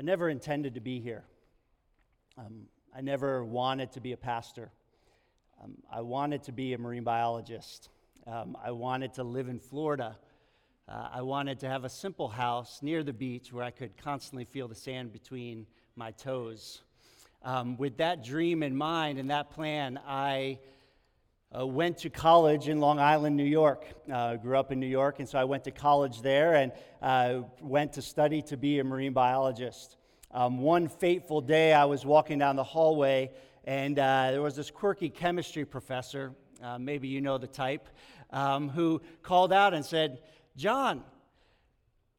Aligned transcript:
I 0.00 0.02
never 0.02 0.30
intended 0.30 0.76
to 0.76 0.80
be 0.80 0.98
here. 0.98 1.24
Um, 2.38 2.68
I 2.96 3.02
never 3.02 3.44
wanted 3.44 3.92
to 3.92 4.00
be 4.00 4.12
a 4.12 4.16
pastor. 4.16 4.70
Um, 5.62 5.74
I 5.92 6.00
wanted 6.00 6.42
to 6.44 6.52
be 6.52 6.72
a 6.72 6.78
marine 6.78 7.04
biologist. 7.04 7.90
Um, 8.26 8.56
I 8.64 8.70
wanted 8.70 9.12
to 9.12 9.24
live 9.24 9.48
in 9.48 9.58
Florida. 9.58 10.16
Uh, 10.88 11.10
I 11.12 11.20
wanted 11.20 11.60
to 11.60 11.68
have 11.68 11.84
a 11.84 11.90
simple 11.90 12.28
house 12.28 12.78
near 12.80 13.02
the 13.02 13.12
beach 13.12 13.52
where 13.52 13.62
I 13.62 13.70
could 13.70 13.94
constantly 13.98 14.46
feel 14.46 14.68
the 14.68 14.74
sand 14.74 15.12
between 15.12 15.66
my 15.96 16.12
toes. 16.12 16.80
Um, 17.42 17.76
with 17.76 17.98
that 17.98 18.24
dream 18.24 18.62
in 18.62 18.74
mind 18.74 19.18
and 19.18 19.28
that 19.28 19.50
plan, 19.50 20.00
I 20.06 20.60
uh, 21.56 21.66
went 21.66 21.98
to 21.98 22.10
college 22.10 22.68
in 22.68 22.78
Long 22.78 23.00
Island, 23.00 23.36
New 23.36 23.44
York. 23.44 23.84
Uh, 24.10 24.36
grew 24.36 24.56
up 24.56 24.70
in 24.70 24.78
New 24.78 24.86
York, 24.86 25.18
and 25.18 25.28
so 25.28 25.38
I 25.38 25.44
went 25.44 25.64
to 25.64 25.70
college 25.70 26.22
there 26.22 26.54
and 26.54 26.72
uh, 27.02 27.40
went 27.60 27.94
to 27.94 28.02
study 28.02 28.40
to 28.42 28.56
be 28.56 28.78
a 28.78 28.84
marine 28.84 29.12
biologist. 29.12 29.96
Um, 30.32 30.58
one 30.58 30.86
fateful 30.86 31.40
day, 31.40 31.72
I 31.72 31.86
was 31.86 32.06
walking 32.06 32.38
down 32.38 32.54
the 32.54 32.64
hallway, 32.64 33.32
and 33.64 33.98
uh, 33.98 34.30
there 34.30 34.42
was 34.42 34.54
this 34.54 34.70
quirky 34.70 35.08
chemistry 35.08 35.64
professor, 35.64 36.32
uh, 36.62 36.78
maybe 36.78 37.08
you 37.08 37.20
know 37.20 37.36
the 37.36 37.48
type, 37.48 37.88
um, 38.30 38.68
who 38.68 39.02
called 39.22 39.52
out 39.52 39.74
and 39.74 39.84
said, 39.84 40.20
John, 40.56 41.02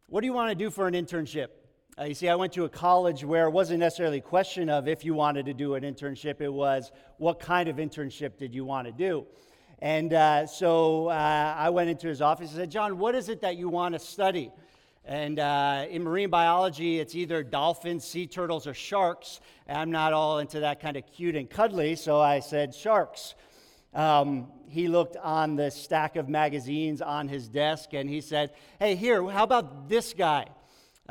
what 0.07 0.21
do 0.21 0.27
you 0.27 0.33
want 0.33 0.49
to 0.49 0.55
do 0.55 0.69
for 0.69 0.87
an 0.87 0.93
internship? 0.93 1.47
Uh, 1.99 2.05
you 2.05 2.13
see, 2.13 2.29
I 2.29 2.35
went 2.35 2.53
to 2.53 2.63
a 2.63 2.69
college 2.69 3.25
where 3.25 3.47
it 3.47 3.51
wasn't 3.51 3.81
necessarily 3.81 4.19
a 4.19 4.21
question 4.21 4.69
of 4.69 4.87
if 4.87 5.03
you 5.03 5.13
wanted 5.13 5.45
to 5.47 5.53
do 5.53 5.75
an 5.75 5.83
internship, 5.83 6.39
it 6.39 6.51
was 6.51 6.89
what 7.17 7.41
kind 7.41 7.67
of 7.67 7.75
internship 7.75 8.37
did 8.37 8.55
you 8.55 8.63
want 8.63 8.87
to 8.87 8.93
do? 8.93 9.25
And 9.79 10.13
uh, 10.13 10.47
so 10.47 11.07
uh, 11.07 11.55
I 11.57 11.69
went 11.69 11.89
into 11.89 12.07
his 12.07 12.21
office 12.21 12.51
and 12.51 12.59
said, 12.59 12.71
John, 12.71 12.97
what 12.97 13.13
is 13.13 13.27
it 13.27 13.41
that 13.41 13.57
you 13.57 13.67
want 13.67 13.93
to 13.93 13.99
study? 13.99 14.51
And 15.03 15.37
uh, 15.37 15.85
in 15.89 16.03
marine 16.03 16.29
biology, 16.29 16.97
it's 16.97 17.13
either 17.13 17.43
dolphins, 17.43 18.05
sea 18.05 18.25
turtles, 18.25 18.67
or 18.67 18.73
sharks. 18.73 19.41
I'm 19.67 19.91
not 19.91 20.13
all 20.13 20.39
into 20.39 20.61
that 20.61 20.79
kind 20.79 20.95
of 20.95 21.05
cute 21.07 21.35
and 21.35 21.49
cuddly, 21.49 21.97
so 21.97 22.21
I 22.21 22.39
said 22.39 22.73
sharks. 22.73 23.35
Um, 23.93 24.47
he 24.69 24.87
looked 24.87 25.17
on 25.17 25.57
the 25.57 25.69
stack 25.69 26.15
of 26.15 26.29
magazines 26.29 27.01
on 27.01 27.27
his 27.27 27.49
desk 27.49 27.89
and 27.91 28.09
he 28.09 28.21
said, 28.21 28.53
Hey, 28.79 28.95
here, 28.95 29.29
how 29.29 29.43
about 29.43 29.89
this 29.89 30.13
guy? 30.13 30.45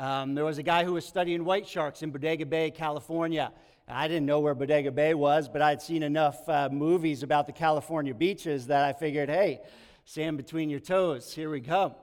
Um, 0.01 0.33
there 0.33 0.45
was 0.45 0.57
a 0.57 0.63
guy 0.63 0.83
who 0.83 0.93
was 0.93 1.05
studying 1.05 1.45
white 1.45 1.67
sharks 1.67 2.01
in 2.01 2.09
Bodega 2.09 2.47
Bay, 2.47 2.71
California. 2.71 3.51
I 3.87 4.07
didn't 4.07 4.25
know 4.25 4.39
where 4.39 4.55
Bodega 4.55 4.91
Bay 4.91 5.13
was, 5.13 5.47
but 5.47 5.61
I'd 5.61 5.79
seen 5.79 6.01
enough 6.01 6.49
uh, 6.49 6.69
movies 6.71 7.21
about 7.21 7.45
the 7.45 7.51
California 7.51 8.15
beaches 8.15 8.65
that 8.65 8.83
I 8.83 8.93
figured, 8.93 9.29
hey, 9.29 9.61
sand 10.05 10.37
between 10.37 10.71
your 10.71 10.79
toes, 10.79 11.31
here 11.31 11.51
we 11.51 11.61
come. 11.61 11.93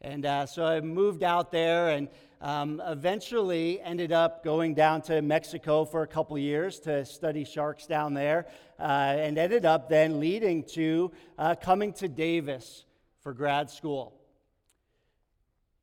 And 0.00 0.26
uh, 0.26 0.46
so 0.46 0.66
I 0.66 0.80
moved 0.80 1.22
out 1.22 1.52
there 1.52 1.90
and 1.90 2.08
um, 2.40 2.82
eventually 2.84 3.80
ended 3.80 4.10
up 4.10 4.42
going 4.42 4.74
down 4.74 5.02
to 5.02 5.22
Mexico 5.22 5.84
for 5.84 6.02
a 6.02 6.08
couple 6.08 6.36
years 6.36 6.80
to 6.80 7.04
study 7.04 7.44
sharks 7.44 7.86
down 7.86 8.12
there, 8.12 8.48
uh, 8.80 8.82
and 8.82 9.38
ended 9.38 9.64
up 9.64 9.88
then 9.88 10.18
leading 10.18 10.64
to 10.64 11.12
uh, 11.38 11.54
coming 11.54 11.92
to 11.92 12.08
Davis 12.08 12.86
for 13.20 13.32
grad 13.32 13.70
school. 13.70 14.15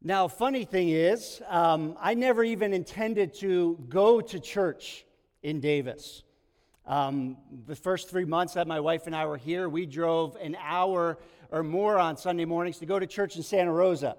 Now, 0.06 0.28
funny 0.28 0.66
thing 0.66 0.90
is, 0.90 1.42
um, 1.48 1.96
I 1.98 2.14
never 2.14 2.44
even 2.44 2.74
intended 2.74 3.34
to 3.36 3.80
go 3.88 4.20
to 4.20 4.38
church 4.38 5.06
in 5.42 5.62
Davis. 5.62 6.24
Um, 6.86 7.38
the 7.66 7.76
first 7.78 8.10
three 8.10 8.26
months 8.26 8.56
that 8.56 8.68
my 8.68 8.82
wife 8.82 9.08
and 9.08 9.16
I 9.16 9.26
were 9.28 9.38
here, 9.38 9.70
we 9.70 9.86
drove 9.86 10.36
an 10.42 10.58
hour 10.62 11.20
or 11.52 11.64
more 11.64 12.00
on 12.00 12.18
Sunday 12.18 12.44
mornings 12.44 12.80
to 12.80 12.86
go 12.86 13.00
to 13.00 13.08
church 13.08 13.38
in 13.38 13.44
Santa 13.44 13.72
Rosa. 13.72 14.18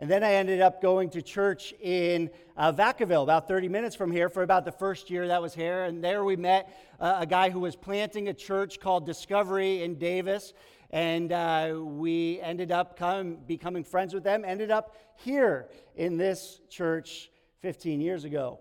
And 0.00 0.10
then 0.10 0.24
I 0.24 0.34
ended 0.34 0.60
up 0.60 0.82
going 0.82 1.10
to 1.10 1.22
church 1.22 1.72
in 1.80 2.28
uh, 2.56 2.72
Vacaville, 2.72 3.22
about 3.22 3.46
30 3.46 3.68
minutes 3.68 3.94
from 3.94 4.10
here, 4.10 4.28
for 4.28 4.42
about 4.42 4.64
the 4.64 4.72
first 4.72 5.08
year 5.08 5.28
that 5.28 5.40
was 5.40 5.54
here. 5.54 5.84
And 5.84 6.02
there 6.02 6.24
we 6.24 6.34
met 6.34 6.68
uh, 6.98 7.18
a 7.20 7.26
guy 7.26 7.50
who 7.50 7.60
was 7.60 7.76
planting 7.76 8.28
a 8.28 8.34
church 8.34 8.80
called 8.80 9.06
Discovery 9.06 9.84
in 9.84 10.00
Davis. 10.00 10.52
And 10.90 11.32
uh, 11.32 11.74
we 11.82 12.40
ended 12.40 12.70
up 12.70 12.96
come, 12.96 13.38
becoming 13.46 13.84
friends 13.84 14.14
with 14.14 14.24
them, 14.24 14.44
ended 14.44 14.70
up 14.70 14.94
here 15.16 15.68
in 15.94 16.16
this 16.16 16.60
church 16.70 17.30
15 17.62 18.00
years 18.00 18.24
ago. 18.24 18.60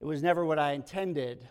It 0.00 0.04
was 0.06 0.22
never 0.22 0.44
what 0.44 0.58
I 0.58 0.72
intended. 0.72 1.48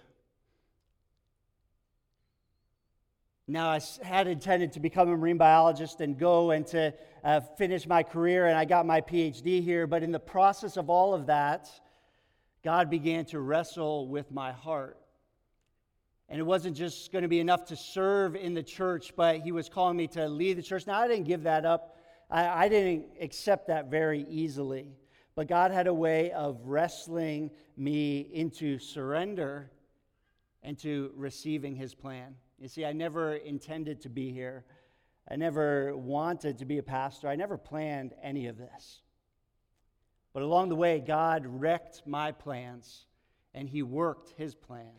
Now, 3.48 3.70
I 3.70 3.80
had 4.02 4.28
intended 4.28 4.74
to 4.74 4.80
become 4.80 5.08
a 5.10 5.16
marine 5.16 5.38
biologist 5.38 6.02
and 6.02 6.18
go 6.18 6.50
and 6.50 6.66
to 6.68 6.94
uh, 7.24 7.42
finish 7.42 7.86
my 7.86 8.02
career, 8.02 8.48
and 8.48 8.58
I 8.58 8.66
got 8.66 8.88
my 8.88 9.02
PhD 9.02 9.64
here. 9.64 9.86
But 9.86 10.02
in 10.02 10.12
the 10.12 10.20
process 10.20 10.78
of 10.78 10.90
all 10.90 11.14
of 11.14 11.28
that, 11.28 11.70
God 12.64 12.90
began 12.90 13.26
to 13.26 13.40
wrestle 13.40 14.08
with 14.08 14.32
my 14.32 14.52
heart. 14.52 14.98
And 16.28 16.40
it 16.40 16.44
wasn't 16.44 16.76
just 16.76 17.12
going 17.12 17.22
to 17.22 17.28
be 17.28 17.40
enough 17.40 17.66
to 17.66 17.76
serve 17.76 18.36
in 18.36 18.54
the 18.54 18.64
church, 18.64 19.14
but 19.16 19.42
He 19.42 19.52
was 19.52 19.70
calling 19.70 19.98
me 19.98 20.08
to 20.08 20.28
lead 20.28 20.58
the 20.58 20.64
church. 20.64 20.88
Now, 20.88 21.00
I 21.00 21.08
didn't 21.08 21.26
give 21.26 21.44
that 21.44 21.66
up, 21.66 21.98
I, 22.30 22.66
I 22.66 22.70
didn't 22.70 23.06
accept 23.22 23.68
that 23.68 23.92
very 23.92 24.26
easily. 24.30 24.96
But 25.36 25.48
God 25.48 25.72
had 25.72 25.88
a 25.88 25.94
way 25.94 26.32
of 26.32 26.60
wrestling 26.64 27.52
me 27.76 28.22
into 28.32 28.80
surrender 28.80 29.70
and 30.64 30.78
to 30.80 31.12
receiving 31.16 31.76
His 31.76 31.94
plan. 31.94 32.36
You 32.58 32.70
see, 32.70 32.86
I 32.86 32.94
never 32.94 33.36
intended 33.36 34.02
to 34.02 34.10
be 34.10 34.32
here. 34.32 34.64
I 35.30 35.36
never 35.36 35.96
wanted 35.96 36.60
to 36.60 36.66
be 36.66 36.78
a 36.78 36.84
pastor. 36.84 37.28
I 37.28 37.36
never 37.36 37.58
planned 37.58 38.14
any 38.24 38.48
of 38.48 38.58
this. 38.58 39.02
But 40.34 40.44
along 40.44 40.70
the 40.70 40.76
way, 40.76 41.00
God 41.00 41.46
wrecked 41.46 42.04
my 42.06 42.32
plans 42.32 43.06
and 43.54 43.70
He 43.70 43.84
worked 43.84 44.34
His 44.38 44.56
plan. 44.56 44.92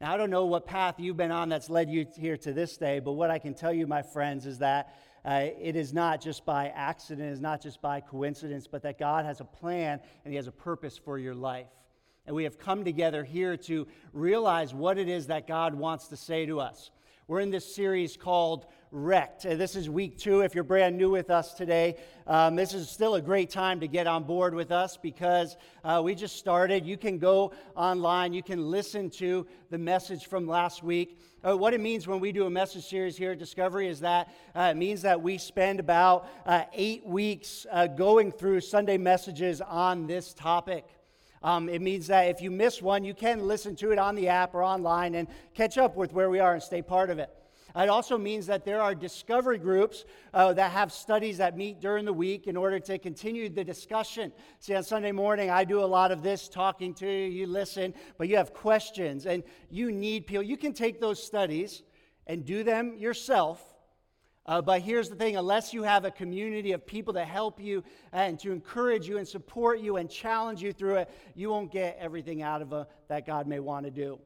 Now, 0.00 0.14
I 0.14 0.16
don't 0.16 0.30
know 0.30 0.46
what 0.46 0.64
path 0.64 0.94
you've 0.98 1.18
been 1.18 1.30
on 1.30 1.50
that's 1.50 1.68
led 1.68 1.90
you 1.90 2.06
here 2.16 2.38
to 2.38 2.54
this 2.54 2.78
day, 2.78 3.00
but 3.00 3.12
what 3.12 3.30
I 3.30 3.38
can 3.38 3.52
tell 3.52 3.72
you, 3.72 3.86
my 3.86 4.00
friends, 4.00 4.46
is 4.46 4.58
that 4.60 4.94
uh, 5.26 5.48
it 5.60 5.76
is 5.76 5.92
not 5.92 6.22
just 6.22 6.46
by 6.46 6.68
accident, 6.68 7.28
it 7.28 7.32
is 7.32 7.40
not 7.42 7.60
just 7.60 7.82
by 7.82 8.00
coincidence, 8.00 8.66
but 8.66 8.82
that 8.84 8.98
God 8.98 9.26
has 9.26 9.40
a 9.40 9.44
plan 9.44 10.00
and 10.24 10.32
He 10.32 10.36
has 10.36 10.46
a 10.46 10.52
purpose 10.52 10.96
for 10.96 11.18
your 11.18 11.34
life. 11.34 11.66
And 12.26 12.34
we 12.34 12.44
have 12.44 12.58
come 12.58 12.82
together 12.82 13.24
here 13.24 13.58
to 13.58 13.86
realize 14.14 14.72
what 14.72 14.96
it 14.96 15.06
is 15.06 15.26
that 15.26 15.46
God 15.46 15.74
wants 15.74 16.08
to 16.08 16.16
say 16.16 16.46
to 16.46 16.60
us. 16.60 16.90
We're 17.28 17.40
in 17.40 17.50
this 17.50 17.74
series 17.74 18.16
called 18.16 18.64
Wrecked. 18.92 19.42
This 19.44 19.76
is 19.76 19.88
week 19.88 20.18
two. 20.18 20.40
If 20.40 20.52
you're 20.52 20.64
brand 20.64 20.96
new 20.96 21.10
with 21.10 21.30
us 21.30 21.54
today, 21.54 21.94
um, 22.26 22.56
this 22.56 22.74
is 22.74 22.90
still 22.90 23.14
a 23.14 23.22
great 23.22 23.48
time 23.48 23.78
to 23.78 23.86
get 23.86 24.08
on 24.08 24.24
board 24.24 24.52
with 24.52 24.72
us 24.72 24.96
because 24.96 25.56
uh, 25.84 26.00
we 26.04 26.16
just 26.16 26.34
started. 26.34 26.84
You 26.84 26.96
can 26.96 27.18
go 27.18 27.52
online, 27.76 28.32
you 28.32 28.42
can 28.42 28.68
listen 28.68 29.08
to 29.10 29.46
the 29.70 29.78
message 29.78 30.26
from 30.26 30.48
last 30.48 30.82
week. 30.82 31.20
Uh, 31.46 31.56
what 31.56 31.72
it 31.72 31.80
means 31.80 32.08
when 32.08 32.18
we 32.18 32.32
do 32.32 32.46
a 32.46 32.50
message 32.50 32.84
series 32.84 33.16
here 33.16 33.30
at 33.30 33.38
Discovery 33.38 33.86
is 33.86 34.00
that 34.00 34.34
uh, 34.56 34.72
it 34.72 34.76
means 34.76 35.02
that 35.02 35.22
we 35.22 35.38
spend 35.38 35.78
about 35.78 36.28
uh, 36.44 36.64
eight 36.72 37.06
weeks 37.06 37.66
uh, 37.70 37.86
going 37.86 38.32
through 38.32 38.60
Sunday 38.60 38.98
messages 38.98 39.60
on 39.60 40.08
this 40.08 40.34
topic. 40.34 40.84
Um, 41.44 41.68
it 41.68 41.80
means 41.80 42.08
that 42.08 42.26
if 42.26 42.42
you 42.42 42.50
miss 42.50 42.82
one, 42.82 43.04
you 43.04 43.14
can 43.14 43.46
listen 43.46 43.76
to 43.76 43.92
it 43.92 44.00
on 44.00 44.16
the 44.16 44.26
app 44.26 44.52
or 44.52 44.64
online 44.64 45.14
and 45.14 45.28
catch 45.54 45.78
up 45.78 45.94
with 45.94 46.12
where 46.12 46.28
we 46.28 46.40
are 46.40 46.54
and 46.54 46.62
stay 46.62 46.82
part 46.82 47.08
of 47.08 47.20
it. 47.20 47.30
It 47.76 47.88
also 47.88 48.18
means 48.18 48.46
that 48.46 48.64
there 48.64 48.80
are 48.80 48.94
discovery 48.94 49.58
groups 49.58 50.04
uh, 50.34 50.52
that 50.54 50.72
have 50.72 50.92
studies 50.92 51.38
that 51.38 51.56
meet 51.56 51.80
during 51.80 52.04
the 52.04 52.12
week 52.12 52.46
in 52.46 52.56
order 52.56 52.78
to 52.80 52.98
continue 52.98 53.48
the 53.48 53.64
discussion. 53.64 54.32
See, 54.58 54.74
on 54.74 54.82
Sunday 54.82 55.12
morning, 55.12 55.50
I 55.50 55.64
do 55.64 55.82
a 55.82 55.86
lot 55.86 56.12
of 56.12 56.22
this 56.22 56.48
talking 56.48 56.94
to 56.94 57.06
you, 57.06 57.28
you 57.30 57.46
listen, 57.46 57.94
but 58.18 58.28
you 58.28 58.36
have 58.36 58.52
questions 58.52 59.26
and 59.26 59.42
you 59.70 59.92
need 59.92 60.26
people. 60.26 60.42
You 60.42 60.56
can 60.56 60.72
take 60.72 61.00
those 61.00 61.22
studies 61.22 61.82
and 62.26 62.44
do 62.44 62.62
them 62.62 62.94
yourself 62.96 63.70
uh, 64.50 64.60
but 64.60 64.80
here's 64.80 65.08
the 65.08 65.14
thing 65.14 65.36
unless 65.36 65.72
you 65.72 65.84
have 65.84 66.04
a 66.04 66.10
community 66.10 66.72
of 66.72 66.84
people 66.84 67.14
to 67.14 67.24
help 67.24 67.60
you 67.60 67.84
and 68.12 68.38
to 68.40 68.50
encourage 68.50 69.06
you 69.06 69.18
and 69.18 69.28
support 69.28 69.78
you 69.78 69.96
and 69.96 70.10
challenge 70.10 70.62
you 70.62 70.72
through 70.72 70.96
it, 70.96 71.10
you 71.36 71.50
won't 71.50 71.70
get 71.70 71.96
everything 72.00 72.42
out 72.42 72.60
of 72.60 72.72
it 72.72 72.86
that 73.08 73.26
God 73.26 73.46
may 73.46 73.60
want 73.60 73.84
to 73.84 73.92
do. 73.92 74.18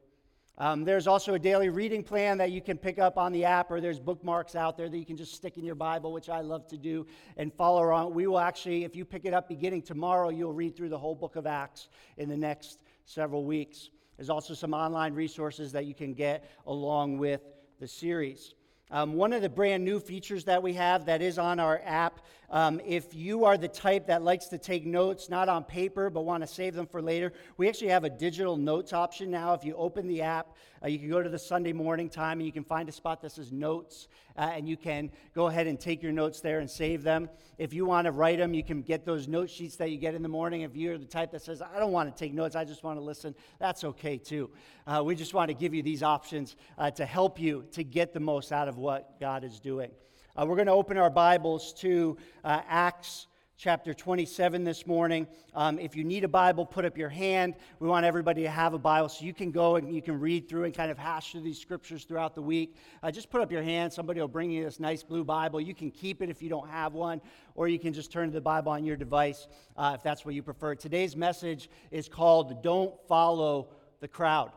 Um, 0.57 0.85
there's 0.85 1.05
also 1.05 1.33
a 1.33 1.39
daily 1.39 1.67
reading 1.67 2.01
plan 2.01 2.37
that 2.37 2.51
you 2.51 2.61
can 2.61 2.77
pick 2.77 2.97
up 2.97 3.17
on 3.17 3.33
the 3.33 3.43
app, 3.43 3.71
or 3.71 3.81
there's 3.81 3.99
bookmarks 3.99 4.55
out 4.55 4.77
there 4.77 4.87
that 4.87 4.97
you 4.97 5.05
can 5.05 5.17
just 5.17 5.33
stick 5.33 5.57
in 5.57 5.65
your 5.65 5.75
Bible, 5.75 6.13
which 6.13 6.29
I 6.29 6.39
love 6.39 6.65
to 6.67 6.77
do, 6.77 7.05
and 7.35 7.53
follow 7.53 7.91
on. 7.91 8.13
We 8.13 8.25
will 8.27 8.39
actually, 8.39 8.85
if 8.85 8.95
you 8.95 9.03
pick 9.03 9.25
it 9.25 9.33
up 9.33 9.49
beginning 9.49 9.81
tomorrow, 9.81 10.29
you'll 10.29 10.53
read 10.53 10.75
through 10.75 10.89
the 10.89 10.97
whole 10.97 11.15
book 11.15 11.35
of 11.35 11.45
Acts 11.45 11.89
in 12.17 12.29
the 12.29 12.37
next 12.37 12.79
several 13.03 13.43
weeks. 13.43 13.89
There's 14.17 14.29
also 14.29 14.53
some 14.53 14.73
online 14.73 15.13
resources 15.13 15.73
that 15.73 15.85
you 15.85 15.93
can 15.93 16.13
get 16.13 16.49
along 16.65 17.17
with 17.17 17.41
the 17.81 17.87
series. 17.87 18.55
Um, 18.91 19.15
one 19.15 19.33
of 19.33 19.41
the 19.41 19.49
brand 19.49 19.83
new 19.83 19.99
features 19.99 20.43
that 20.45 20.61
we 20.61 20.73
have 20.73 21.05
that 21.05 21.21
is 21.21 21.39
on 21.39 21.59
our 21.59 21.81
app, 21.83 22.21
um, 22.51 22.79
if 22.85 23.15
you 23.15 23.43
are 23.43 23.57
the 23.57 23.67
type 23.67 24.05
that 24.07 24.21
likes 24.21 24.45
to 24.47 24.59
take 24.59 24.85
notes, 24.85 25.27
not 25.27 25.49
on 25.49 25.63
paper, 25.63 26.11
but 26.11 26.21
want 26.21 26.43
to 26.43 26.47
save 26.47 26.75
them 26.75 26.85
for 26.85 27.01
later, 27.01 27.33
we 27.57 27.67
actually 27.67 27.89
have 27.89 28.03
a 28.03 28.09
digital 28.09 28.57
notes 28.57 28.93
option 28.93 29.31
now. 29.31 29.53
If 29.53 29.65
you 29.65 29.75
open 29.75 30.07
the 30.07 30.21
app, 30.21 30.55
uh, 30.85 30.87
you 30.87 30.99
can 30.99 31.09
go 31.09 31.23
to 31.23 31.29
the 31.29 31.39
Sunday 31.39 31.73
morning 31.73 32.09
time 32.09 32.37
and 32.37 32.45
you 32.45 32.51
can 32.51 32.63
find 32.63 32.87
a 32.87 32.91
spot 32.91 33.19
that 33.21 33.31
says 33.31 33.51
notes, 33.51 34.07
uh, 34.37 34.51
and 34.53 34.69
you 34.69 34.77
can 34.77 35.09
go 35.33 35.47
ahead 35.47 35.65
and 35.65 35.79
take 35.79 36.03
your 36.03 36.11
notes 36.11 36.41
there 36.41 36.59
and 36.59 36.69
save 36.69 37.01
them. 37.01 37.27
If 37.57 37.73
you 37.73 37.87
want 37.87 38.05
to 38.05 38.11
write 38.11 38.37
them, 38.37 38.53
you 38.53 38.63
can 38.63 38.83
get 38.83 39.03
those 39.03 39.27
note 39.27 39.49
sheets 39.49 39.77
that 39.77 39.89
you 39.89 39.97
get 39.97 40.13
in 40.13 40.21
the 40.21 40.29
morning. 40.29 40.61
If 40.61 40.75
you're 40.75 40.99
the 40.99 41.05
type 41.05 41.31
that 41.31 41.41
says, 41.41 41.59
I 41.61 41.79
don't 41.79 41.91
want 41.91 42.15
to 42.15 42.23
take 42.23 42.35
notes, 42.35 42.55
I 42.55 42.65
just 42.65 42.83
want 42.83 42.99
to 42.99 43.03
listen, 43.03 43.33
that's 43.57 43.83
okay 43.83 44.19
too. 44.19 44.51
Uh, 44.85 45.01
we 45.03 45.15
just 45.15 45.33
want 45.33 45.49
to 45.49 45.55
give 45.55 45.73
you 45.73 45.81
these 45.81 46.03
options 46.03 46.55
uh, 46.77 46.91
to 46.91 47.05
help 47.05 47.39
you 47.39 47.65
to 47.71 47.83
get 47.83 48.13
the 48.13 48.19
most 48.19 48.51
out 48.51 48.67
of 48.67 48.77
what 48.77 49.19
God 49.19 49.43
is 49.43 49.59
doing. 49.59 49.89
Uh, 50.37 50.45
we're 50.45 50.55
going 50.55 50.67
to 50.67 50.73
open 50.73 50.97
our 50.97 51.09
Bibles 51.09 51.73
to 51.73 52.17
uh, 52.43 52.61
Acts 52.67 53.25
chapter 53.57 53.93
27 53.93 54.65
this 54.65 54.85
morning. 54.85 55.25
Um, 55.53 55.79
if 55.79 55.95
you 55.95 56.03
need 56.03 56.25
a 56.25 56.27
Bible, 56.27 56.65
put 56.65 56.83
up 56.83 56.97
your 56.97 57.07
hand. 57.07 57.55
We 57.79 57.87
want 57.87 58.05
everybody 58.05 58.43
to 58.43 58.49
have 58.49 58.73
a 58.73 58.77
Bible 58.77 59.07
so 59.07 59.23
you 59.23 59.33
can 59.33 59.51
go 59.51 59.77
and 59.77 59.93
you 59.93 60.01
can 60.01 60.19
read 60.19 60.49
through 60.49 60.65
and 60.65 60.73
kind 60.73 60.91
of 60.91 60.97
hash 60.97 61.31
through 61.31 61.41
these 61.41 61.59
scriptures 61.59 62.03
throughout 62.03 62.35
the 62.35 62.41
week. 62.41 62.75
Uh, 63.01 63.11
just 63.11 63.29
put 63.29 63.41
up 63.41 63.51
your 63.51 63.63
hand. 63.63 63.93
Somebody 63.93 64.19
will 64.19 64.27
bring 64.27 64.51
you 64.51 64.65
this 64.65 64.79
nice 64.79 65.03
blue 65.03 65.23
Bible. 65.23 65.61
You 65.61 65.73
can 65.73 65.89
keep 65.89 66.21
it 66.21 66.29
if 66.29 66.41
you 66.41 66.49
don't 66.49 66.69
have 66.69 66.93
one, 66.93 67.21
or 67.55 67.69
you 67.69 67.79
can 67.79 67.93
just 67.93 68.11
turn 68.11 68.27
to 68.27 68.33
the 68.33 68.41
Bible 68.41 68.73
on 68.73 68.83
your 68.83 68.97
device 68.97 69.47
uh, 69.77 69.93
if 69.95 70.03
that's 70.03 70.25
what 70.25 70.35
you 70.35 70.43
prefer. 70.43 70.75
Today's 70.75 71.15
message 71.15 71.69
is 71.91 72.09
called 72.09 72.61
Don't 72.61 72.93
Follow 73.07 73.69
the 74.01 74.07
Crowd. 74.07 74.51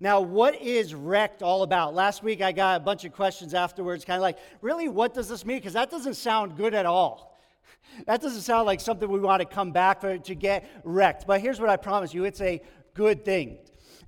Now, 0.00 0.20
what 0.20 0.60
is 0.60 0.94
wrecked 0.94 1.42
all 1.42 1.62
about? 1.62 1.94
Last 1.94 2.22
week 2.22 2.42
I 2.42 2.52
got 2.52 2.78
a 2.78 2.84
bunch 2.84 3.04
of 3.04 3.12
questions 3.12 3.54
afterwards, 3.54 4.04
kind 4.04 4.16
of 4.16 4.22
like, 4.22 4.36
really, 4.60 4.88
what 4.88 5.14
does 5.14 5.28
this 5.28 5.46
mean? 5.46 5.58
Because 5.58 5.74
that 5.74 5.90
doesn't 5.90 6.14
sound 6.14 6.56
good 6.56 6.74
at 6.74 6.86
all. 6.86 7.31
That 8.06 8.22
doesn't 8.22 8.40
sound 8.40 8.66
like 8.66 8.80
something 8.80 9.08
we 9.08 9.20
want 9.20 9.40
to 9.40 9.46
come 9.46 9.70
back 9.70 10.00
for, 10.00 10.16
to 10.16 10.34
get 10.34 10.68
wrecked. 10.82 11.26
But 11.26 11.40
here's 11.40 11.60
what 11.60 11.68
I 11.68 11.76
promise 11.76 12.14
you 12.14 12.24
it's 12.24 12.40
a 12.40 12.60
good 12.94 13.24
thing. 13.24 13.58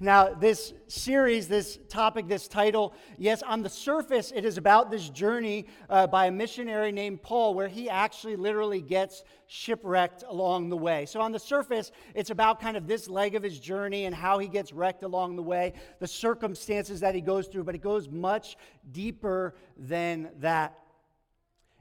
Now, 0.00 0.34
this 0.34 0.74
series, 0.88 1.46
this 1.46 1.78
topic, 1.88 2.26
this 2.26 2.48
title, 2.48 2.94
yes, 3.16 3.42
on 3.42 3.62
the 3.62 3.68
surface, 3.68 4.32
it 4.34 4.44
is 4.44 4.58
about 4.58 4.90
this 4.90 5.08
journey 5.08 5.66
uh, 5.88 6.08
by 6.08 6.26
a 6.26 6.32
missionary 6.32 6.90
named 6.90 7.22
Paul, 7.22 7.54
where 7.54 7.68
he 7.68 7.88
actually 7.88 8.34
literally 8.34 8.80
gets 8.80 9.22
shipwrecked 9.46 10.24
along 10.26 10.68
the 10.68 10.76
way. 10.76 11.06
So, 11.06 11.20
on 11.20 11.30
the 11.30 11.38
surface, 11.38 11.92
it's 12.14 12.30
about 12.30 12.60
kind 12.60 12.76
of 12.76 12.88
this 12.88 13.08
leg 13.08 13.36
of 13.36 13.42
his 13.42 13.60
journey 13.60 14.06
and 14.06 14.14
how 14.14 14.38
he 14.38 14.48
gets 14.48 14.72
wrecked 14.72 15.04
along 15.04 15.36
the 15.36 15.42
way, 15.42 15.74
the 16.00 16.08
circumstances 16.08 17.00
that 17.00 17.14
he 17.14 17.20
goes 17.20 17.46
through, 17.46 17.64
but 17.64 17.76
it 17.76 17.82
goes 17.82 18.08
much 18.08 18.56
deeper 18.90 19.54
than 19.76 20.30
that. 20.40 20.78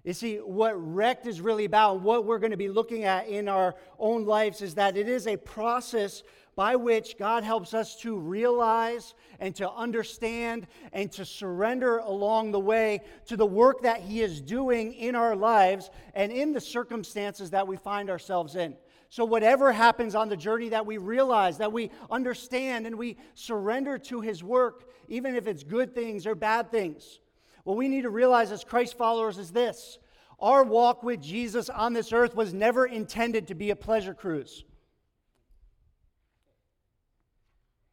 You 0.03 0.11
see, 0.11 0.37
what 0.37 0.73
wrecked 0.75 1.27
is 1.27 1.39
really 1.39 1.63
about, 1.63 1.95
and 1.95 2.03
what 2.03 2.25
we're 2.25 2.39
going 2.39 2.51
to 2.51 2.57
be 2.57 2.67
looking 2.67 3.05
at 3.05 3.27
in 3.27 3.47
our 3.47 3.75
own 3.97 4.25
lives, 4.25 4.61
is 4.61 4.75
that 4.75 4.97
it 4.97 5.07
is 5.07 5.27
a 5.27 5.37
process 5.37 6.23
by 6.55 6.75
which 6.75 7.17
God 7.17 7.43
helps 7.43 7.73
us 7.73 7.95
to 8.01 8.17
realize 8.17 9.15
and 9.39 9.55
to 9.55 9.71
understand 9.71 10.67
and 10.91 11.11
to 11.13 11.25
surrender 11.25 11.97
along 11.99 12.51
the 12.51 12.59
way 12.59 13.01
to 13.27 13.37
the 13.37 13.45
work 13.45 13.81
that 13.83 14.01
He 14.01 14.21
is 14.21 14.41
doing 14.41 14.93
in 14.93 15.15
our 15.15 15.35
lives 15.35 15.89
and 16.13 16.31
in 16.31 16.51
the 16.51 16.61
circumstances 16.61 17.49
that 17.51 17.67
we 17.67 17.77
find 17.77 18.09
ourselves 18.09 18.55
in. 18.55 18.75
So, 19.09 19.23
whatever 19.23 19.71
happens 19.71 20.15
on 20.15 20.27
the 20.27 20.37
journey, 20.37 20.69
that 20.69 20.85
we 20.85 20.97
realize, 20.97 21.59
that 21.59 21.71
we 21.71 21.91
understand, 22.11 22.87
and 22.87 22.97
we 22.97 23.17
surrender 23.35 23.97
to 23.99 24.21
His 24.21 24.43
work, 24.43 24.89
even 25.07 25.35
if 25.35 25.47
it's 25.47 25.63
good 25.63 25.95
things 25.95 26.27
or 26.27 26.35
bad 26.35 26.71
things. 26.71 27.19
What 27.63 27.77
we 27.77 27.87
need 27.87 28.01
to 28.01 28.09
realize 28.09 28.51
as 28.51 28.63
Christ 28.63 28.97
followers 28.97 29.37
is 29.37 29.51
this 29.51 29.97
our 30.39 30.63
walk 30.63 31.03
with 31.03 31.21
Jesus 31.21 31.69
on 31.69 31.93
this 31.93 32.11
earth 32.11 32.35
was 32.35 32.53
never 32.53 32.85
intended 32.85 33.47
to 33.47 33.55
be 33.55 33.69
a 33.69 33.75
pleasure 33.75 34.13
cruise. 34.13 34.65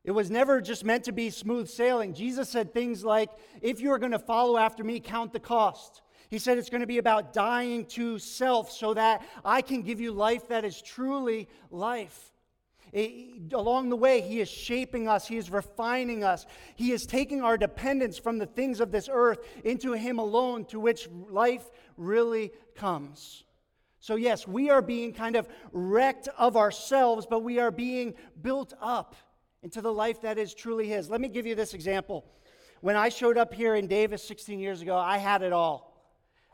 It 0.03 0.13
was 0.13 0.31
never 0.31 0.61
just 0.61 0.85
meant 0.85 1.05
to 1.05 1.13
be 1.13 1.31
smooth 1.31 1.69
sailing. 1.69 2.15
Jesus 2.15 2.49
said 2.49 2.73
things 2.73 3.05
like, 3.05 3.31
if 3.61 3.81
you 3.81 3.93
are 3.93 3.99
going 3.99 4.13
to 4.13 4.19
follow 4.19 4.57
after 4.57 4.83
me, 4.83 4.99
count 4.99 5.33
the 5.33 5.41
cost. 5.41 6.03
He 6.31 6.39
said 6.39 6.59
it's 6.59 6.71
going 6.71 6.81
to 6.81 6.87
be 6.87 6.99
about 6.99 7.33
dying 7.33 7.85
to 7.87 8.19
self 8.19 8.71
so 8.73 8.95
that 8.95 9.23
I 9.45 9.63
can 9.63 9.83
give 9.83 10.01
you 10.01 10.13
life 10.13 10.49
that 10.49 10.65
is 10.65 10.81
truly 10.81 11.49
life. 11.71 12.33
Along 12.93 13.89
the 13.89 13.97
way, 13.97 14.21
He 14.21 14.41
is 14.41 14.49
shaping 14.49 15.09
us, 15.09 15.27
He 15.27 15.37
is 15.37 15.51
refining 15.51 16.25
us, 16.25 16.47
He 16.75 16.93
is 16.93 17.07
taking 17.07 17.43
our 17.43 17.57
dependence 17.57 18.19
from 18.19 18.39
the 18.39 18.47
things 18.47 18.81
of 18.81 18.91
this 18.91 19.09
earth 19.11 19.39
into 19.65 19.93
Him 19.93 20.19
alone, 20.19 20.65
to 20.67 20.81
which 20.81 21.09
life 21.29 21.71
really 21.97 22.53
comes. 22.75 23.45
So, 24.01 24.17
yes, 24.17 24.49
we 24.49 24.71
are 24.71 24.83
being 24.83 25.13
kind 25.13 25.37
of 25.37 25.49
wrecked 25.73 26.29
of 26.39 26.57
ourselves, 26.57 27.27
but 27.29 27.43
we 27.43 27.59
are 27.59 27.71
being 27.71 28.15
built 28.41 28.73
up 28.81 29.15
into 29.63 29.83
the 29.83 29.93
life 29.93 30.23
that 30.23 30.39
is 30.39 30.55
truly 30.55 30.89
His. 30.89 31.11
Let 31.11 31.21
me 31.21 31.29
give 31.29 31.47
you 31.47 31.55
this 31.55 31.75
example. 31.75 32.25
When 32.81 32.97
I 32.97 33.11
showed 33.11 33.37
up 33.37 33.53
here 33.53 33.75
in 33.75 33.87
Davis 33.87 34.25
16 34.25 34.59
years 34.59 34.81
ago, 34.81 34.97
I 34.97 35.19
had 35.19 35.43
it 35.43 35.53
all. 35.53 35.91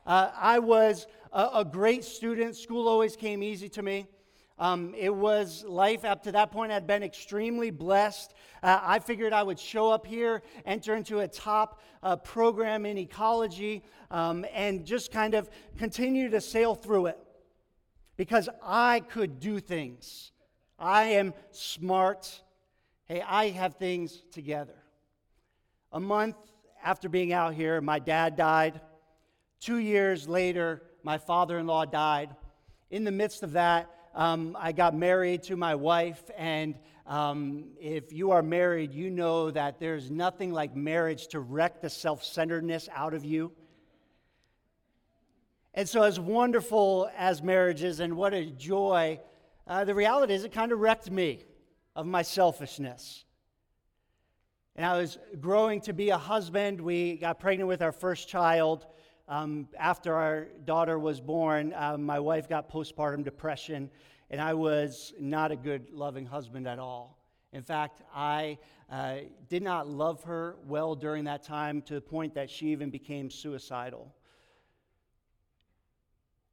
Uh, 0.04 0.30
I 0.36 0.58
was 0.58 1.06
a, 1.32 1.48
a, 1.54 1.64
great 1.64 2.04
student. 2.04 2.56
School 2.56 2.88
always 2.88 3.16
came 3.16 3.42
easy 3.42 3.68
to 3.70 3.82
me. 3.82 4.06
Um, 4.58 4.94
it 4.96 5.14
was 5.14 5.64
life 5.64 6.04
up 6.04 6.22
to 6.22 6.32
that 6.32 6.50
point. 6.50 6.72
I'd 6.72 6.86
been 6.86 7.02
extremely 7.02 7.70
blessed. 7.70 8.32
Uh, 8.62 8.80
I 8.82 8.98
figured 9.00 9.32
I 9.32 9.42
would 9.42 9.58
show 9.58 9.90
up 9.90 10.06
here, 10.06 10.42
enter 10.64 10.94
into 10.94 11.20
a 11.20 11.28
top 11.28 11.82
uh, 12.02 12.16
program 12.16 12.86
in 12.86 12.96
ecology, 12.96 13.84
um, 14.10 14.46
and 14.54 14.86
just 14.86 15.12
kind 15.12 15.34
of 15.34 15.50
continue 15.76 16.30
to 16.30 16.40
sail 16.40 16.74
through 16.74 17.06
it 17.06 17.18
because 18.16 18.48
I 18.62 19.00
could 19.00 19.40
do 19.40 19.60
things. 19.60 20.32
I 20.78 21.04
am 21.04 21.34
smart. 21.50 22.42
Hey, 23.04 23.20
I 23.20 23.50
have 23.50 23.74
things 23.74 24.22
together. 24.32 24.82
A 25.92 26.00
month 26.00 26.36
after 26.82 27.08
being 27.08 27.32
out 27.32 27.54
here, 27.54 27.80
my 27.80 27.98
dad 27.98 28.36
died. 28.36 28.80
Two 29.60 29.78
years 29.78 30.28
later, 30.28 30.82
my 31.02 31.18
father 31.18 31.58
in 31.58 31.66
law 31.66 31.84
died. 31.84 32.34
In 32.90 33.04
the 33.04 33.10
midst 33.10 33.42
of 33.42 33.52
that, 33.52 33.90
um, 34.16 34.56
I 34.58 34.72
got 34.72 34.96
married 34.96 35.42
to 35.44 35.56
my 35.56 35.74
wife, 35.74 36.30
and 36.38 36.74
um, 37.06 37.66
if 37.78 38.14
you 38.14 38.30
are 38.30 38.42
married, 38.42 38.94
you 38.94 39.10
know 39.10 39.50
that 39.50 39.78
there's 39.78 40.10
nothing 40.10 40.52
like 40.52 40.74
marriage 40.74 41.28
to 41.28 41.40
wreck 41.40 41.82
the 41.82 41.90
self 41.90 42.24
centeredness 42.24 42.88
out 42.94 43.12
of 43.12 43.26
you. 43.26 43.52
And 45.74 45.86
so, 45.86 46.02
as 46.02 46.18
wonderful 46.18 47.10
as 47.14 47.42
marriage 47.42 47.82
is, 47.82 48.00
and 48.00 48.16
what 48.16 48.32
a 48.32 48.46
joy, 48.46 49.20
uh, 49.66 49.84
the 49.84 49.94
reality 49.94 50.32
is 50.32 50.44
it 50.44 50.52
kind 50.52 50.72
of 50.72 50.80
wrecked 50.80 51.10
me 51.10 51.44
of 51.94 52.06
my 52.06 52.22
selfishness. 52.22 53.26
And 54.76 54.86
I 54.86 54.98
was 54.98 55.18
growing 55.40 55.82
to 55.82 55.92
be 55.92 56.08
a 56.08 56.18
husband. 56.18 56.80
We 56.80 57.18
got 57.18 57.38
pregnant 57.38 57.68
with 57.68 57.82
our 57.82 57.92
first 57.92 58.28
child. 58.28 58.86
Um, 59.28 59.68
after 59.76 60.14
our 60.14 60.44
daughter 60.64 60.98
was 61.00 61.20
born, 61.20 61.74
um, 61.76 62.04
my 62.04 62.20
wife 62.20 62.48
got 62.48 62.70
postpartum 62.70 63.24
depression, 63.24 63.90
and 64.30 64.40
I 64.40 64.54
was 64.54 65.14
not 65.20 65.52
a 65.52 65.56
good, 65.56 65.90
loving 65.92 66.26
husband 66.26 66.66
at 66.66 66.78
all. 66.78 67.18
In 67.52 67.62
fact, 67.62 68.02
I 68.14 68.58
uh, 68.90 69.16
did 69.48 69.62
not 69.62 69.88
love 69.88 70.22
her 70.24 70.56
well 70.66 70.94
during 70.94 71.24
that 71.24 71.42
time 71.42 71.82
to 71.82 71.94
the 71.94 72.00
point 72.00 72.34
that 72.34 72.50
she 72.50 72.66
even 72.68 72.90
became 72.90 73.30
suicidal. 73.30 74.14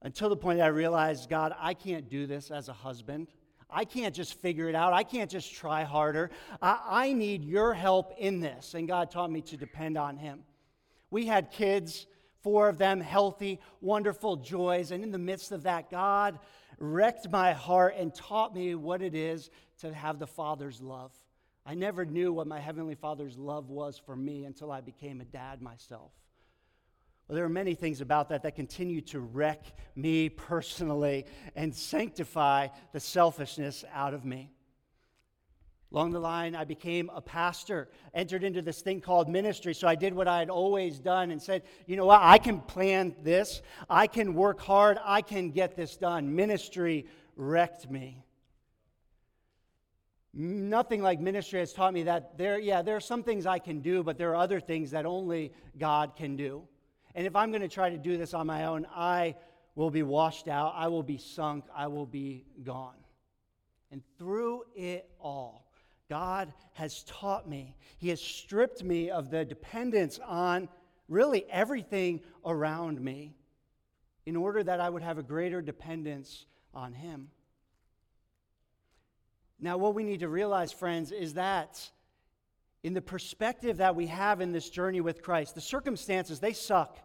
Until 0.02 0.30
the 0.30 0.36
point 0.36 0.60
that 0.60 0.66
I 0.66 0.70
realized, 0.70 1.30
God, 1.30 1.54
I 1.60 1.74
can't 1.74 2.10
do 2.10 2.28
this 2.28 2.52
as 2.52 2.70
a 2.70 2.74
husband. 2.74 3.28
I 3.70 3.86
can't 3.86 4.14
just 4.14 4.40
figure 4.40 4.70
it 4.70 4.76
out. 4.76 4.94
I 4.94 5.04
can't 5.04 5.32
just 5.32 5.54
try 5.54 5.84
harder. 5.84 6.30
I, 6.62 6.80
I 6.88 7.14
need 7.14 7.44
your 7.44 7.74
help 7.74 8.14
in 8.18 8.40
this. 8.40 8.76
And 8.76 8.88
God 8.88 9.10
taught 9.10 9.32
me 9.32 9.42
to 9.42 9.58
depend 9.58 9.98
on 9.98 10.18
Him. 10.18 10.42
We 11.10 11.26
had 11.26 11.52
kids, 11.52 12.06
four 12.42 12.70
of 12.70 12.78
them, 12.78 13.00
healthy, 13.00 13.60
wonderful 13.82 14.38
joys. 14.38 14.92
And 14.92 15.04
in 15.04 15.12
the 15.12 15.18
midst 15.18 15.52
of 15.52 15.64
that, 15.64 15.90
God 15.90 16.38
wrecked 16.80 17.30
my 17.30 17.54
heart 17.54 17.96
and 17.98 18.14
taught 18.14 18.54
me 18.54 18.76
what 18.76 19.02
it 19.02 19.16
is 19.16 19.50
to 19.80 19.94
have 19.94 20.20
the 20.20 20.28
Father's 20.28 20.82
love. 20.82 21.12
I 21.66 21.76
never 21.76 22.06
knew 22.06 22.34
what 22.34 22.48
my 22.48 22.60
Heavenly 22.60 22.96
Father's 22.96 23.38
love 23.38 23.70
was 23.70 23.98
for 23.98 24.16
me 24.16 24.46
until 24.46 24.72
I 24.72 24.82
became 24.82 25.22
a 25.22 25.26
dad 25.26 25.62
myself. 25.62 26.12
Well, 27.28 27.38
there 27.38 27.46
are 27.46 27.50
many 27.50 27.74
things 27.74 28.02
about 28.02 28.30
that 28.30 28.44
that 28.44 28.56
continue 28.56 29.00
to 29.02 29.22
wreck 29.22 29.64
me 29.96 30.28
personally 30.28 31.26
and 31.56 31.74
sanctify 31.74 32.68
the 32.92 33.00
selfishness 33.00 33.86
out 33.94 34.14
of 34.14 34.26
me. 34.26 34.52
Along 35.94 36.12
the 36.12 36.20
line, 36.20 36.56
I 36.56 36.64
became 36.64 37.12
a 37.14 37.22
pastor, 37.22 37.88
entered 38.16 38.44
into 38.44 38.64
this 38.64 38.82
thing 38.82 39.00
called 39.00 39.30
ministry. 39.30 39.76
So 39.76 39.88
I 39.88 39.94
did 39.94 40.16
what 40.16 40.28
I 40.28 40.40
had 40.40 40.50
always 40.50 40.98
done 40.98 41.30
and 41.30 41.40
said, 41.40 41.62
you 41.86 41.96
know 41.96 42.06
what, 42.08 42.22
I 42.24 42.40
can 42.40 42.62
plan 42.62 43.16
this, 43.22 43.62
I 43.88 44.08
can 44.08 44.34
work 44.34 44.60
hard, 44.60 44.98
I 45.04 45.22
can 45.22 45.52
get 45.52 45.76
this 45.76 45.96
done. 45.96 46.36
Ministry 46.36 47.06
wrecked 47.36 47.92
me. 47.92 48.26
Nothing 50.34 51.04
like 51.04 51.20
ministry 51.20 51.60
has 51.60 51.74
taught 51.74 51.94
me 51.94 52.04
that 52.04 52.40
there, 52.40 52.58
yeah, 52.58 52.82
there 52.82 52.96
are 52.96 53.02
some 53.02 53.22
things 53.22 53.46
I 53.46 53.60
can 53.60 53.82
do, 53.82 54.02
but 54.02 54.18
there 54.18 54.32
are 54.32 54.36
other 54.36 54.60
things 54.60 54.90
that 54.92 55.06
only 55.06 55.54
God 55.78 56.16
can 56.16 56.36
do. 56.36 56.64
And 57.14 57.28
if 57.28 57.36
I'm 57.36 57.52
going 57.52 57.62
to 57.62 57.68
try 57.68 57.92
to 57.92 58.00
do 58.00 58.18
this 58.18 58.34
on 58.34 58.48
my 58.48 58.66
own, 58.66 58.88
I 58.96 59.36
will 59.76 59.92
be 59.92 60.02
washed 60.02 60.48
out, 60.48 60.74
I 60.76 60.88
will 60.88 61.04
be 61.04 61.20
sunk, 61.20 61.66
I 61.76 61.86
will 61.86 62.08
be 62.08 62.46
gone. 62.64 62.96
And 63.92 64.02
through 64.18 64.64
it 64.76 65.08
all, 65.20 65.63
God 66.14 66.54
has 66.74 67.02
taught 67.06 67.50
me. 67.50 67.76
He 67.98 68.10
has 68.10 68.22
stripped 68.22 68.84
me 68.84 69.10
of 69.10 69.32
the 69.32 69.44
dependence 69.44 70.20
on 70.24 70.70
really 71.10 71.44
everything 71.50 72.22
around 72.46 73.02
me 73.02 73.34
in 74.28 74.36
order 74.36 74.64
that 74.64 74.80
I 74.80 74.92
would 74.92 75.02
have 75.02 75.18
a 75.18 75.24
greater 75.24 75.60
dependence 75.60 76.46
on 76.72 76.94
Him. 76.94 77.30
Now, 79.60 79.80
what 79.80 79.96
we 79.96 80.04
need 80.04 80.20
to 80.20 80.30
realize, 80.30 80.72
friends, 80.72 81.12
is 81.12 81.34
that 81.34 81.82
in 82.84 82.94
the 82.94 83.02
perspective 83.02 83.78
that 83.78 83.96
we 83.96 84.06
have 84.06 84.40
in 84.40 84.52
this 84.52 84.70
journey 84.70 85.02
with 85.02 85.24
Christ, 85.24 85.56
the 85.56 85.62
circumstances, 85.62 86.40
they 86.40 86.54
suck. 86.54 87.00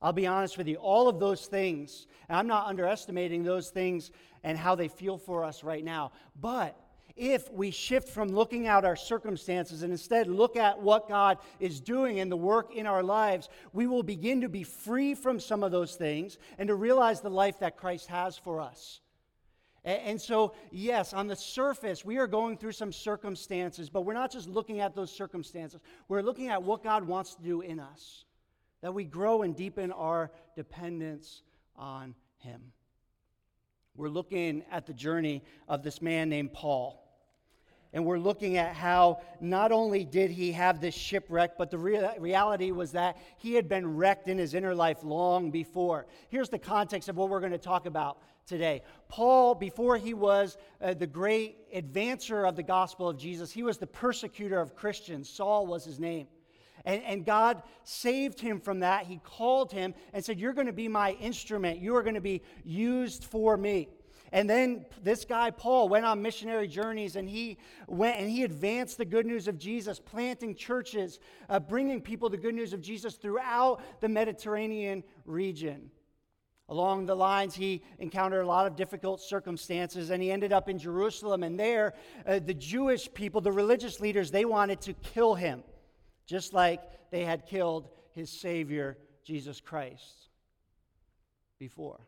I'll 0.00 0.14
be 0.14 0.26
honest 0.26 0.56
with 0.56 0.68
you. 0.68 0.76
All 0.76 1.06
of 1.06 1.20
those 1.20 1.44
things, 1.44 2.06
and 2.30 2.38
I'm 2.38 2.46
not 2.46 2.66
underestimating 2.66 3.42
those 3.42 3.68
things 3.68 4.10
and 4.42 4.56
how 4.56 4.74
they 4.74 4.88
feel 4.88 5.18
for 5.18 5.44
us 5.44 5.62
right 5.62 5.84
now. 5.84 6.12
But 6.40 6.80
if 7.18 7.52
we 7.52 7.70
shift 7.70 8.08
from 8.08 8.28
looking 8.28 8.68
at 8.68 8.84
our 8.84 8.96
circumstances 8.96 9.82
and 9.82 9.92
instead 9.92 10.28
look 10.28 10.56
at 10.56 10.80
what 10.80 11.08
God 11.08 11.38
is 11.58 11.80
doing 11.80 12.18
in 12.18 12.28
the 12.28 12.36
work 12.36 12.74
in 12.74 12.86
our 12.86 13.02
lives, 13.02 13.48
we 13.72 13.86
will 13.86 14.04
begin 14.04 14.40
to 14.42 14.48
be 14.48 14.62
free 14.62 15.14
from 15.14 15.40
some 15.40 15.62
of 15.64 15.72
those 15.72 15.96
things 15.96 16.38
and 16.58 16.68
to 16.68 16.74
realize 16.74 17.20
the 17.20 17.28
life 17.28 17.58
that 17.58 17.76
Christ 17.76 18.06
has 18.06 18.38
for 18.38 18.60
us. 18.60 19.00
And 19.84 20.20
so, 20.20 20.54
yes, 20.70 21.12
on 21.12 21.28
the 21.28 21.36
surface, 21.36 22.04
we 22.04 22.18
are 22.18 22.26
going 22.26 22.56
through 22.58 22.72
some 22.72 22.92
circumstances, 22.92 23.88
but 23.88 24.02
we're 24.02 24.12
not 24.12 24.30
just 24.30 24.48
looking 24.48 24.80
at 24.80 24.94
those 24.94 25.10
circumstances. 25.10 25.80
We're 26.08 26.22
looking 26.22 26.48
at 26.48 26.62
what 26.62 26.82
God 26.82 27.04
wants 27.04 27.34
to 27.36 27.42
do 27.42 27.62
in 27.62 27.80
us, 27.80 28.24
that 28.82 28.92
we 28.92 29.04
grow 29.04 29.42
and 29.42 29.56
deepen 29.56 29.90
our 29.92 30.30
dependence 30.56 31.42
on 31.74 32.14
Him. 32.38 32.60
We're 33.96 34.08
looking 34.08 34.62
at 34.70 34.86
the 34.86 34.92
journey 34.92 35.42
of 35.68 35.82
this 35.82 36.02
man 36.02 36.28
named 36.28 36.52
Paul. 36.52 37.07
And 37.92 38.04
we're 38.04 38.18
looking 38.18 38.58
at 38.58 38.74
how 38.74 39.20
not 39.40 39.72
only 39.72 40.04
did 40.04 40.30
he 40.30 40.52
have 40.52 40.80
this 40.80 40.94
shipwreck, 40.94 41.56
but 41.56 41.70
the 41.70 41.78
rea- 41.78 42.18
reality 42.18 42.70
was 42.70 42.92
that 42.92 43.16
he 43.38 43.54
had 43.54 43.68
been 43.68 43.96
wrecked 43.96 44.28
in 44.28 44.36
his 44.36 44.52
inner 44.52 44.74
life 44.74 45.02
long 45.02 45.50
before. 45.50 46.06
Here's 46.28 46.50
the 46.50 46.58
context 46.58 47.08
of 47.08 47.16
what 47.16 47.30
we're 47.30 47.40
going 47.40 47.52
to 47.52 47.58
talk 47.58 47.86
about 47.86 48.18
today. 48.46 48.82
Paul, 49.08 49.54
before 49.54 49.96
he 49.96 50.12
was 50.12 50.58
uh, 50.82 50.94
the 50.94 51.06
great 51.06 51.72
advancer 51.72 52.46
of 52.46 52.56
the 52.56 52.62
gospel 52.62 53.08
of 53.08 53.18
Jesus, 53.18 53.52
he 53.52 53.62
was 53.62 53.78
the 53.78 53.86
persecutor 53.86 54.60
of 54.60 54.74
Christians. 54.74 55.28
Saul 55.28 55.66
was 55.66 55.84
his 55.84 55.98
name. 55.98 56.26
And, 56.84 57.02
and 57.02 57.24
God 57.24 57.62
saved 57.84 58.40
him 58.40 58.60
from 58.60 58.80
that. 58.80 59.06
He 59.06 59.18
called 59.18 59.72
him 59.72 59.94
and 60.12 60.24
said, 60.24 60.38
You're 60.38 60.52
going 60.52 60.66
to 60.68 60.72
be 60.72 60.88
my 60.88 61.12
instrument. 61.12 61.80
You 61.80 61.96
are 61.96 62.02
going 62.02 62.14
to 62.14 62.20
be 62.20 62.42
used 62.64 63.24
for 63.24 63.56
me. 63.56 63.88
And 64.32 64.48
then 64.48 64.84
this 65.02 65.24
guy, 65.24 65.50
Paul, 65.50 65.88
went 65.88 66.04
on 66.04 66.20
missionary 66.20 66.68
journeys 66.68 67.16
and 67.16 67.28
he 67.28 67.58
went 67.86 68.18
and 68.18 68.30
he 68.30 68.44
advanced 68.44 68.98
the 68.98 69.04
good 69.04 69.26
news 69.26 69.48
of 69.48 69.58
Jesus, 69.58 69.98
planting 69.98 70.54
churches, 70.54 71.18
uh, 71.48 71.58
bringing 71.60 72.00
people 72.00 72.28
the 72.28 72.36
good 72.36 72.54
news 72.54 72.72
of 72.72 72.80
Jesus 72.80 73.14
throughout 73.14 73.80
the 74.00 74.08
Mediterranean 74.08 75.02
region. 75.24 75.90
Along 76.70 77.06
the 77.06 77.14
lines, 77.14 77.54
he 77.54 77.82
encountered 77.98 78.42
a 78.42 78.46
lot 78.46 78.66
of 78.66 78.76
difficult 78.76 79.22
circumstances 79.22 80.10
and 80.10 80.22
he 80.22 80.30
ended 80.30 80.52
up 80.52 80.68
in 80.68 80.78
Jerusalem. 80.78 81.42
And 81.42 81.58
there, 81.58 81.94
uh, 82.26 82.40
the 82.40 82.52
Jewish 82.52 83.12
people, 83.14 83.40
the 83.40 83.52
religious 83.52 84.00
leaders, 84.00 84.30
they 84.30 84.44
wanted 84.44 84.82
to 84.82 84.92
kill 84.92 85.34
him, 85.34 85.62
just 86.26 86.52
like 86.52 86.82
they 87.10 87.24
had 87.24 87.46
killed 87.46 87.88
his 88.12 88.28
Savior, 88.28 88.98
Jesus 89.24 89.62
Christ, 89.62 90.28
before. 91.58 92.07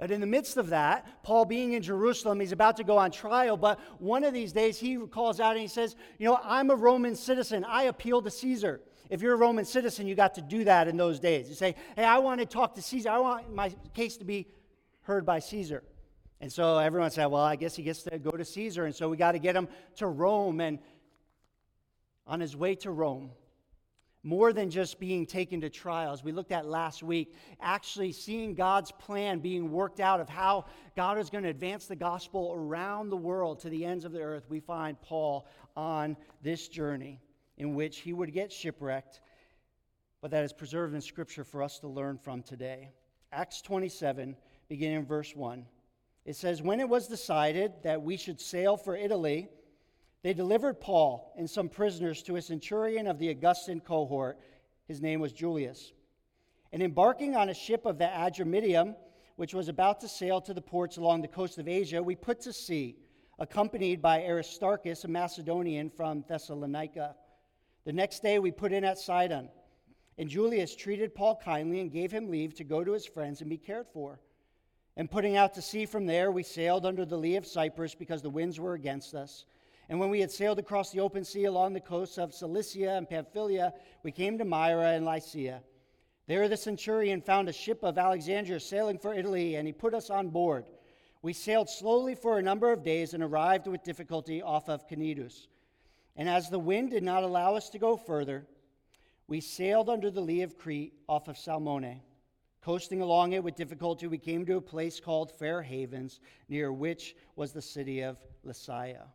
And 0.00 0.12
in 0.12 0.20
the 0.20 0.26
midst 0.26 0.56
of 0.56 0.68
that, 0.68 1.22
Paul 1.24 1.44
being 1.44 1.72
in 1.72 1.82
Jerusalem, 1.82 2.38
he's 2.38 2.52
about 2.52 2.76
to 2.76 2.84
go 2.84 2.98
on 2.98 3.10
trial, 3.10 3.56
but 3.56 3.80
one 3.98 4.22
of 4.22 4.32
these 4.32 4.52
days 4.52 4.78
he 4.78 4.96
calls 4.96 5.40
out 5.40 5.52
and 5.52 5.60
he 5.60 5.66
says, 5.66 5.96
You 6.18 6.28
know, 6.28 6.38
I'm 6.42 6.70
a 6.70 6.76
Roman 6.76 7.16
citizen. 7.16 7.64
I 7.64 7.84
appeal 7.84 8.22
to 8.22 8.30
Caesar. 8.30 8.80
If 9.10 9.22
you're 9.22 9.34
a 9.34 9.38
Roman 9.38 9.64
citizen, 9.64 10.06
you 10.06 10.14
got 10.14 10.34
to 10.34 10.42
do 10.42 10.64
that 10.64 10.86
in 10.86 10.96
those 10.96 11.18
days. 11.18 11.48
You 11.48 11.56
say, 11.56 11.74
Hey, 11.96 12.04
I 12.04 12.18
want 12.18 12.40
to 12.40 12.46
talk 12.46 12.74
to 12.76 12.82
Caesar. 12.82 13.10
I 13.10 13.18
want 13.18 13.52
my 13.52 13.74
case 13.92 14.16
to 14.18 14.24
be 14.24 14.46
heard 15.02 15.26
by 15.26 15.40
Caesar. 15.40 15.82
And 16.40 16.52
so 16.52 16.78
everyone 16.78 17.10
said, 17.10 17.26
Well, 17.26 17.42
I 17.42 17.56
guess 17.56 17.74
he 17.74 17.82
gets 17.82 18.02
to 18.04 18.18
go 18.20 18.30
to 18.30 18.44
Caesar. 18.44 18.84
And 18.84 18.94
so 18.94 19.08
we 19.08 19.16
got 19.16 19.32
to 19.32 19.40
get 19.40 19.56
him 19.56 19.66
to 19.96 20.06
Rome. 20.06 20.60
And 20.60 20.78
on 22.24 22.38
his 22.38 22.54
way 22.54 22.76
to 22.76 22.92
Rome, 22.92 23.30
more 24.22 24.52
than 24.52 24.70
just 24.70 24.98
being 24.98 25.26
taken 25.26 25.60
to 25.60 25.70
trials. 25.70 26.24
We 26.24 26.32
looked 26.32 26.52
at 26.52 26.66
last 26.66 27.02
week, 27.02 27.34
actually 27.60 28.12
seeing 28.12 28.54
God's 28.54 28.90
plan 28.92 29.38
being 29.38 29.70
worked 29.70 30.00
out 30.00 30.20
of 30.20 30.28
how 30.28 30.66
God 30.96 31.18
is 31.18 31.30
going 31.30 31.44
to 31.44 31.50
advance 31.50 31.86
the 31.86 31.96
gospel 31.96 32.52
around 32.54 33.10
the 33.10 33.16
world 33.16 33.60
to 33.60 33.70
the 33.70 33.84
ends 33.84 34.04
of 34.04 34.12
the 34.12 34.20
earth. 34.20 34.44
We 34.48 34.60
find 34.60 35.00
Paul 35.00 35.46
on 35.76 36.16
this 36.42 36.68
journey 36.68 37.20
in 37.56 37.74
which 37.74 37.98
he 37.98 38.12
would 38.12 38.32
get 38.32 38.52
shipwrecked, 38.52 39.20
but 40.20 40.30
that 40.30 40.44
is 40.44 40.52
preserved 40.52 40.94
in 40.94 41.00
Scripture 41.00 41.44
for 41.44 41.62
us 41.62 41.78
to 41.80 41.88
learn 41.88 42.18
from 42.18 42.42
today. 42.42 42.90
Acts 43.32 43.62
27, 43.62 44.36
beginning 44.68 44.98
in 44.98 45.06
verse 45.06 45.34
1. 45.36 45.64
It 46.24 46.36
says, 46.36 46.60
When 46.60 46.80
it 46.80 46.88
was 46.88 47.06
decided 47.06 47.72
that 47.82 48.02
we 48.02 48.16
should 48.16 48.40
sail 48.40 48.76
for 48.76 48.96
Italy, 48.96 49.48
they 50.22 50.34
delivered 50.34 50.80
Paul 50.80 51.32
and 51.36 51.48
some 51.48 51.68
prisoners 51.68 52.22
to 52.24 52.36
a 52.36 52.42
centurion 52.42 53.06
of 53.06 53.18
the 53.18 53.28
Augustan 53.28 53.80
cohort. 53.80 54.38
His 54.86 55.00
name 55.00 55.20
was 55.20 55.32
Julius. 55.32 55.92
And 56.72 56.82
embarking 56.82 57.36
on 57.36 57.48
a 57.48 57.54
ship 57.54 57.86
of 57.86 57.98
the 57.98 58.06
Adramyttium, 58.06 58.94
which 59.36 59.54
was 59.54 59.68
about 59.68 60.00
to 60.00 60.08
sail 60.08 60.40
to 60.40 60.52
the 60.52 60.60
ports 60.60 60.96
along 60.96 61.22
the 61.22 61.28
coast 61.28 61.58
of 61.58 61.68
Asia, 61.68 62.02
we 62.02 62.16
put 62.16 62.40
to 62.40 62.52
sea, 62.52 62.96
accompanied 63.38 64.02
by 64.02 64.24
Aristarchus, 64.24 65.04
a 65.04 65.08
Macedonian 65.08 65.88
from 65.88 66.24
Thessalonica. 66.28 67.14
The 67.84 67.92
next 67.92 68.22
day 68.22 68.38
we 68.38 68.50
put 68.50 68.72
in 68.72 68.84
at 68.84 68.98
Sidon, 68.98 69.48
and 70.18 70.28
Julius 70.28 70.74
treated 70.74 71.14
Paul 71.14 71.36
kindly 71.36 71.80
and 71.80 71.92
gave 71.92 72.10
him 72.10 72.28
leave 72.28 72.54
to 72.56 72.64
go 72.64 72.82
to 72.82 72.92
his 72.92 73.06
friends 73.06 73.40
and 73.40 73.48
be 73.48 73.56
cared 73.56 73.86
for. 73.94 74.18
And 74.96 75.08
putting 75.08 75.36
out 75.36 75.54
to 75.54 75.62
sea 75.62 75.86
from 75.86 76.06
there, 76.06 76.32
we 76.32 76.42
sailed 76.42 76.84
under 76.84 77.04
the 77.04 77.16
lee 77.16 77.36
of 77.36 77.46
Cyprus 77.46 77.94
because 77.94 78.20
the 78.20 78.28
winds 78.28 78.58
were 78.58 78.74
against 78.74 79.14
us. 79.14 79.46
And 79.88 79.98
when 79.98 80.10
we 80.10 80.20
had 80.20 80.30
sailed 80.30 80.58
across 80.58 80.90
the 80.90 81.00
open 81.00 81.24
sea 81.24 81.44
along 81.44 81.72
the 81.72 81.80
coasts 81.80 82.18
of 82.18 82.34
Cilicia 82.34 82.90
and 82.90 83.08
Pamphylia, 83.08 83.72
we 84.02 84.12
came 84.12 84.36
to 84.38 84.44
Myra 84.44 84.92
and 84.92 85.06
Lycia. 85.06 85.62
There 86.26 86.46
the 86.46 86.58
centurion 86.58 87.22
found 87.22 87.48
a 87.48 87.54
ship 87.54 87.82
of 87.82 87.96
Alexandria 87.96 88.60
sailing 88.60 88.98
for 88.98 89.14
Italy, 89.14 89.54
and 89.54 89.66
he 89.66 89.72
put 89.72 89.94
us 89.94 90.10
on 90.10 90.28
board. 90.28 90.66
We 91.22 91.32
sailed 91.32 91.70
slowly 91.70 92.14
for 92.14 92.38
a 92.38 92.42
number 92.42 92.70
of 92.70 92.84
days 92.84 93.14
and 93.14 93.22
arrived 93.22 93.66
with 93.66 93.82
difficulty 93.82 94.42
off 94.42 94.68
of 94.68 94.86
Cnidus. 94.86 95.46
And 96.16 96.28
as 96.28 96.50
the 96.50 96.58
wind 96.58 96.90
did 96.90 97.02
not 97.02 97.22
allow 97.22 97.54
us 97.54 97.70
to 97.70 97.78
go 97.78 97.96
further, 97.96 98.46
we 99.26 99.40
sailed 99.40 99.88
under 99.88 100.10
the 100.10 100.20
lee 100.20 100.42
of 100.42 100.58
Crete 100.58 100.92
off 101.08 101.28
of 101.28 101.38
Salmone. 101.38 102.00
Coasting 102.60 103.00
along 103.00 103.32
it 103.32 103.42
with 103.42 103.54
difficulty, 103.54 104.06
we 104.06 104.18
came 104.18 104.44
to 104.44 104.56
a 104.56 104.60
place 104.60 105.00
called 105.00 105.32
Fair 105.32 105.62
Havens, 105.62 106.20
near 106.48 106.72
which 106.72 107.16
was 107.36 107.52
the 107.52 107.62
city 107.62 108.02
of 108.02 108.18
Lasea. 108.44 109.06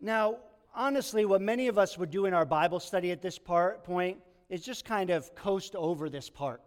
Now, 0.00 0.36
honestly, 0.74 1.24
what 1.24 1.40
many 1.40 1.68
of 1.68 1.78
us 1.78 1.96
would 1.96 2.10
do 2.10 2.26
in 2.26 2.34
our 2.34 2.44
Bible 2.44 2.80
study 2.80 3.10
at 3.10 3.22
this 3.22 3.38
part, 3.38 3.82
point 3.84 4.18
is 4.48 4.62
just 4.62 4.84
kind 4.84 5.10
of 5.10 5.34
coast 5.34 5.74
over 5.74 6.08
this 6.08 6.28
part. 6.28 6.60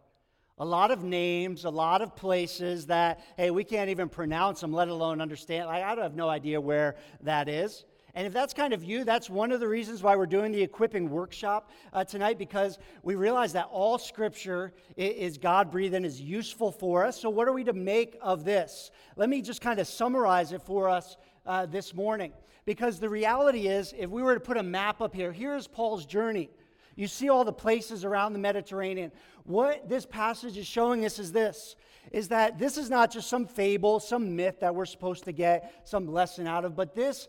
A 0.57 0.65
lot 0.65 0.91
of 0.91 1.03
names, 1.03 1.63
a 1.63 1.69
lot 1.69 2.01
of 2.01 2.15
places 2.15 2.87
that, 2.87 3.21
hey, 3.37 3.49
we 3.49 3.63
can't 3.63 3.89
even 3.89 4.09
pronounce 4.09 4.59
them, 4.59 4.73
let 4.73 4.89
alone 4.89 5.21
understand. 5.21 5.67
Like, 5.67 5.83
I 5.83 5.95
have 5.95 6.15
no 6.15 6.27
idea 6.27 6.59
where 6.59 6.95
that 7.21 7.47
is. 7.47 7.85
And 8.15 8.25
if 8.25 8.33
that's 8.33 8.53
kind 8.53 8.73
of 8.73 8.83
you, 8.83 9.03
that's 9.03 9.29
one 9.29 9.51
of 9.51 9.59
the 9.59 9.67
reasons 9.67 10.01
why 10.01 10.15
we're 10.15 10.25
doing 10.25 10.51
the 10.51 10.61
equipping 10.61 11.09
workshop 11.09 11.69
uh, 11.93 12.03
tonight 12.03 12.37
because 12.37 12.79
we 13.03 13.15
realize 13.15 13.53
that 13.53 13.69
all 13.71 13.97
scripture 13.97 14.73
is 14.97 15.37
God 15.37 15.71
breathed 15.71 15.93
and 15.93 16.05
is 16.05 16.19
useful 16.19 16.71
for 16.71 17.05
us. 17.05 17.21
So, 17.21 17.29
what 17.29 17.47
are 17.47 17.53
we 17.53 17.63
to 17.65 17.73
make 17.73 18.17
of 18.21 18.43
this? 18.43 18.91
Let 19.15 19.29
me 19.29 19.41
just 19.41 19.61
kind 19.61 19.79
of 19.79 19.87
summarize 19.87 20.51
it 20.51 20.61
for 20.63 20.89
us 20.89 21.17
uh, 21.49 21.65
this 21.65 21.95
morning. 21.95 22.31
Because 22.63 22.99
the 22.99 23.09
reality 23.09 23.67
is, 23.67 23.93
if 23.97 24.09
we 24.09 24.21
were 24.21 24.35
to 24.35 24.39
put 24.39 24.55
a 24.55 24.63
map 24.63 25.01
up 25.01 25.13
here, 25.13 25.31
here's 25.31 25.67
Paul's 25.67 26.05
journey. 26.05 26.51
You 26.95 27.07
see 27.07 27.27
all 27.29 27.43
the 27.43 27.51
places 27.51 28.05
around 28.05 28.33
the 28.33 28.39
Mediterranean. 28.39 29.11
What 29.45 29.89
this 29.89 30.05
passage 30.05 30.57
is 30.57 30.67
showing 30.67 31.05
us 31.05 31.17
is 31.17 31.31
this 31.31 31.75
is 32.11 32.27
that 32.29 32.57
this 32.57 32.77
is 32.77 32.89
not 32.89 33.11
just 33.11 33.29
some 33.29 33.45
fable, 33.45 33.99
some 33.99 34.35
myth 34.35 34.59
that 34.61 34.73
we're 34.73 34.85
supposed 34.85 35.23
to 35.25 35.31
get 35.31 35.81
some 35.83 36.11
lesson 36.11 36.47
out 36.47 36.65
of, 36.65 36.75
but 36.75 36.95
this 36.95 37.27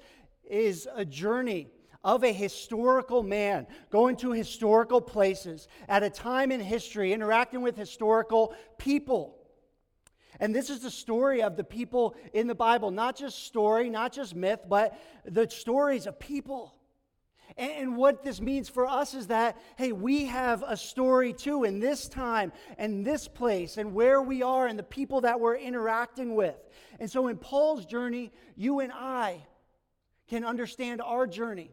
is 0.48 0.88
a 0.94 1.04
journey 1.04 1.68
of 2.02 2.24
a 2.24 2.32
historical 2.32 3.22
man 3.22 3.66
going 3.90 4.16
to 4.16 4.32
historical 4.32 5.00
places 5.00 5.68
at 5.88 6.02
a 6.02 6.08
time 6.08 6.50
in 6.50 6.60
history, 6.60 7.12
interacting 7.12 7.60
with 7.60 7.76
historical 7.76 8.54
people. 8.78 9.39
And 10.40 10.54
this 10.54 10.70
is 10.70 10.80
the 10.80 10.90
story 10.90 11.42
of 11.42 11.56
the 11.56 11.64
people 11.64 12.16
in 12.32 12.46
the 12.46 12.54
Bible, 12.54 12.90
not 12.90 13.14
just 13.16 13.44
story, 13.44 13.90
not 13.90 14.12
just 14.12 14.34
myth, 14.34 14.60
but 14.68 14.98
the 15.24 15.48
stories 15.48 16.06
of 16.06 16.18
people. 16.18 16.74
And, 17.56 17.96
what 17.96 18.22
this 18.22 18.40
means 18.40 18.68
for 18.68 18.86
us 18.86 19.12
is 19.12 19.26
that, 19.26 19.58
hey, 19.76 19.92
we 19.92 20.26
have 20.26 20.64
a 20.66 20.76
story 20.76 21.32
too 21.32 21.64
in 21.64 21.80
this 21.80 22.08
time 22.08 22.52
and 22.78 23.04
this 23.04 23.28
place 23.28 23.76
and 23.76 23.92
where 23.92 24.22
we 24.22 24.42
are 24.42 24.66
and 24.66 24.78
the 24.78 24.84
people 24.84 25.22
that 25.22 25.40
we're 25.40 25.56
interacting 25.56 26.34
with. 26.34 26.56
And 27.00 27.10
so 27.10 27.26
in 27.26 27.36
Paul's 27.36 27.84
journey, 27.84 28.32
you 28.56 28.80
and 28.80 28.92
I 28.92 29.44
can 30.28 30.44
understand 30.44 31.02
our 31.02 31.26
journey. 31.26 31.72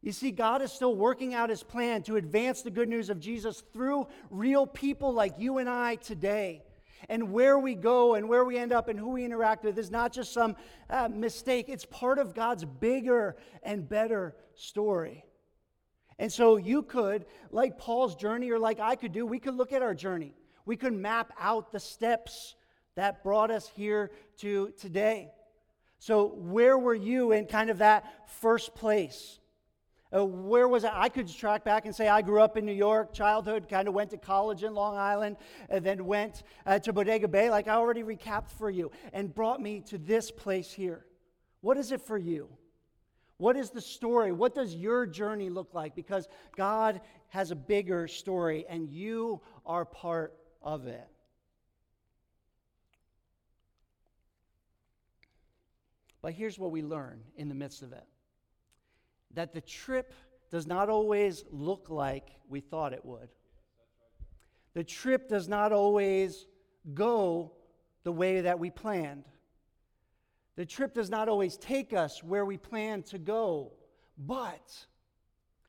You 0.00 0.12
see, 0.12 0.32
God 0.32 0.62
is 0.62 0.72
still 0.72 0.96
working 0.96 1.34
out 1.34 1.50
his 1.50 1.62
plan 1.62 2.02
to 2.04 2.16
advance 2.16 2.62
the 2.62 2.70
good 2.70 2.88
news 2.88 3.10
of 3.10 3.20
Jesus 3.20 3.62
through 3.72 4.08
real 4.30 4.66
people 4.66 5.12
like 5.12 5.38
you 5.38 5.58
and 5.58 5.68
I 5.68 5.96
today. 5.96 6.64
And 7.08 7.32
where 7.32 7.58
we 7.58 7.74
go 7.74 8.14
and 8.14 8.28
where 8.28 8.44
we 8.44 8.58
end 8.58 8.72
up 8.72 8.88
and 8.88 8.98
who 8.98 9.10
we 9.10 9.24
interact 9.24 9.64
with 9.64 9.78
is 9.78 9.90
not 9.90 10.12
just 10.12 10.32
some 10.32 10.56
uh, 10.88 11.08
mistake, 11.08 11.68
it's 11.68 11.84
part 11.84 12.18
of 12.18 12.34
God's 12.34 12.64
bigger 12.64 13.36
and 13.62 13.88
better 13.88 14.34
story. 14.54 15.24
And 16.18 16.32
so 16.32 16.56
you 16.56 16.82
could, 16.82 17.26
like 17.50 17.78
Paul's 17.78 18.14
journey 18.14 18.50
or 18.50 18.58
like 18.58 18.78
I 18.78 18.94
could 18.94 19.12
do, 19.12 19.26
we 19.26 19.38
could 19.38 19.54
look 19.54 19.72
at 19.72 19.82
our 19.82 19.94
journey. 19.94 20.34
We 20.64 20.76
could 20.76 20.92
map 20.92 21.32
out 21.38 21.72
the 21.72 21.80
steps 21.80 22.54
that 22.94 23.22
brought 23.22 23.50
us 23.50 23.68
here 23.68 24.10
to 24.38 24.72
today. 24.78 25.30
So, 25.98 26.26
where 26.26 26.76
were 26.76 26.94
you 26.94 27.32
in 27.32 27.46
kind 27.46 27.70
of 27.70 27.78
that 27.78 28.28
first 28.28 28.74
place? 28.74 29.38
Uh, 30.14 30.24
where 30.24 30.68
was 30.68 30.84
I? 30.84 31.02
I 31.02 31.08
could 31.08 31.26
track 31.26 31.64
back 31.64 31.86
and 31.86 31.94
say 31.94 32.08
I 32.08 32.20
grew 32.20 32.42
up 32.42 32.56
in 32.56 32.66
New 32.66 32.72
York, 32.72 33.14
childhood, 33.14 33.68
kind 33.68 33.88
of 33.88 33.94
went 33.94 34.10
to 34.10 34.18
college 34.18 34.62
in 34.62 34.74
Long 34.74 34.96
Island, 34.96 35.36
and 35.70 35.84
then 35.84 36.04
went 36.04 36.42
uh, 36.66 36.78
to 36.80 36.92
Bodega 36.92 37.28
Bay, 37.28 37.48
like 37.48 37.66
I 37.66 37.74
already 37.74 38.02
recapped 38.02 38.50
for 38.50 38.68
you, 38.68 38.90
and 39.12 39.34
brought 39.34 39.60
me 39.60 39.80
to 39.86 39.98
this 39.98 40.30
place 40.30 40.70
here. 40.70 41.06
What 41.62 41.78
is 41.78 41.92
it 41.92 42.02
for 42.02 42.18
you? 42.18 42.48
What 43.38 43.56
is 43.56 43.70
the 43.70 43.80
story? 43.80 44.32
What 44.32 44.54
does 44.54 44.74
your 44.74 45.06
journey 45.06 45.48
look 45.48 45.72
like? 45.72 45.94
Because 45.94 46.28
God 46.56 47.00
has 47.28 47.50
a 47.50 47.56
bigger 47.56 48.06
story, 48.06 48.66
and 48.68 48.88
you 48.90 49.40
are 49.64 49.84
part 49.84 50.34
of 50.60 50.86
it. 50.86 51.08
But 56.20 56.34
here's 56.34 56.58
what 56.58 56.70
we 56.70 56.82
learn 56.82 57.20
in 57.36 57.48
the 57.48 57.54
midst 57.54 57.82
of 57.82 57.92
it 57.92 58.04
that 59.34 59.52
the 59.52 59.60
trip 59.60 60.12
does 60.50 60.66
not 60.66 60.88
always 60.88 61.44
look 61.50 61.88
like 61.88 62.30
we 62.48 62.60
thought 62.60 62.92
it 62.92 63.04
would. 63.04 63.28
The 64.74 64.84
trip 64.84 65.28
does 65.28 65.48
not 65.48 65.72
always 65.72 66.46
go 66.94 67.52
the 68.04 68.12
way 68.12 68.42
that 68.42 68.58
we 68.58 68.70
planned. 68.70 69.24
The 70.56 70.66
trip 70.66 70.94
does 70.94 71.08
not 71.10 71.28
always 71.28 71.56
take 71.56 71.92
us 71.92 72.22
where 72.22 72.44
we 72.44 72.56
plan 72.56 73.02
to 73.04 73.18
go. 73.18 73.72
But 74.18 74.86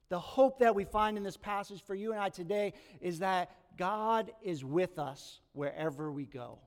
the 0.10 0.20
hope 0.20 0.60
that 0.60 0.76
we 0.76 0.84
find 0.84 1.18
in 1.18 1.24
this 1.24 1.38
passage 1.38 1.82
for 1.82 1.96
you 1.96 2.12
and 2.12 2.20
I 2.20 2.30
today 2.30 2.74
is 3.02 3.20
that 3.20 3.52
God 3.78 4.32
is 4.42 4.64
with 4.64 5.00
us 5.00 5.40
wherever 5.54 6.12
we 6.12 6.26
go. 6.26 6.60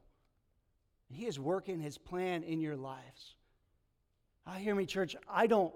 He 1.08 1.26
is 1.26 1.38
working 1.38 1.78
his 1.78 1.98
plan 1.98 2.42
in 2.42 2.60
your 2.60 2.76
lives. 2.76 3.36
I 4.46 4.58
hear 4.58 4.74
me, 4.74 4.86
church. 4.86 5.14
I 5.28 5.46
don't 5.46 5.72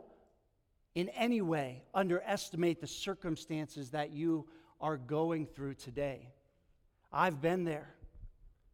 in 0.95 1.09
any 1.11 1.41
way 1.41 1.83
underestimate 1.95 2.81
the 2.81 2.87
circumstances 2.87 3.91
that 3.91 4.13
you 4.13 4.47
are 4.81 4.97
going 4.97 5.47
through 5.47 5.75
today. 5.75 6.29
I've 7.13 7.41
been 7.41 7.65
there. 7.65 7.95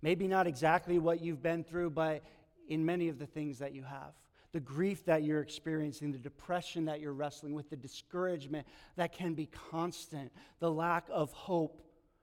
Maybe 0.03 0.29
not 0.29 0.47
exactly 0.47 0.99
what 0.99 1.21
you've 1.21 1.43
been 1.43 1.65
through, 1.65 1.91
but 1.91 2.23
in 2.69 2.85
many 2.85 3.09
of 3.09 3.19
the 3.19 3.27
things 3.27 3.59
that 3.59 3.73
you 3.73 3.83
have. 3.83 4.13
The 4.53 4.61
grief 4.61 5.05
that 5.07 5.23
you're 5.23 5.41
experiencing, 5.41 6.13
the 6.13 6.19
depression 6.19 6.85
that 6.87 7.01
you're 7.01 7.13
wrestling 7.13 7.55
with, 7.55 7.69
the 7.69 7.77
discouragement 7.77 8.67
that 8.97 9.13
can 9.13 9.35
be 9.35 9.47
constant, 9.71 10.33
the 10.61 10.71
lack 10.71 11.07
of 11.11 11.33
hope, 11.33 11.83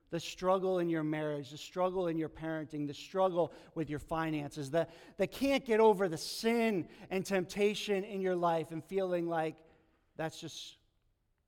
the 0.09 0.19
struggle 0.19 0.79
in 0.79 0.89
your 0.89 1.03
marriage, 1.03 1.49
the 1.49 1.57
struggle 1.57 2.07
in 2.07 2.17
your 2.17 2.29
parenting, 2.29 2.87
the 2.87 2.93
struggle 2.93 3.51
with 3.75 3.89
your 3.89 3.99
finances, 3.99 4.69
the, 4.69 4.87
that 5.17 5.31
can't 5.31 5.65
get 5.65 5.79
over 5.79 6.07
the 6.07 6.17
sin 6.17 6.87
and 7.09 7.25
temptation 7.25 8.03
in 8.03 8.21
your 8.21 8.35
life 8.35 8.71
and 8.71 8.83
feeling 8.83 9.27
like 9.27 9.55
that's 10.17 10.39
just 10.39 10.77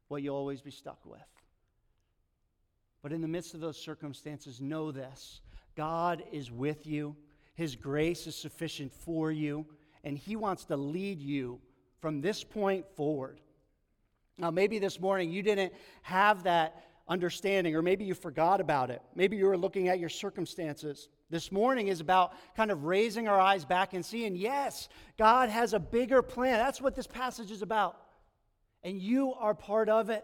what 0.07 0.21
you'll 0.21 0.35
always 0.35 0.61
be 0.61 0.71
stuck 0.71 1.05
with. 1.05 1.19
But 3.01 3.11
in 3.11 3.21
the 3.21 3.27
midst 3.27 3.53
of 3.53 3.59
those 3.59 3.77
circumstances, 3.77 4.59
know 4.61 4.91
this 4.91 5.41
God 5.75 6.23
is 6.31 6.51
with 6.51 6.87
you, 6.87 7.15
His 7.53 7.75
grace 7.75 8.27
is 8.27 8.35
sufficient 8.35 8.91
for 8.91 9.31
you, 9.31 9.65
and 10.03 10.17
He 10.17 10.35
wants 10.35 10.65
to 10.65 10.77
lead 10.77 11.21
you 11.21 11.59
from 11.99 12.21
this 12.21 12.43
point 12.43 12.85
forward. 12.95 13.39
Now, 14.37 14.51
maybe 14.51 14.79
this 14.79 14.99
morning 14.99 15.31
you 15.31 15.43
didn't 15.43 15.73
have 16.01 16.43
that 16.43 16.83
understanding, 17.07 17.75
or 17.75 17.81
maybe 17.81 18.05
you 18.05 18.15
forgot 18.15 18.59
about 18.59 18.89
it. 18.89 19.01
Maybe 19.13 19.37
you 19.37 19.45
were 19.45 19.57
looking 19.57 19.87
at 19.87 19.99
your 19.99 20.09
circumstances. 20.09 21.07
This 21.29 21.51
morning 21.51 21.87
is 21.87 21.99
about 21.99 22.33
kind 22.57 22.71
of 22.71 22.85
raising 22.85 23.27
our 23.27 23.39
eyes 23.39 23.63
back 23.63 23.93
and 23.93 24.03
seeing, 24.03 24.35
yes, 24.35 24.89
God 25.17 25.49
has 25.49 25.73
a 25.73 25.79
bigger 25.79 26.21
plan. 26.21 26.57
That's 26.57 26.81
what 26.81 26.95
this 26.95 27.07
passage 27.07 27.51
is 27.51 27.61
about 27.61 27.97
and 28.85 29.01
you 29.01 29.33
are 29.33 29.55
part 29.55 29.89
of 29.89 30.09
it. 30.11 30.23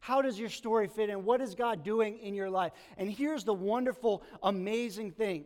How 0.00 0.20
does 0.20 0.38
your 0.38 0.50
story 0.50 0.88
fit 0.88 1.08
in? 1.08 1.24
What 1.24 1.40
is 1.40 1.54
God 1.54 1.84
doing 1.84 2.18
in 2.18 2.34
your 2.34 2.50
life? 2.50 2.72
And 2.98 3.10
here's 3.10 3.44
the 3.44 3.54
wonderful, 3.54 4.24
amazing 4.42 5.12
thing 5.12 5.44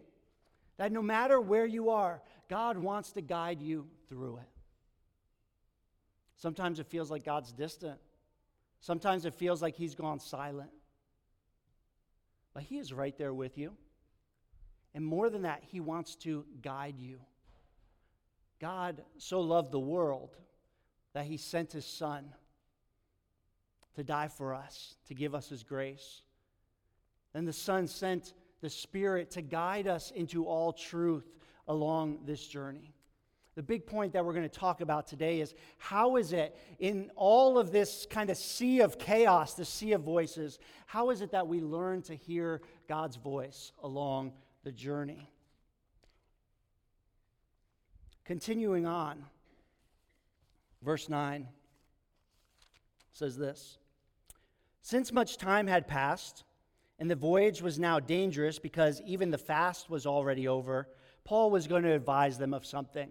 that 0.79 0.91
no 0.91 1.03
matter 1.03 1.39
where 1.39 1.67
you 1.67 1.91
are, 1.91 2.23
God 2.49 2.79
wants 2.79 3.13
to 3.13 3.21
guide 3.21 3.61
you 3.61 3.87
through 4.09 4.39
it. 4.39 4.49
Sometimes 6.37 6.81
it 6.81 6.87
feels 6.87 7.11
like 7.11 7.25
God's 7.25 7.53
distant, 7.53 8.01
sometimes 8.81 9.27
it 9.27 9.35
feels 9.35 9.61
like 9.61 9.77
He's 9.77 9.95
gone 9.95 10.19
silent. 10.19 10.71
But 12.55 12.63
He 12.65 12.79
is 12.79 12.93
right 12.93 13.17
there 13.17 13.35
with 13.35 13.59
you. 13.59 13.75
And 14.95 15.05
more 15.05 15.29
than 15.29 15.43
that, 15.43 15.63
He 15.71 15.79
wants 15.79 16.17
to 16.17 16.47
guide 16.63 16.99
you. 16.99 17.21
God 18.61 19.03
so 19.19 19.41
loved 19.41 19.71
the 19.71 19.79
world 19.79 20.37
that 21.13 21.27
he 21.27 21.37
sent 21.37 21.73
his 21.73 21.85
son 21.85 22.33
to 23.95 24.05
die 24.05 24.29
for 24.29 24.55
us, 24.55 24.97
to 25.09 25.15
give 25.15 25.35
us 25.35 25.49
his 25.49 25.63
grace. 25.63 26.23
And 27.35 27.47
the 27.47 27.53
son 27.53 27.87
sent 27.87 28.35
the 28.61 28.71
Spirit 28.71 29.31
to 29.33 29.43
guide 29.43 29.87
us 29.87 30.11
into 30.11 30.47
all 30.47 30.73
truth 30.73 31.27
along 31.67 32.21
this 32.25 32.47
journey. 32.47 32.95
The 33.57 33.63
big 33.63 33.87
point 33.87 34.13
that 34.13 34.25
we're 34.25 34.33
going 34.33 34.49
to 34.49 34.59
talk 34.59 34.81
about 34.81 35.07
today 35.07 35.41
is 35.41 35.55
how 35.79 36.17
is 36.17 36.33
it 36.33 36.57
in 36.79 37.11
all 37.17 37.59
of 37.59 37.73
this 37.73 38.07
kind 38.09 38.31
of 38.31 38.37
sea 38.37 38.81
of 38.81 38.99
chaos, 38.99 39.55
the 39.55 39.65
sea 39.65 39.93
of 39.93 40.03
voices, 40.03 40.59
how 40.87 41.11
is 41.11 41.21
it 41.21 41.33
that 41.33 41.47
we 41.47 41.61
learn 41.61 42.03
to 42.03 42.15
hear 42.15 42.63
God's 42.89 43.17
voice 43.17 43.73
along 43.83 44.33
the 44.63 44.73
journey? 44.73 45.29
Continuing 48.25 48.87
on, 48.87 49.25
Verse 50.83 51.09
9 51.09 51.47
says 53.13 53.37
this 53.37 53.79
Since 54.83 55.13
much 55.13 55.37
time 55.37 55.67
had 55.67 55.87
passed, 55.87 56.45
and 56.99 57.11
the 57.11 57.17
voyage 57.17 57.63
was 57.63 57.79
now 57.79 58.01
dangerous 58.01 58.59
because 58.59 59.01
even 59.03 59.31
the 59.31 59.39
fast 59.39 59.91
was 59.91 60.07
already 60.07 60.49
over, 60.49 60.89
Paul 61.25 61.51
was 61.51 61.67
going 61.67 61.83
to 61.83 61.93
advise 61.93 62.39
them 62.39 62.55
of 62.55 62.67
something. 62.67 63.11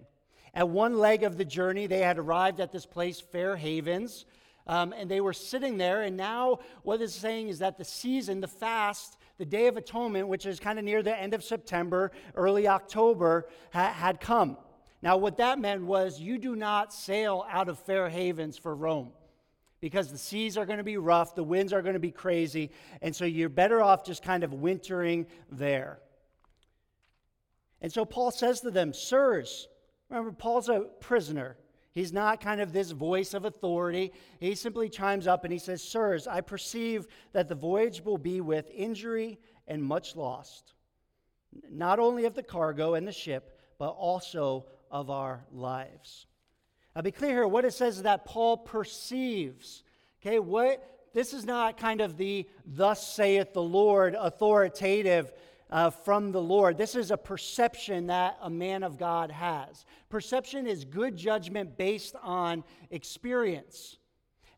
At 0.53 0.69
one 0.69 0.97
leg 0.97 1.23
of 1.23 1.37
the 1.37 1.45
journey, 1.45 1.85
they 1.85 1.99
had 1.99 2.17
arrived 2.17 2.59
at 2.59 2.71
this 2.71 2.85
place, 2.85 3.19
Fair 3.19 3.55
Havens, 3.55 4.25
um, 4.65 4.93
and 4.93 5.09
they 5.09 5.21
were 5.21 5.33
sitting 5.33 5.77
there. 5.77 6.01
And 6.01 6.17
now, 6.17 6.59
what 6.83 7.01
it's 7.01 7.13
saying 7.13 7.49
is 7.49 7.59
that 7.59 7.77
the 7.77 7.85
season, 7.85 8.41
the 8.41 8.47
fast, 8.47 9.17
the 9.37 9.45
Day 9.45 9.67
of 9.67 9.77
Atonement, 9.77 10.27
which 10.27 10.45
is 10.45 10.59
kind 10.59 10.79
of 10.79 10.85
near 10.85 11.03
the 11.03 11.17
end 11.17 11.33
of 11.33 11.43
September, 11.43 12.11
early 12.35 12.67
October, 12.67 13.47
ha- 13.71 13.93
had 13.93 14.19
come. 14.19 14.57
Now, 15.01 15.17
what 15.17 15.37
that 15.37 15.59
meant 15.59 15.83
was 15.83 16.19
you 16.19 16.37
do 16.37 16.55
not 16.55 16.93
sail 16.93 17.45
out 17.49 17.69
of 17.69 17.79
Fair 17.79 18.09
Havens 18.09 18.57
for 18.57 18.75
Rome 18.75 19.11
because 19.79 20.11
the 20.11 20.17
seas 20.17 20.57
are 20.57 20.65
going 20.65 20.77
to 20.77 20.83
be 20.83 20.97
rough, 20.97 21.35
the 21.35 21.43
winds 21.43 21.71
are 21.71 21.81
going 21.81 21.93
to 21.93 21.99
be 21.99 22.11
crazy, 22.11 22.71
and 23.01 23.15
so 23.15 23.23
you're 23.23 23.47
better 23.47 23.81
off 23.81 24.05
just 24.05 24.23
kind 24.23 24.43
of 24.43 24.53
wintering 24.53 25.25
there. 25.49 25.99
And 27.81 27.91
so 27.91 28.03
Paul 28.03 28.31
says 28.31 28.59
to 28.61 28.71
them, 28.71 28.93
Sirs, 28.93 29.69
remember, 30.09 30.33
Paul's 30.33 30.67
a 30.67 30.81
prisoner. 30.99 31.55
He's 31.93 32.11
not 32.11 32.41
kind 32.41 32.59
of 32.59 32.73
this 32.73 32.91
voice 32.91 33.33
of 33.33 33.45
authority. 33.45 34.11
He 34.39 34.53
simply 34.53 34.89
chimes 34.89 35.27
up 35.27 35.43
and 35.43 35.53
he 35.53 35.59
says, 35.59 35.81
Sirs, 35.81 36.27
I 36.27 36.41
perceive 36.41 37.07
that 37.31 37.47
the 37.47 37.55
voyage 37.55 38.03
will 38.03 38.17
be 38.17 38.41
with 38.41 38.69
injury 38.73 39.39
and 39.67 39.81
much 39.81 40.15
lost, 40.15 40.73
not 41.69 41.99
only 41.99 42.25
of 42.25 42.35
the 42.35 42.43
cargo 42.43 42.95
and 42.95 43.07
the 43.07 43.11
ship, 43.13 43.57
but 43.77 43.89
also 43.91 44.65
of 44.91 45.09
our 45.09 45.45
lives. 45.51 46.27
Now, 46.95 47.01
be 47.01 47.11
clear 47.11 47.31
here, 47.31 47.47
what 47.47 47.65
it 47.65 47.73
says 47.73 47.97
is 47.97 48.03
that 48.03 48.25
Paul 48.25 48.57
perceives. 48.57 49.83
Okay, 50.21 50.39
what 50.39 50.83
this 51.13 51.33
is 51.33 51.45
not 51.45 51.77
kind 51.77 52.01
of 52.01 52.17
the 52.17 52.47
thus 52.65 53.13
saith 53.15 53.53
the 53.53 53.61
Lord 53.61 54.15
authoritative 54.19 55.31
uh, 55.71 55.89
from 55.89 56.31
the 56.31 56.41
Lord. 56.41 56.77
This 56.77 56.95
is 56.95 57.11
a 57.11 57.17
perception 57.17 58.07
that 58.07 58.37
a 58.41 58.49
man 58.49 58.83
of 58.83 58.97
God 58.97 59.31
has. 59.31 59.85
Perception 60.09 60.67
is 60.67 60.83
good 60.85 61.15
judgment 61.15 61.77
based 61.77 62.15
on 62.21 62.63
experience. 62.89 63.97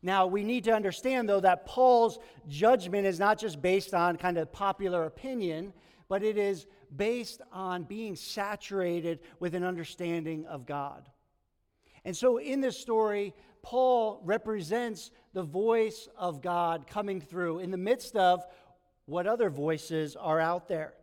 Now, 0.02 0.26
we 0.26 0.42
need 0.42 0.64
to 0.64 0.72
understand, 0.72 1.28
though, 1.28 1.40
that 1.40 1.64
Paul's 1.64 2.18
judgment 2.48 3.06
is 3.06 3.20
not 3.20 3.38
just 3.38 3.62
based 3.62 3.94
on 3.94 4.16
kind 4.16 4.36
of 4.36 4.52
popular 4.52 5.04
opinion, 5.04 5.72
but 6.08 6.22
it 6.22 6.36
is 6.36 6.66
based 6.96 7.40
on 7.52 7.84
being 7.84 8.16
saturated 8.16 9.20
with 9.40 9.54
an 9.54 9.64
understanding 9.64 10.46
of 10.46 10.66
God. 10.66 11.08
And 12.04 12.16
so, 12.16 12.38
in 12.38 12.60
this 12.60 12.78
story, 12.78 13.34
Paul 13.62 14.20
represents 14.24 15.10
the 15.32 15.42
voice 15.42 16.08
of 16.16 16.42
God 16.42 16.86
coming 16.86 17.20
through 17.20 17.60
in 17.60 17.70
the 17.70 17.76
midst 17.76 18.16
of 18.16 18.44
what 19.06 19.26
other 19.26 19.50
voices 19.50 20.16
are 20.16 20.40
out 20.40 20.68
there. 20.68 20.94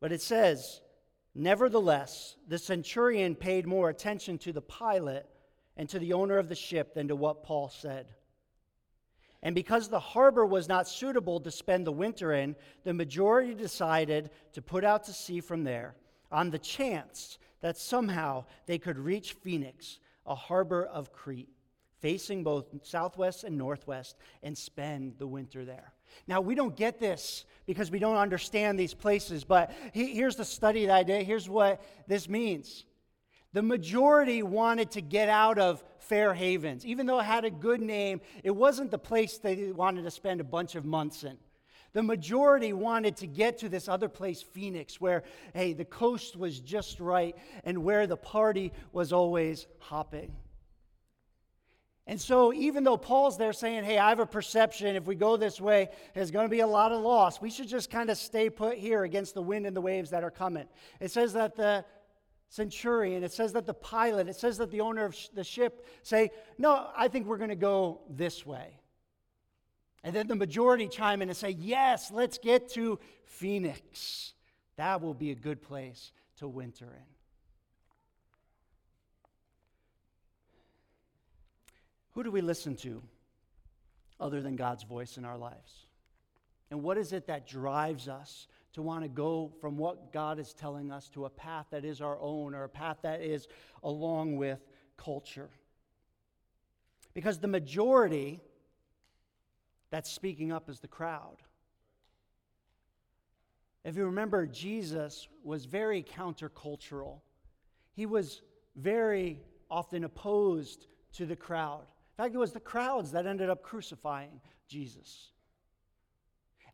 But 0.00 0.12
it 0.12 0.22
says, 0.22 0.80
Nevertheless, 1.34 2.36
the 2.48 2.58
centurion 2.58 3.36
paid 3.36 3.66
more 3.66 3.90
attention 3.90 4.38
to 4.38 4.52
the 4.52 4.60
pilot 4.60 5.28
and 5.76 5.88
to 5.88 5.98
the 5.98 6.12
owner 6.12 6.36
of 6.36 6.48
the 6.48 6.54
ship 6.56 6.94
than 6.94 7.08
to 7.08 7.16
what 7.16 7.44
Paul 7.44 7.68
said. 7.68 8.06
And 9.42 9.54
because 9.54 9.88
the 9.88 10.00
harbor 10.00 10.44
was 10.44 10.68
not 10.68 10.88
suitable 10.88 11.38
to 11.40 11.50
spend 11.50 11.86
the 11.86 11.92
winter 11.92 12.32
in, 12.32 12.56
the 12.84 12.92
majority 12.92 13.54
decided 13.54 14.30
to 14.52 14.62
put 14.62 14.84
out 14.84 15.04
to 15.04 15.12
sea 15.12 15.40
from 15.40 15.62
there 15.64 15.94
on 16.32 16.50
the 16.50 16.58
chance 16.58 17.38
that 17.60 17.76
somehow 17.76 18.44
they 18.66 18.78
could 18.78 18.98
reach 18.98 19.34
Phoenix, 19.34 20.00
a 20.26 20.34
harbor 20.34 20.84
of 20.84 21.12
Crete, 21.12 21.48
facing 22.00 22.42
both 22.42 22.66
southwest 22.82 23.44
and 23.44 23.56
northwest, 23.56 24.16
and 24.42 24.56
spend 24.56 25.14
the 25.18 25.26
winter 25.26 25.64
there. 25.64 25.92
Now, 26.26 26.40
we 26.40 26.54
don't 26.54 26.76
get 26.76 26.98
this 26.98 27.44
because 27.66 27.90
we 27.90 27.98
don't 27.98 28.16
understand 28.16 28.78
these 28.78 28.94
places, 28.94 29.44
but 29.44 29.72
here's 29.92 30.36
the 30.36 30.44
study 30.44 30.86
that 30.86 30.94
I 30.94 31.02
did. 31.02 31.26
Here's 31.26 31.48
what 31.48 31.82
this 32.06 32.28
means. 32.28 32.84
The 33.52 33.62
majority 33.62 34.42
wanted 34.42 34.90
to 34.92 35.00
get 35.00 35.28
out 35.28 35.58
of 35.58 35.82
Fair 36.08 36.34
Havens. 36.34 36.86
Even 36.86 37.06
though 37.06 37.20
it 37.20 37.24
had 37.24 37.44
a 37.44 37.50
good 37.50 37.80
name, 37.80 38.20
it 38.42 38.50
wasn't 38.50 38.90
the 38.90 38.98
place 38.98 39.38
they 39.38 39.70
wanted 39.72 40.02
to 40.04 40.10
spend 40.10 40.40
a 40.40 40.44
bunch 40.44 40.74
of 40.74 40.84
months 40.84 41.24
in. 41.24 41.36
The 41.92 42.02
majority 42.02 42.72
wanted 42.72 43.16
to 43.18 43.26
get 43.26 43.58
to 43.58 43.68
this 43.68 43.88
other 43.88 44.08
place, 44.08 44.42
Phoenix, 44.42 45.00
where, 45.00 45.22
hey, 45.54 45.72
the 45.72 45.84
coast 45.84 46.36
was 46.36 46.60
just 46.60 47.00
right 47.00 47.34
and 47.64 47.82
where 47.82 48.06
the 48.06 48.16
party 48.16 48.72
was 48.92 49.12
always 49.12 49.66
hopping. 49.78 50.34
And 52.06 52.18
so, 52.18 52.54
even 52.54 52.84
though 52.84 52.96
Paul's 52.96 53.36
there 53.36 53.52
saying, 53.52 53.84
hey, 53.84 53.98
I 53.98 54.08
have 54.08 54.18
a 54.18 54.26
perception, 54.26 54.96
if 54.96 55.06
we 55.06 55.14
go 55.14 55.36
this 55.36 55.60
way, 55.60 55.90
there's 56.14 56.30
going 56.30 56.46
to 56.46 56.50
be 56.50 56.60
a 56.60 56.66
lot 56.66 56.90
of 56.90 57.02
loss, 57.02 57.38
we 57.38 57.50
should 57.50 57.68
just 57.68 57.90
kind 57.90 58.08
of 58.08 58.16
stay 58.16 58.48
put 58.48 58.78
here 58.78 59.04
against 59.04 59.34
the 59.34 59.42
wind 59.42 59.66
and 59.66 59.76
the 59.76 59.82
waves 59.82 60.08
that 60.10 60.24
are 60.24 60.30
coming. 60.30 60.64
It 61.00 61.10
says 61.10 61.34
that 61.34 61.54
the 61.54 61.84
centurion, 62.48 63.22
it 63.24 63.32
says 63.32 63.52
that 63.52 63.66
the 63.66 63.74
pilot, 63.74 64.28
it 64.28 64.36
says 64.36 64.58
that 64.58 64.70
the 64.70 64.80
owner 64.80 65.04
of 65.04 65.16
the 65.34 65.44
ship 65.44 65.86
say, 66.02 66.30
no, 66.56 66.88
I 66.96 67.08
think 67.08 67.26
we're 67.26 67.38
going 67.38 67.50
to 67.50 67.56
go 67.56 68.00
this 68.08 68.46
way. 68.46 68.78
And 70.04 70.14
then 70.14 70.26
the 70.28 70.36
majority 70.36 70.88
chime 70.88 71.22
in 71.22 71.28
and 71.28 71.36
say, 71.36 71.50
yes, 71.50 72.10
let's 72.10 72.38
get 72.38 72.70
to 72.70 72.98
Phoenix. 73.24 74.32
That 74.76 75.02
will 75.02 75.14
be 75.14 75.30
a 75.30 75.34
good 75.34 75.60
place 75.60 76.12
to 76.38 76.48
winter 76.48 76.86
in. 76.86 77.04
Who 82.12 82.24
do 82.24 82.30
we 82.30 82.40
listen 82.40 82.76
to 82.76 83.02
other 84.18 84.40
than 84.40 84.56
God's 84.56 84.84
voice 84.84 85.18
in 85.18 85.24
our 85.24 85.38
lives? 85.38 85.86
And 86.70 86.82
what 86.82 86.98
is 86.98 87.12
it 87.12 87.26
that 87.26 87.46
drives 87.46 88.08
us 88.08 88.46
to 88.78 88.82
want 88.82 89.02
to 89.02 89.08
go 89.08 89.52
from 89.60 89.76
what 89.76 90.12
God 90.12 90.38
is 90.38 90.54
telling 90.54 90.90
us 90.92 91.08
to 91.10 91.24
a 91.24 91.30
path 91.30 91.66
that 91.70 91.84
is 91.84 92.00
our 92.00 92.16
own 92.20 92.54
or 92.54 92.64
a 92.64 92.68
path 92.68 92.98
that 93.02 93.20
is 93.20 93.48
along 93.82 94.36
with 94.36 94.60
culture? 94.96 95.50
Because 97.12 97.38
the 97.38 97.48
majority 97.48 98.40
that's 99.90 100.10
speaking 100.10 100.52
up 100.52 100.70
is 100.70 100.78
the 100.78 100.88
crowd. 100.88 101.38
If 103.84 103.96
you 103.96 104.04
remember, 104.04 104.46
Jesus 104.46 105.26
was 105.42 105.64
very 105.64 106.02
countercultural. 106.02 107.20
He 107.94 108.06
was 108.06 108.42
very 108.76 109.40
often 109.70 110.04
opposed 110.04 110.86
to 111.14 111.26
the 111.26 111.36
crowd. 111.36 111.82
In 111.82 112.24
fact, 112.24 112.34
it 112.34 112.38
was 112.38 112.52
the 112.52 112.60
crowds 112.60 113.10
that 113.12 113.26
ended 113.26 113.50
up 113.50 113.62
crucifying 113.62 114.40
Jesus. 114.68 115.32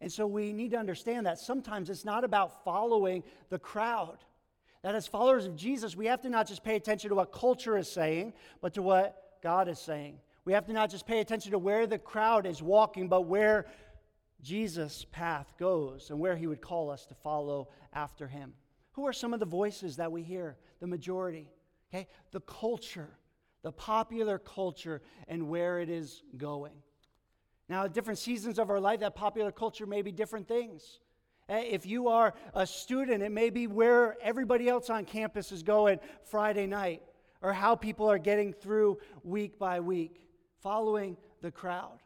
And 0.05 0.13
so 0.13 0.27
we 0.27 0.53
need 0.53 0.73
to 0.73 0.77
understand 0.77 1.25
that 1.25 1.39
sometimes 1.39 1.89
it's 1.89 2.05
not 2.05 2.25
about 2.25 2.63
following 2.63 3.25
the 3.49 3.59
crowd. 3.59 4.19
That 4.83 4.95
as 4.95 5.07
followers 5.07 5.47
of 5.47 5.57
Jesus, 5.57 5.97
we 5.97 6.05
have 6.05 6.21
to 6.21 6.29
not 6.29 6.47
just 6.47 6.63
pay 6.63 6.77
attention 6.77 7.09
to 7.09 7.15
what 7.15 7.33
culture 7.33 7.79
is 7.79 7.91
saying, 7.91 8.35
but 8.61 8.75
to 8.75 8.83
what 8.83 9.41
God 9.43 9.67
is 9.67 9.79
saying. 9.79 10.19
We 10.45 10.53
have 10.53 10.67
to 10.67 10.75
not 10.75 10.91
just 10.91 11.07
pay 11.07 11.21
attention 11.21 11.53
to 11.53 11.59
where 11.59 11.87
the 11.87 11.97
crowd 11.97 12.45
is 12.45 12.63
walking, 12.63 13.09
but 13.09 13.23
where 13.23 13.65
Jesus' 14.43 15.07
path 15.11 15.55
goes 15.59 16.11
and 16.11 16.21
where 16.21 16.37
he 16.37 16.49
would 16.49 16.61
call 16.61 16.91
us 16.91 17.07
to 17.07 17.15
follow 17.15 17.71
after 17.95 18.29
him. 18.29 18.53
Who 18.93 19.07
are 19.07 19.13
some 19.15 19.33
of 19.33 19.41
the 19.41 19.47
voices 19.47 19.97
that 19.97 20.13
we 20.13 20.23
hear? 20.23 20.59
The 20.81 20.87
majority. 20.87 21.49
Okay? 21.91 22.09
The 22.31 22.41
culture 22.41 23.09
the 23.65 23.73
popular 23.73 24.39
culture 24.39 25.01
and 25.27 25.49
where 25.49 25.81
it 25.81 25.89
is 25.89 26.23
going. 26.37 26.75
Now, 27.69 27.85
at 27.85 27.95
different 27.95 28.19
seasons 28.19 28.59
of 28.59 28.71
our 28.71 28.81
life, 28.81 29.01
that 29.01 29.15
popular 29.15 29.51
culture 29.51 29.87
may 29.87 30.03
be 30.03 30.13
different 30.13 30.47
things. 30.47 31.01
Eh, 31.49 31.65
if 31.71 31.87
you 31.87 32.09
are 32.09 32.35
a 32.55 32.67
student, 32.67 33.23
it 33.23 33.33
may 33.33 33.51
be 33.51 33.67
where 33.67 34.17
everybody 34.23 34.69
else 34.69 34.91
on 34.91 35.05
campus 35.05 35.53
is 35.53 35.63
going 35.63 35.99
Friday 36.25 36.67
night, 36.67 37.03
or 37.43 37.53
how 37.53 37.75
people 37.75 38.11
are 38.11 38.19
getting 38.19 38.53
through 38.53 38.99
week 39.23 39.59
by 39.59 39.81
week, 39.81 40.27
following 40.61 41.17
the 41.41 41.51
crowd. 41.51 41.99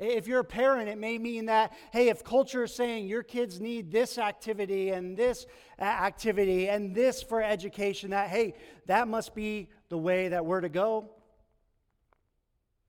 If 0.00 0.26
you're 0.26 0.40
a 0.40 0.44
parent, 0.44 0.88
it 0.88 0.98
may 0.98 1.18
mean 1.18 1.46
that, 1.46 1.72
hey, 1.92 2.08
if 2.08 2.24
culture 2.24 2.64
is 2.64 2.74
saying 2.74 3.06
your 3.06 3.22
kids 3.22 3.60
need 3.60 3.92
this 3.92 4.18
activity 4.18 4.90
and 4.90 5.16
this 5.16 5.46
activity 5.78 6.68
and 6.68 6.92
this 6.92 7.22
for 7.22 7.40
education, 7.40 8.10
that, 8.10 8.28
hey, 8.28 8.54
that 8.86 9.06
must 9.06 9.36
be 9.36 9.68
the 9.90 9.98
way 9.98 10.28
that 10.28 10.44
we're 10.44 10.60
to 10.60 10.68
go. 10.68 11.13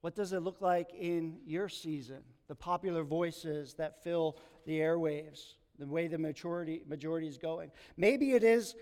What 0.06 0.14
does 0.14 0.34
it 0.34 0.42
look 0.42 0.62
like 0.62 0.94
in 0.94 1.38
your 1.48 1.68
season? 1.68 2.20
The 2.48 2.54
popular 2.54 3.04
voices 3.04 3.74
that 3.80 4.04
fill 4.04 4.38
the 4.68 4.78
airwaves, 4.78 5.54
the 5.80 5.88
way 5.88 6.08
the 6.08 6.20
majority, 6.20 6.84
majority 6.88 7.28
is 7.28 7.40
going. 7.40 7.72
Maybe 7.98 8.34
it 8.34 8.44
is 8.44 8.76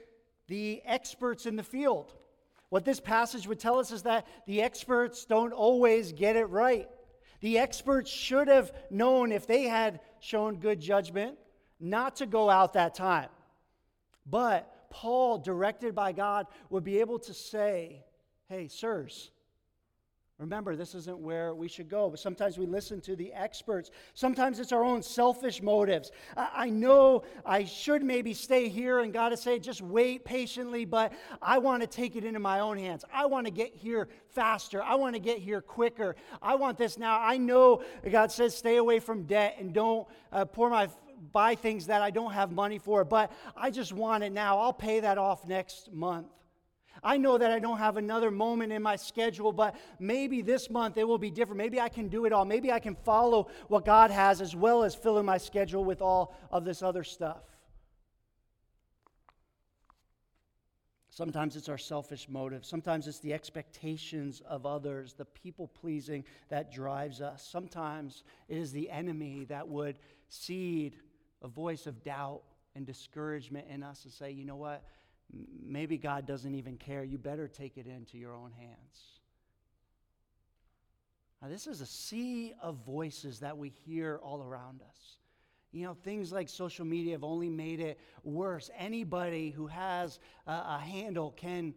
the 0.50 0.82
experts 0.84 1.46
in 1.46 1.56
the 1.56 1.64
field. 1.64 2.14
What 2.68 2.84
this 2.84 3.00
passage 3.00 3.48
would 3.48 3.58
tell 3.58 3.80
us 3.80 3.94
is 3.94 4.04
that 4.04 4.28
the 4.48 4.62
experts 4.62 5.24
don't 5.24 5.54
always 5.54 6.12
get 6.12 6.36
it 6.36 6.48
right. 6.48 6.90
The 7.40 7.58
experts 7.58 8.12
should 8.12 8.50
have 8.50 8.74
known 8.90 9.32
if 9.32 9.48
they 9.48 9.64
had 9.64 10.02
shown 10.20 10.58
good 10.58 10.82
judgment 10.82 11.38
not 11.80 12.18
to 12.18 12.26
go 12.26 12.50
out 12.50 12.74
that 12.74 12.96
time. 12.96 13.30
But 14.26 14.90
Paul, 14.90 15.38
directed 15.38 15.96
by 15.96 16.12
God, 16.12 16.48
would 16.70 16.84
be 16.84 17.00
able 17.00 17.20
to 17.20 17.34
say, 17.34 18.04
Hey, 18.50 18.68
sirs, 18.68 19.32
Remember, 20.44 20.76
this 20.76 20.94
isn't 20.94 21.20
where 21.20 21.56
we 21.56 21.70
should 21.70 21.88
go, 21.88 22.10
but 22.10 22.20
sometimes 22.20 22.58
we 22.58 22.66
listen 22.66 23.00
to 23.00 23.16
the 23.16 23.32
experts. 23.32 23.92
Sometimes 24.14 24.60
it's 24.60 24.74
our 24.74 24.84
own 24.84 25.02
selfish 25.02 25.62
motives. 25.62 26.12
I, 26.36 26.70
know 26.70 27.24
I 27.46 27.64
should 27.64 28.04
maybe 28.04 28.34
stay 28.34 28.68
here, 28.68 29.00
and 29.00 29.14
God 29.14 29.32
is 29.32 29.42
saying, 29.42 29.62
just 29.62 29.82
wait 29.82 30.26
patiently, 30.26 30.84
but 30.84 31.14
I 31.42 31.60
want 31.60 31.82
to 31.82 31.88
take 31.88 32.18
it 32.18 32.26
into 32.26 32.42
my 32.42 32.60
own 32.60 32.78
hands. 32.78 33.06
I 33.14 33.26
want 33.26 33.48
to 33.48 33.52
get 33.52 33.74
here 33.74 34.10
faster. 34.32 34.84
I 34.84 34.96
want 34.96 35.16
to 35.16 35.22
get 35.22 35.38
here 35.38 35.62
quicker. 35.62 36.18
I 36.42 36.56
want 36.56 36.78
this 36.78 36.98
now. 36.98 37.22
I 37.22 37.38
know 37.38 37.82
God 38.12 38.30
says, 38.30 38.54
stay 38.54 38.76
away 38.76 39.00
from 39.00 39.24
debt 39.24 39.56
and 39.60 39.74
don't 39.74 40.06
uh, 40.34 40.44
pour 40.44 40.70
my 40.70 40.90
buy 41.32 41.56
things 41.56 41.86
that 41.86 42.02
I 42.02 42.12
don't 42.12 42.34
have 42.34 42.52
money 42.52 42.80
for, 42.80 43.06
but 43.06 43.32
I 43.56 43.72
just 43.72 43.94
want 43.94 44.26
it 44.26 44.34
now. 44.34 44.60
I'll 44.60 44.74
pay 44.74 45.00
that 45.00 45.18
off 45.18 45.48
next 45.48 45.94
month. 45.94 46.28
I 47.04 47.18
know 47.18 47.38
that 47.38 47.52
I 47.52 47.60
don't 47.60 47.78
have 47.78 47.98
another 47.98 48.32
moment 48.32 48.72
in 48.72 48.82
my 48.82 48.96
schedule, 48.96 49.52
but 49.52 49.76
maybe 50.00 50.42
this 50.42 50.70
month 50.70 50.98
it 50.98 51.08
will 51.08 51.18
be 51.18 51.32
different. 51.32 51.58
Maybe 51.58 51.80
I 51.80 51.90
can 51.90 52.08
do 52.08 52.26
it 52.26 52.34
all. 52.34 52.46
Maybe 52.46 52.72
I 52.72 52.80
can 52.80 52.96
follow 52.96 53.50
what 53.68 53.86
God 53.86 54.12
has 54.12 54.42
as 54.42 54.56
well 54.56 54.84
as 54.84 54.96
filling 54.96 55.26
my 55.26 55.38
schedule 55.38 55.84
with 55.84 56.02
all 56.02 56.36
of 56.52 56.66
this 56.66 56.82
other 56.82 57.04
stuff. 57.04 57.44
Sometimes 61.10 61.56
it's 61.56 61.70
our 61.70 61.78
selfish 61.78 62.28
motive. 62.28 62.66
Sometimes 62.66 63.08
it's 63.08 63.20
the 63.20 63.34
expectations 63.34 64.42
of 64.48 64.66
others, 64.66 65.14
the 65.14 65.26
people 65.26 65.68
pleasing 65.68 66.24
that 66.50 66.74
drives 66.74 67.22
us. 67.22 67.48
Sometimes 67.48 68.24
it 68.48 68.58
is 68.58 68.72
the 68.72 68.90
enemy 68.90 69.46
that 69.50 69.68
would 69.68 70.00
seed 70.30 70.96
a 71.44 71.48
voice 71.48 71.86
of 71.86 72.04
doubt 72.04 72.42
and 72.76 72.84
discouragement 72.88 73.68
in 73.70 73.84
us 73.84 74.06
and 74.06 74.12
say, 74.14 74.32
you 74.32 74.44
know 74.44 74.56
what? 74.56 74.84
Maybe 75.66 75.98
God 75.98 76.26
doesn't 76.26 76.56
even 76.56 76.78
care. 76.78 77.04
You 77.04 77.18
better 77.18 77.48
take 77.48 77.78
it 77.78 77.88
into 77.88 78.18
your 78.18 78.34
own 78.34 78.52
hands. 78.52 79.20
Now, 81.42 81.50
this 81.50 81.68
is 81.68 81.82
a 81.82 81.86
sea 81.86 82.54
of 82.62 82.78
voices 82.86 83.40
that 83.40 83.58
we 83.58 83.70
hear 83.70 84.20
all 84.24 84.42
around 84.42 84.82
us. 84.82 85.18
You 85.74 85.86
know, 85.86 85.94
things 85.94 86.32
like 86.32 86.48
social 86.48 86.86
media 86.86 87.14
have 87.14 87.24
only 87.24 87.50
made 87.50 87.80
it 87.80 88.00
worse. 88.24 88.70
Anybody 88.78 89.50
who 89.50 89.68
has 89.68 90.20
a, 90.48 90.52
a 90.52 90.80
handle 90.80 91.32
can 91.32 91.74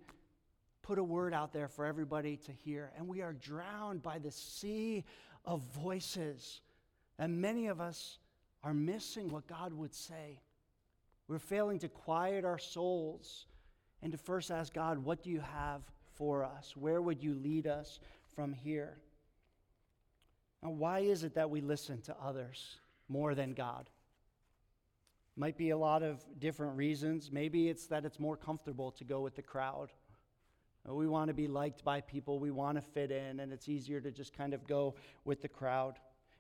put 0.82 0.98
a 0.98 1.02
word 1.02 1.34
out 1.34 1.52
there 1.52 1.66
for 1.66 1.84
everybody 1.84 2.36
to 2.36 2.52
hear. 2.52 2.92
And 2.96 3.08
we 3.08 3.22
are 3.22 3.32
drowned 3.32 4.02
by 4.02 4.18
the 4.18 4.30
sea 4.30 5.04
of 5.44 5.62
voices. 5.74 6.60
And 7.18 7.40
many 7.40 7.66
of 7.66 7.80
us 7.80 8.18
are 8.62 8.74
missing 8.74 9.30
what 9.30 9.46
God 9.46 9.72
would 9.72 9.94
say. 9.94 10.40
We're 11.28 11.38
failing 11.38 11.78
to 11.80 11.88
quiet 11.88 12.44
our 12.44 12.58
souls 12.58 13.46
and 14.02 14.12
to 14.12 14.18
first 14.18 14.50
ask 14.50 14.72
God, 14.72 14.98
What 14.98 15.22
do 15.22 15.30
you 15.30 15.40
have 15.40 15.82
for 16.14 16.44
us? 16.44 16.76
Where 16.76 17.02
would 17.02 17.22
you 17.22 17.34
lead 17.34 17.66
us 17.66 18.00
from 18.34 18.52
here? 18.52 18.98
Now, 20.62 20.70
why 20.70 21.00
is 21.00 21.24
it 21.24 21.34
that 21.34 21.50
we 21.50 21.60
listen 21.60 22.00
to 22.02 22.16
others 22.22 22.76
more 23.08 23.34
than 23.34 23.54
God? 23.54 23.90
Might 25.36 25.58
be 25.58 25.70
a 25.70 25.76
lot 25.76 26.02
of 26.02 26.24
different 26.38 26.76
reasons. 26.76 27.30
Maybe 27.30 27.68
it's 27.68 27.86
that 27.88 28.04
it's 28.04 28.18
more 28.18 28.36
comfortable 28.36 28.90
to 28.92 29.04
go 29.04 29.20
with 29.20 29.36
the 29.36 29.42
crowd. 29.42 29.90
We 30.88 31.08
want 31.08 31.28
to 31.28 31.34
be 31.34 31.48
liked 31.48 31.84
by 31.84 32.00
people, 32.00 32.38
we 32.38 32.52
want 32.52 32.78
to 32.78 32.80
fit 32.80 33.10
in, 33.10 33.40
and 33.40 33.52
it's 33.52 33.68
easier 33.68 34.00
to 34.00 34.12
just 34.12 34.32
kind 34.32 34.54
of 34.54 34.66
go 34.68 34.94
with 35.24 35.42
the 35.42 35.48
crowd. 35.48 35.98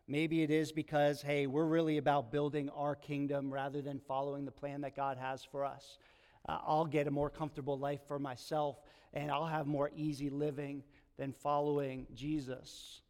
Maybe 0.08 0.42
it 0.42 0.50
is 0.50 0.70
because, 0.70 1.20
hey, 1.20 1.48
we're 1.48 1.66
really 1.66 1.98
about 1.98 2.30
building 2.30 2.70
our 2.70 2.94
kingdom 2.94 3.52
rather 3.52 3.82
than 3.82 3.98
following 3.98 4.44
the 4.44 4.52
plan 4.52 4.82
that 4.82 4.94
God 4.94 5.18
has 5.18 5.42
for 5.42 5.64
us. 5.64 5.98
Uh, 6.48 6.58
I'll 6.64 6.86
get 6.86 7.08
a 7.08 7.10
more 7.10 7.28
comfortable 7.28 7.76
life 7.76 8.00
for 8.06 8.20
myself, 8.20 8.76
and 9.12 9.32
I'll 9.32 9.46
have 9.46 9.66
more 9.66 9.90
easy 9.96 10.30
living 10.30 10.84
than 11.18 11.32
following 11.32 12.06
Jesus, 12.14 13.00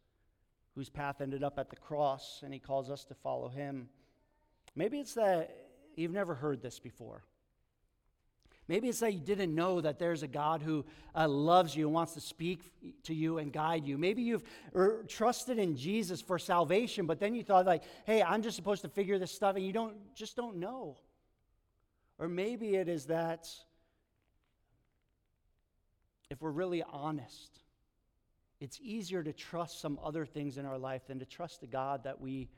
whose 0.73 0.89
path 0.89 1.21
ended 1.21 1.43
up 1.43 1.59
at 1.59 1.69
the 1.69 1.75
cross, 1.75 2.41
and 2.43 2.51
he 2.51 2.59
calls 2.59 2.89
us 2.89 3.05
to 3.05 3.13
follow 3.13 3.47
him. 3.47 3.89
Maybe 4.75 4.99
it's 4.99 5.13
that 5.13 5.55
you've 5.95 6.11
never 6.11 6.33
heard 6.33 6.63
this 6.63 6.79
before. 6.79 7.23
Maybe 8.67 8.89
it's 8.89 8.99
that 8.99 9.13
you 9.13 9.19
didn't 9.19 9.55
know 9.55 9.79
that 9.79 9.97
there's 9.97 10.23
a 10.23 10.27
God 10.27 10.61
who 10.61 10.85
uh, 11.15 11.27
loves 11.27 11.75
you 11.75 11.85
and 11.85 11.93
wants 11.93 12.13
to 12.15 12.21
speak 12.21 12.61
to 13.03 13.13
you 13.13 13.37
and 13.37 13.51
guide 13.53 13.85
you. 13.87 13.97
Maybe 13.97 14.23
you've 14.23 14.43
er, 14.75 15.05
trusted 15.07 15.57
in 15.57 15.77
Jesus 15.77 16.21
for 16.21 16.37
salvation, 16.37 17.05
but 17.05 17.19
then 17.19 17.33
you 17.33 17.43
thought 17.43 17.65
like, 17.65 17.83
"Hey, 18.05 18.21
I'm 18.21 18.41
just 18.41 18.57
supposed 18.57 18.81
to 18.81 18.89
figure 18.89 19.17
this 19.17 19.31
stuff," 19.31 19.55
and 19.55 19.65
you 19.65 19.71
don't 19.71 19.95
just 20.15 20.35
don't 20.35 20.57
know. 20.57 20.97
Or 22.19 22.27
maybe 22.27 22.75
it 22.75 22.89
is 22.89 23.05
that 23.05 23.47
if 26.29 26.41
we're 26.41 26.51
really 26.51 26.83
honest, 26.83 27.61
it's 28.59 28.79
easier 28.81 29.23
to 29.23 29.31
trust 29.31 29.79
some 29.79 29.97
other 30.03 30.25
things 30.25 30.57
in 30.57 30.65
our 30.65 30.77
life 30.77 31.07
than 31.07 31.19
to 31.19 31.25
trust 31.25 31.63
a 31.63 31.67
God 31.67 32.03
that 32.03 32.19
we 32.19 32.49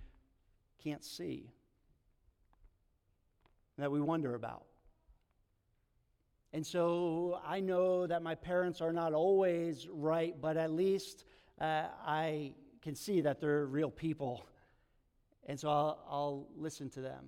can't 0.83 1.03
see, 1.03 1.51
that 3.77 3.91
we 3.91 4.01
wonder 4.01 4.33
about. 4.33 4.68
And 6.51 6.65
so 6.65 7.39
I 7.45 7.59
know 7.59 8.07
that 8.07 8.23
my 8.23 8.35
parents 8.35 8.81
are 8.81 8.93
not 8.93 9.13
always 9.13 9.87
right, 9.91 10.35
but 10.41 10.57
at 10.57 10.71
least 10.71 11.25
uh, 11.61 11.85
I 12.05 12.53
can 12.81 12.95
see 12.95 13.21
that 13.21 13.39
they're 13.39 13.65
real 13.65 13.91
people. 13.91 14.45
And 15.45 15.59
so 15.59 15.69
I'll, 15.69 15.99
I'll 16.09 16.47
listen 16.57 16.89
to 16.91 17.01
them. 17.01 17.25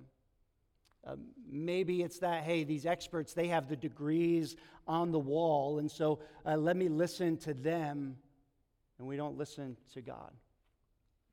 Uh, 1.04 1.16
maybe 1.50 2.02
it's 2.02 2.18
that, 2.20 2.44
hey, 2.44 2.64
these 2.64 2.86
experts, 2.86 3.32
they 3.32 3.48
have 3.48 3.68
the 3.68 3.76
degrees 3.76 4.56
on 4.86 5.10
the 5.10 5.18
wall, 5.18 5.78
and 5.78 5.90
so 5.90 6.20
uh, 6.46 6.56
let 6.56 6.76
me 6.76 6.88
listen 6.88 7.36
to 7.36 7.54
them, 7.54 8.16
and 8.98 9.08
we 9.08 9.16
don't 9.16 9.36
listen 9.36 9.76
to 9.94 10.00
God 10.00 10.30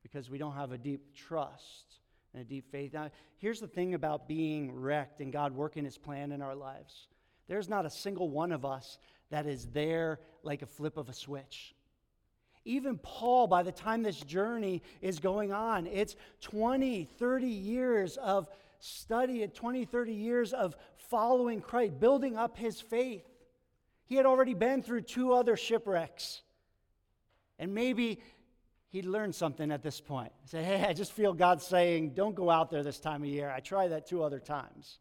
because 0.02 0.28
we 0.28 0.38
don't 0.38 0.54
have 0.54 0.72
a 0.72 0.78
deep 0.78 1.14
trust 1.14 2.00
and 2.34 2.42
a 2.42 2.44
deep 2.44 2.70
faith. 2.72 2.92
Now, 2.92 3.10
here's 3.38 3.60
the 3.60 3.68
thing 3.68 3.94
about 3.94 4.26
being 4.26 4.72
wrecked 4.72 5.20
and 5.20 5.32
God 5.32 5.54
working 5.54 5.84
his 5.84 5.98
plan 5.98 6.32
in 6.32 6.42
our 6.42 6.56
lives 6.56 7.06
there's 7.50 7.68
not 7.68 7.84
a 7.84 7.90
single 7.90 8.30
one 8.30 8.52
of 8.52 8.64
us 8.64 8.96
that 9.30 9.44
is 9.44 9.66
there 9.72 10.20
like 10.44 10.62
a 10.62 10.66
flip 10.66 10.96
of 10.96 11.08
a 11.08 11.12
switch. 11.12 11.74
Even 12.64 12.96
Paul, 12.96 13.48
by 13.48 13.64
the 13.64 13.72
time 13.72 14.04
this 14.04 14.20
journey 14.20 14.84
is 15.02 15.18
going 15.18 15.52
on, 15.52 15.88
it's 15.88 16.14
20, 16.42 17.08
30 17.18 17.46
years 17.48 18.16
of 18.18 18.48
study, 18.78 19.44
20, 19.44 19.84
30 19.84 20.12
years 20.12 20.52
of 20.52 20.76
following 21.08 21.60
Christ, 21.60 21.98
building 21.98 22.36
up 22.36 22.56
his 22.56 22.80
faith. 22.80 23.26
He 24.06 24.14
had 24.14 24.26
already 24.26 24.54
been 24.54 24.80
through 24.80 25.00
two 25.00 25.32
other 25.32 25.56
shipwrecks. 25.56 26.42
And 27.58 27.74
maybe 27.74 28.20
he'd 28.90 29.06
learned 29.06 29.34
something 29.34 29.72
at 29.72 29.82
this 29.82 30.00
point. 30.00 30.30
Say, 30.44 30.62
hey, 30.62 30.84
I 30.88 30.92
just 30.92 31.10
feel 31.10 31.32
God 31.32 31.60
saying, 31.60 32.10
don't 32.14 32.36
go 32.36 32.48
out 32.48 32.70
there 32.70 32.84
this 32.84 33.00
time 33.00 33.22
of 33.22 33.28
year. 33.28 33.50
I 33.50 33.58
tried 33.58 33.88
that 33.88 34.06
two 34.06 34.22
other 34.22 34.38
times. 34.38 35.00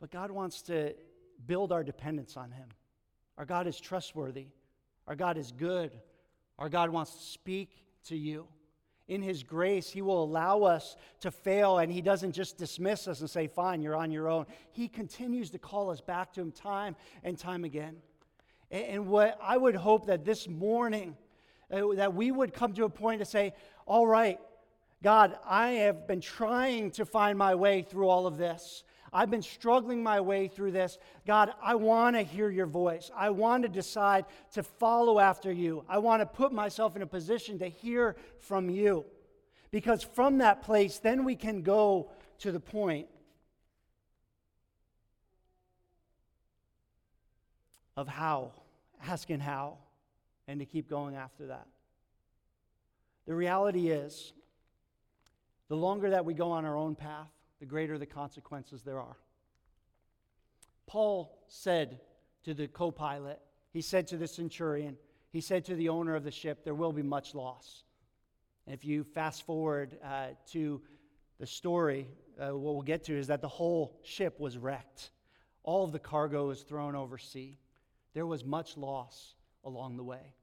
But 0.00 0.10
God 0.10 0.30
wants 0.30 0.62
to 0.62 0.94
build 1.46 1.72
our 1.72 1.84
dependence 1.84 2.36
on 2.36 2.50
Him. 2.50 2.68
Our 3.38 3.44
God 3.44 3.66
is 3.66 3.78
trustworthy. 3.78 4.46
Our 5.06 5.16
God 5.16 5.36
is 5.36 5.52
good. 5.52 5.92
Our 6.58 6.68
God 6.68 6.90
wants 6.90 7.14
to 7.14 7.22
speak 7.22 7.70
to 8.04 8.16
you. 8.16 8.46
In 9.08 9.22
His 9.22 9.42
grace, 9.42 9.88
He 9.88 10.02
will 10.02 10.22
allow 10.22 10.62
us 10.62 10.96
to 11.20 11.30
fail, 11.30 11.78
and 11.78 11.92
He 11.92 12.00
doesn't 12.00 12.32
just 12.32 12.58
dismiss 12.58 13.06
us 13.06 13.20
and 13.20 13.30
say, 13.30 13.46
Fine, 13.46 13.82
you're 13.82 13.96
on 13.96 14.10
your 14.10 14.28
own. 14.28 14.46
He 14.72 14.88
continues 14.88 15.50
to 15.50 15.58
call 15.58 15.90
us 15.90 16.00
back 16.00 16.32
to 16.34 16.40
Him 16.40 16.50
time 16.50 16.96
and 17.22 17.38
time 17.38 17.64
again. 17.64 17.96
And 18.70 19.06
what 19.06 19.38
I 19.40 19.56
would 19.56 19.76
hope 19.76 20.06
that 20.06 20.24
this 20.24 20.48
morning, 20.48 21.16
uh, 21.70 21.94
that 21.94 22.14
we 22.14 22.32
would 22.32 22.52
come 22.52 22.72
to 22.74 22.84
a 22.84 22.88
point 22.88 23.20
to 23.20 23.24
say, 23.24 23.54
All 23.86 24.06
right, 24.06 24.40
God, 25.02 25.38
I 25.44 25.68
have 25.72 26.08
been 26.08 26.20
trying 26.20 26.90
to 26.92 27.04
find 27.04 27.38
my 27.38 27.54
way 27.54 27.82
through 27.82 28.08
all 28.08 28.26
of 28.26 28.38
this. 28.38 28.82
I've 29.16 29.30
been 29.30 29.40
struggling 29.40 30.02
my 30.02 30.20
way 30.20 30.46
through 30.46 30.72
this. 30.72 30.98
God, 31.26 31.50
I 31.62 31.74
want 31.74 32.16
to 32.16 32.22
hear 32.22 32.50
your 32.50 32.66
voice. 32.66 33.10
I 33.16 33.30
want 33.30 33.62
to 33.62 33.68
decide 33.70 34.26
to 34.52 34.62
follow 34.62 35.18
after 35.18 35.50
you. 35.50 35.84
I 35.88 35.96
want 35.96 36.20
to 36.20 36.26
put 36.26 36.52
myself 36.52 36.96
in 36.96 37.00
a 37.00 37.06
position 37.06 37.58
to 37.60 37.66
hear 37.66 38.14
from 38.40 38.68
you. 38.68 39.06
Because 39.70 40.02
from 40.02 40.38
that 40.38 40.60
place, 40.60 40.98
then 40.98 41.24
we 41.24 41.34
can 41.34 41.62
go 41.62 42.10
to 42.40 42.52
the 42.52 42.60
point 42.60 43.06
of 47.96 48.08
how, 48.08 48.52
asking 49.08 49.40
how, 49.40 49.78
and 50.46 50.60
to 50.60 50.66
keep 50.66 50.90
going 50.90 51.14
after 51.14 51.46
that. 51.46 51.66
The 53.26 53.34
reality 53.34 53.88
is, 53.88 54.34
the 55.68 55.76
longer 55.76 56.10
that 56.10 56.26
we 56.26 56.34
go 56.34 56.50
on 56.50 56.66
our 56.66 56.76
own 56.76 56.94
path, 56.96 57.30
the 57.60 57.66
greater 57.66 57.98
the 57.98 58.06
consequences 58.06 58.82
there 58.82 59.00
are. 59.00 59.16
Paul 60.86 61.38
said 61.48 62.00
to 62.44 62.54
the 62.54 62.68
co 62.68 62.90
pilot, 62.90 63.40
he 63.72 63.80
said 63.80 64.06
to 64.08 64.16
the 64.16 64.28
centurion, 64.28 64.96
he 65.30 65.40
said 65.40 65.64
to 65.66 65.74
the 65.74 65.88
owner 65.88 66.14
of 66.14 66.24
the 66.24 66.30
ship, 66.30 66.64
there 66.64 66.74
will 66.74 66.92
be 66.92 67.02
much 67.02 67.34
loss. 67.34 67.84
And 68.66 68.74
if 68.74 68.84
you 68.84 69.04
fast 69.04 69.44
forward 69.44 69.98
uh, 70.04 70.28
to 70.52 70.80
the 71.38 71.46
story, 71.46 72.08
uh, 72.40 72.56
what 72.56 72.74
we'll 72.74 72.82
get 72.82 73.04
to 73.04 73.16
is 73.16 73.26
that 73.26 73.40
the 73.40 73.48
whole 73.48 74.00
ship 74.02 74.40
was 74.40 74.58
wrecked. 74.58 75.10
All 75.62 75.84
of 75.84 75.92
the 75.92 75.98
cargo 75.98 76.48
was 76.48 76.62
thrown 76.62 76.94
over 76.94 77.18
sea. 77.18 77.58
There 78.14 78.26
was 78.26 78.44
much 78.44 78.76
loss 78.76 79.34
along 79.64 79.96
the 79.96 80.04
way. 80.04 80.34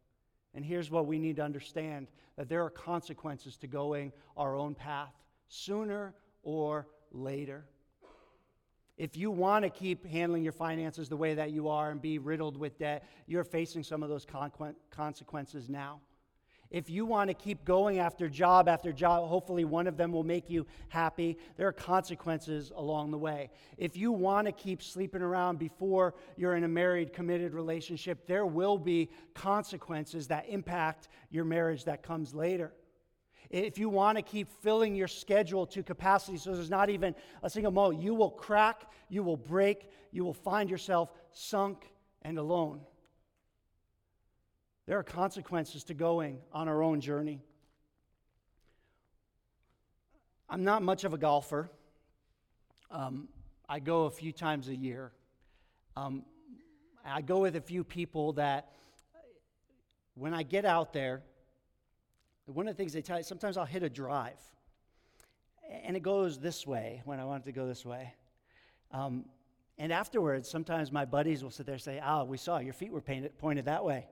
And 0.53 0.63
here's 0.63 0.91
what 0.91 1.07
we 1.07 1.17
need 1.17 1.37
to 1.37 1.41
understand 1.41 2.07
that 2.35 2.49
there 2.49 2.63
are 2.63 2.69
consequences 2.69 3.57
to 3.57 3.67
going 3.67 4.11
our 4.37 4.55
own 4.55 4.75
path 4.75 5.13
sooner 5.47 6.13
or 6.43 6.87
later. 7.13 7.65
If 8.97 9.17
you 9.17 9.31
want 9.31 9.63
to 9.63 9.69
keep 9.69 10.05
handling 10.05 10.43
your 10.43 10.51
finances 10.51 11.09
the 11.09 11.17
way 11.17 11.33
that 11.33 11.51
you 11.51 11.67
are 11.67 11.89
and 11.89 12.01
be 12.01 12.19
riddled 12.19 12.57
with 12.57 12.77
debt, 12.77 13.03
you're 13.25 13.43
facing 13.43 13.83
some 13.83 14.03
of 14.03 14.09
those 14.09 14.25
consequences 14.91 15.69
now. 15.69 15.99
If 16.69 16.89
you 16.89 17.05
want 17.05 17.29
to 17.29 17.35
keep 17.35 17.65
going 17.65 17.99
after 17.99 18.27
job 18.27 18.67
after 18.67 18.91
job, 18.91 19.27
hopefully 19.27 19.63
one 19.63 19.85
of 19.85 19.95
them 19.95 20.11
will 20.11 20.23
make 20.23 20.49
you 20.49 20.65
happy. 20.89 21.37
There 21.55 21.67
are 21.67 21.73
consequences 21.73 22.71
along 22.75 23.11
the 23.11 23.17
way. 23.17 23.51
If 23.77 23.95
you 23.95 24.11
want 24.11 24.47
to 24.47 24.51
keep 24.51 24.81
sleeping 24.81 25.21
around 25.21 25.59
before 25.59 26.15
you're 26.35 26.55
in 26.55 26.63
a 26.63 26.67
married, 26.67 27.13
committed 27.13 27.53
relationship, 27.53 28.25
there 28.25 28.47
will 28.47 28.79
be 28.79 29.09
consequences 29.35 30.27
that 30.27 30.47
impact 30.49 31.09
your 31.29 31.45
marriage 31.45 31.83
that 31.85 32.01
comes 32.01 32.33
later 32.33 32.73
if 33.53 33.77
you 33.77 33.87
want 33.87 34.17
to 34.17 34.23
keep 34.23 34.49
filling 34.63 34.95
your 34.95 35.07
schedule 35.07 35.67
to 35.67 35.83
capacity 35.83 36.37
so 36.37 36.55
there's 36.55 36.71
not 36.71 36.89
even 36.89 37.13
a 37.43 37.49
single 37.49 37.71
moment, 37.71 38.01
you 38.01 38.15
will 38.15 38.31
crack, 38.31 38.91
you 39.09 39.21
will 39.21 39.37
break, 39.37 39.91
you 40.11 40.25
will 40.25 40.33
find 40.33 40.71
yourself 40.71 41.11
sunk 41.31 41.85
and 42.23 42.39
alone. 42.39 42.81
There 44.87 44.97
are 44.97 45.03
consequences 45.03 45.83
to 45.85 45.93
going 45.93 46.39
on 46.51 46.67
our 46.67 46.81
own 46.81 46.99
journey. 46.99 47.41
I'm 50.49 50.63
not 50.63 50.81
much 50.81 51.03
of 51.03 51.13
a 51.13 51.17
golfer. 51.17 51.69
Um, 52.89 53.27
I 53.69 53.79
go 53.79 54.05
a 54.05 54.11
few 54.11 54.31
times 54.31 54.67
a 54.67 54.75
year. 54.75 55.11
Um, 55.95 56.23
I 57.05 57.21
go 57.21 57.39
with 57.39 57.55
a 57.55 57.61
few 57.61 57.83
people 57.83 58.33
that 58.33 58.71
when 60.15 60.33
I 60.33 60.41
get 60.41 60.65
out 60.65 60.91
there, 60.91 61.21
one 62.45 62.67
of 62.67 62.75
the 62.75 62.77
things 62.77 62.93
they 62.93 63.01
tell 63.01 63.17
you, 63.17 63.23
sometimes 63.23 63.57
I'll 63.57 63.65
hit 63.65 63.83
a 63.83 63.89
drive, 63.89 64.39
and 65.83 65.95
it 65.95 66.03
goes 66.03 66.39
this 66.39 66.67
way 66.67 67.01
when 67.05 67.19
I 67.19 67.25
want 67.25 67.43
it 67.43 67.45
to 67.45 67.51
go 67.51 67.67
this 67.67 67.85
way. 67.85 68.13
Um, 68.91 69.25
And 69.79 69.91
afterwards, 69.91 70.47
sometimes 70.49 70.91
my 70.91 71.03
buddies 71.05 71.43
will 71.43 71.49
sit 71.49 71.65
there 71.65 71.73
and 71.73 71.81
say, 71.81 71.99
Oh, 72.05 72.25
we 72.25 72.37
saw 72.37 72.59
your 72.59 72.73
feet 72.73 72.91
were 72.91 73.01
painted, 73.01 73.37
pointed 73.39 73.65
that 73.65 73.83
way. 73.83 74.07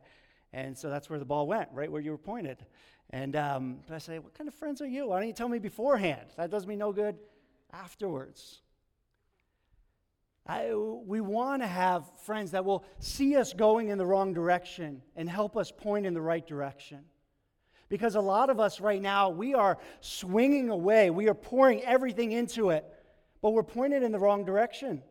And 0.54 0.78
so 0.78 0.89
that's 0.89 1.10
where 1.10 1.20
the 1.20 1.26
ball 1.26 1.46
went, 1.46 1.70
right 1.72 1.91
where 1.91 2.02
you 2.02 2.12
were 2.12 2.17
pointed. 2.17 2.65
And 3.12 3.36
um, 3.36 3.80
I 3.89 4.00
say, 4.00 4.17
What 4.20 4.34
kind 4.34 4.48
of 4.48 4.56
friends 4.56 4.82
are 4.82 4.88
you? 4.88 5.08
Why 5.08 5.20
don't 5.20 5.28
you 5.28 5.34
tell 5.34 5.50
me 5.50 5.60
beforehand? 5.60 6.34
That 6.38 6.50
does 6.50 6.65
me 6.65 6.76
no 6.76 6.91
good 6.91 7.15
afterwards. 7.72 8.62
I, 10.48 10.74
we 10.74 11.22
want 11.22 11.62
to 11.62 11.67
have 11.67 12.10
friends 12.26 12.52
that 12.52 12.65
will 12.65 12.84
see 12.98 13.36
us 13.36 13.54
going 13.54 13.89
in 13.89 14.00
the 14.00 14.06
wrong 14.06 14.34
direction 14.34 15.04
and 15.15 15.30
help 15.30 15.56
us 15.56 15.72
point 15.72 16.08
in 16.08 16.15
the 16.15 16.22
right 16.22 16.46
direction. 16.46 17.06
Because 17.91 18.15
a 18.15 18.21
lot 18.21 18.49
of 18.49 18.58
us 18.58 18.80
right 18.80 19.01
now, 19.01 19.30
we 19.30 19.54
are 19.54 19.77
swinging 19.99 20.69
away, 20.69 21.10
we 21.10 21.27
are 21.27 21.34
pouring 21.34 21.84
everything 21.84 22.32
into 22.32 22.69
it, 22.69 22.86
but 23.41 23.49
we're 23.49 23.63
pointed 23.63 24.01
in 24.01 24.13
the 24.13 24.17
wrong 24.17 24.45
direction. 24.45 25.04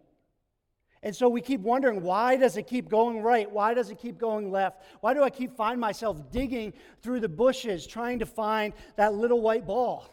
And 1.02 1.14
so 1.14 1.28
we 1.28 1.42
keep 1.42 1.60
wondering 1.60 2.02
why 2.02 2.36
does 2.36 2.56
it 2.56 2.66
keep 2.66 2.88
going 2.88 3.20
right? 3.22 3.50
Why 3.50 3.74
does 3.74 3.90
it 3.90 3.98
keep 3.98 4.16
going 4.16 4.50
left? 4.50 4.82
Why 5.02 5.12
do 5.12 5.22
I 5.22 5.28
keep 5.28 5.54
find 5.56 5.78
myself 5.78 6.32
digging 6.32 6.72
through 7.02 7.20
the 7.20 7.28
bushes 7.28 7.86
trying 7.86 8.18
to 8.20 8.26
find 8.26 8.72
that 8.96 9.12
little 9.12 9.42
white 9.42 9.66
ball? 9.66 10.08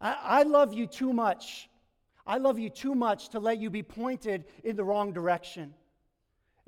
I, 0.00 0.16
I 0.22 0.42
love 0.44 0.72
you 0.72 0.86
too 0.86 1.12
much 1.12 1.68
I 2.26 2.38
love 2.38 2.58
you 2.58 2.70
too 2.70 2.94
much 2.94 3.30
to 3.30 3.40
let 3.40 3.58
you 3.58 3.68
be 3.68 3.82
pointed 3.82 4.44
in 4.62 4.76
the 4.76 4.84
wrong 4.84 5.12
direction. 5.12 5.74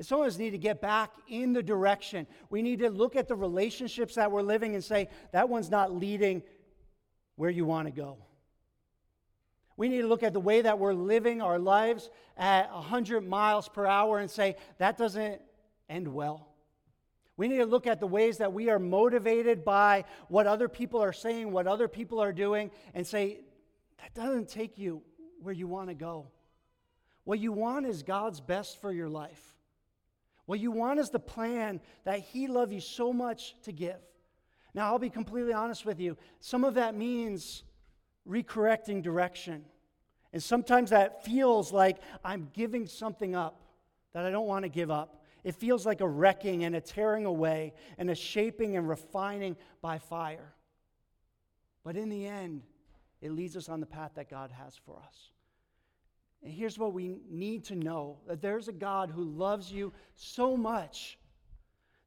Some 0.00 0.20
of 0.20 0.26
us 0.26 0.38
need 0.38 0.50
to 0.50 0.58
get 0.58 0.80
back 0.80 1.12
in 1.28 1.52
the 1.52 1.62
direction. 1.62 2.26
We 2.50 2.62
need 2.62 2.80
to 2.80 2.90
look 2.90 3.14
at 3.14 3.28
the 3.28 3.36
relationships 3.36 4.16
that 4.16 4.32
we're 4.32 4.42
living 4.42 4.74
and 4.74 4.82
say, 4.82 5.08
that 5.32 5.48
one's 5.48 5.70
not 5.70 5.94
leading 5.94 6.42
where 7.36 7.50
you 7.50 7.64
want 7.64 7.86
to 7.86 7.92
go. 7.92 8.18
We 9.76 9.88
need 9.88 10.02
to 10.02 10.06
look 10.06 10.22
at 10.22 10.32
the 10.32 10.40
way 10.40 10.62
that 10.62 10.78
we're 10.78 10.94
living 10.94 11.42
our 11.42 11.58
lives 11.58 12.10
at 12.36 12.72
100 12.72 13.26
miles 13.26 13.68
per 13.68 13.86
hour 13.86 14.18
and 14.18 14.30
say, 14.30 14.56
that 14.78 14.96
doesn't 14.96 15.40
end 15.88 16.08
well. 16.08 16.48
We 17.36 17.48
need 17.48 17.58
to 17.58 17.66
look 17.66 17.86
at 17.86 17.98
the 17.98 18.06
ways 18.06 18.38
that 18.38 18.52
we 18.52 18.70
are 18.70 18.78
motivated 18.78 19.64
by 19.64 20.04
what 20.28 20.46
other 20.46 20.68
people 20.68 21.02
are 21.02 21.12
saying, 21.12 21.50
what 21.50 21.66
other 21.66 21.88
people 21.88 22.20
are 22.20 22.32
doing, 22.32 22.70
and 22.94 23.06
say, 23.06 23.40
that 23.98 24.14
doesn't 24.14 24.48
take 24.48 24.78
you 24.78 25.02
where 25.40 25.54
you 25.54 25.66
want 25.66 25.88
to 25.88 25.94
go. 25.94 26.28
What 27.24 27.38
you 27.38 27.52
want 27.52 27.86
is 27.86 28.02
God's 28.02 28.40
best 28.40 28.80
for 28.80 28.92
your 28.92 29.08
life. 29.08 29.53
What 30.46 30.60
you 30.60 30.70
want 30.70 31.00
is 31.00 31.10
the 31.10 31.18
plan 31.18 31.80
that 32.04 32.20
He 32.20 32.46
loved 32.46 32.72
you 32.72 32.80
so 32.80 33.12
much 33.12 33.56
to 33.62 33.72
give. 33.72 34.00
Now, 34.74 34.86
I'll 34.86 34.98
be 34.98 35.10
completely 35.10 35.52
honest 35.52 35.86
with 35.86 36.00
you. 36.00 36.16
Some 36.40 36.64
of 36.64 36.74
that 36.74 36.94
means 36.94 37.62
recorrecting 38.28 39.02
direction. 39.02 39.64
And 40.32 40.42
sometimes 40.42 40.90
that 40.90 41.24
feels 41.24 41.72
like 41.72 41.98
I'm 42.24 42.50
giving 42.52 42.86
something 42.86 43.36
up 43.36 43.60
that 44.12 44.24
I 44.24 44.30
don't 44.30 44.46
want 44.46 44.64
to 44.64 44.68
give 44.68 44.90
up. 44.90 45.22
It 45.44 45.54
feels 45.54 45.86
like 45.86 46.00
a 46.00 46.08
wrecking 46.08 46.64
and 46.64 46.74
a 46.74 46.80
tearing 46.80 47.26
away 47.26 47.74
and 47.98 48.10
a 48.10 48.14
shaping 48.14 48.76
and 48.76 48.88
refining 48.88 49.56
by 49.80 49.98
fire. 49.98 50.54
But 51.84 51.96
in 51.96 52.08
the 52.08 52.26
end, 52.26 52.62
it 53.20 53.30
leads 53.30 53.56
us 53.56 53.68
on 53.68 53.80
the 53.80 53.86
path 53.86 54.12
that 54.16 54.28
God 54.28 54.50
has 54.50 54.74
for 54.74 54.98
us. 55.06 55.30
And 56.44 56.52
here's 56.52 56.78
what 56.78 56.92
we 56.92 57.16
need 57.30 57.64
to 57.64 57.74
know 57.74 58.18
that 58.28 58.42
there's 58.42 58.68
a 58.68 58.72
God 58.72 59.10
who 59.10 59.24
loves 59.24 59.72
you 59.72 59.92
so 60.14 60.56
much 60.56 61.18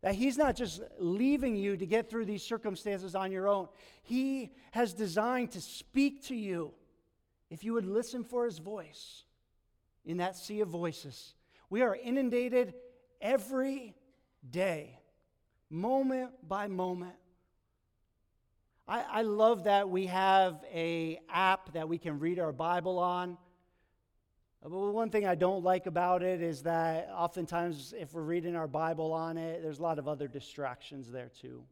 that 0.02 0.14
He's 0.14 0.38
not 0.38 0.56
just 0.56 0.82
leaving 1.00 1.56
you 1.56 1.76
to 1.76 1.86
get 1.88 2.08
through 2.08 2.26
these 2.26 2.44
circumstances 2.44 3.16
on 3.16 3.32
your 3.32 3.48
own. 3.48 3.68
He 4.04 4.52
has 4.72 4.94
designed 4.94 5.52
to 5.52 5.62
speak 5.62 6.24
to 6.26 6.36
you 6.36 6.72
if 7.50 7.64
you 7.64 7.74
would 7.74 7.88
listen 7.88 8.24
for 8.24 8.46
His 8.46 8.60
voice 8.60 9.24
in 10.06 10.18
that 10.18 10.36
sea 10.36 10.62
of 10.62 10.70
voices. 10.70 11.34
We 11.72 11.82
are 11.82 11.96
inundated 11.96 12.76
every 13.20 13.96
day, 14.48 15.00
moment 15.72 16.30
by 16.48 16.68
moment. 16.68 17.16
I, 18.88 19.04
I 19.10 19.22
love 19.24 19.64
that 19.64 19.90
we 19.90 20.06
have 20.06 20.64
a 20.72 21.20
app 21.28 21.74
that 21.74 21.90
we 21.90 21.98
can 21.98 22.20
read 22.20 22.38
our 22.40 22.54
Bible 22.54 23.00
on. 23.00 23.38
But 24.70 24.92
one 24.92 25.10
thing 25.10 25.26
I 25.26 25.36
don't 25.36 25.64
like 25.64 25.86
about 25.86 26.24
it 26.24 26.42
is 26.42 26.64
that 26.64 27.10
oftentimes, 27.16 27.94
if 27.98 28.14
we're 28.14 28.22
reading 28.22 28.58
our 28.58 28.68
Bible 28.68 29.14
on 29.14 29.38
it, 29.38 29.62
there's 29.62 29.80
a 29.80 29.82
lot 29.82 29.98
of 29.98 30.10
other 30.10 30.28
distractions 30.28 31.10
there 31.10 31.32
too. 31.42 31.64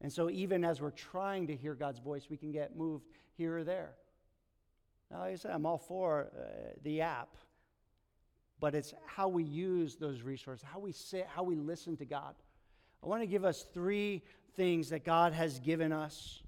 And 0.00 0.12
so, 0.12 0.30
even 0.30 0.64
as 0.64 0.80
we're 0.80 0.92
trying 0.92 1.48
to 1.48 1.56
hear 1.56 1.74
God's 1.74 1.98
voice, 1.98 2.26
we 2.30 2.36
can 2.36 2.52
get 2.52 2.76
moved 2.76 3.06
here 3.36 3.58
or 3.58 3.64
there. 3.64 3.94
Now, 5.10 5.20
like 5.20 5.32
I 5.32 5.34
said, 5.34 5.50
I'm 5.50 5.66
all 5.66 5.78
for 5.78 6.28
uh, 6.38 6.44
the 6.84 7.00
app, 7.00 7.34
but 8.60 8.76
it's 8.76 8.94
how 9.06 9.26
we 9.26 9.42
use 9.42 9.96
those 9.96 10.22
resources, 10.22 10.64
how 10.64 10.78
we 10.78 10.92
sit, 10.92 11.26
how 11.26 11.42
we 11.42 11.56
listen 11.56 11.96
to 11.96 12.04
God. 12.04 12.34
I 13.02 13.08
want 13.08 13.22
to 13.22 13.26
give 13.26 13.44
us 13.44 13.66
three 13.74 14.22
things 14.54 14.90
that 14.90 15.04
God 15.04 15.32
has 15.32 15.58
given 15.58 15.92
us 15.92 16.42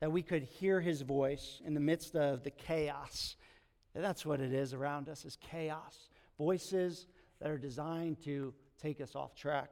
that 0.00 0.10
we 0.10 0.22
could 0.22 0.44
hear 0.44 0.80
His 0.80 1.02
voice 1.02 1.60
in 1.62 1.74
the 1.74 1.80
midst 1.80 2.16
of 2.16 2.42
the 2.42 2.50
chaos 2.50 3.36
that's 4.02 4.26
what 4.26 4.40
it 4.40 4.52
is 4.52 4.74
around 4.74 5.08
us 5.08 5.24
is 5.24 5.36
chaos. 5.40 6.08
Voices 6.38 7.06
that 7.40 7.50
are 7.50 7.58
designed 7.58 8.22
to 8.24 8.52
take 8.80 9.00
us 9.00 9.14
off 9.14 9.34
track. 9.34 9.70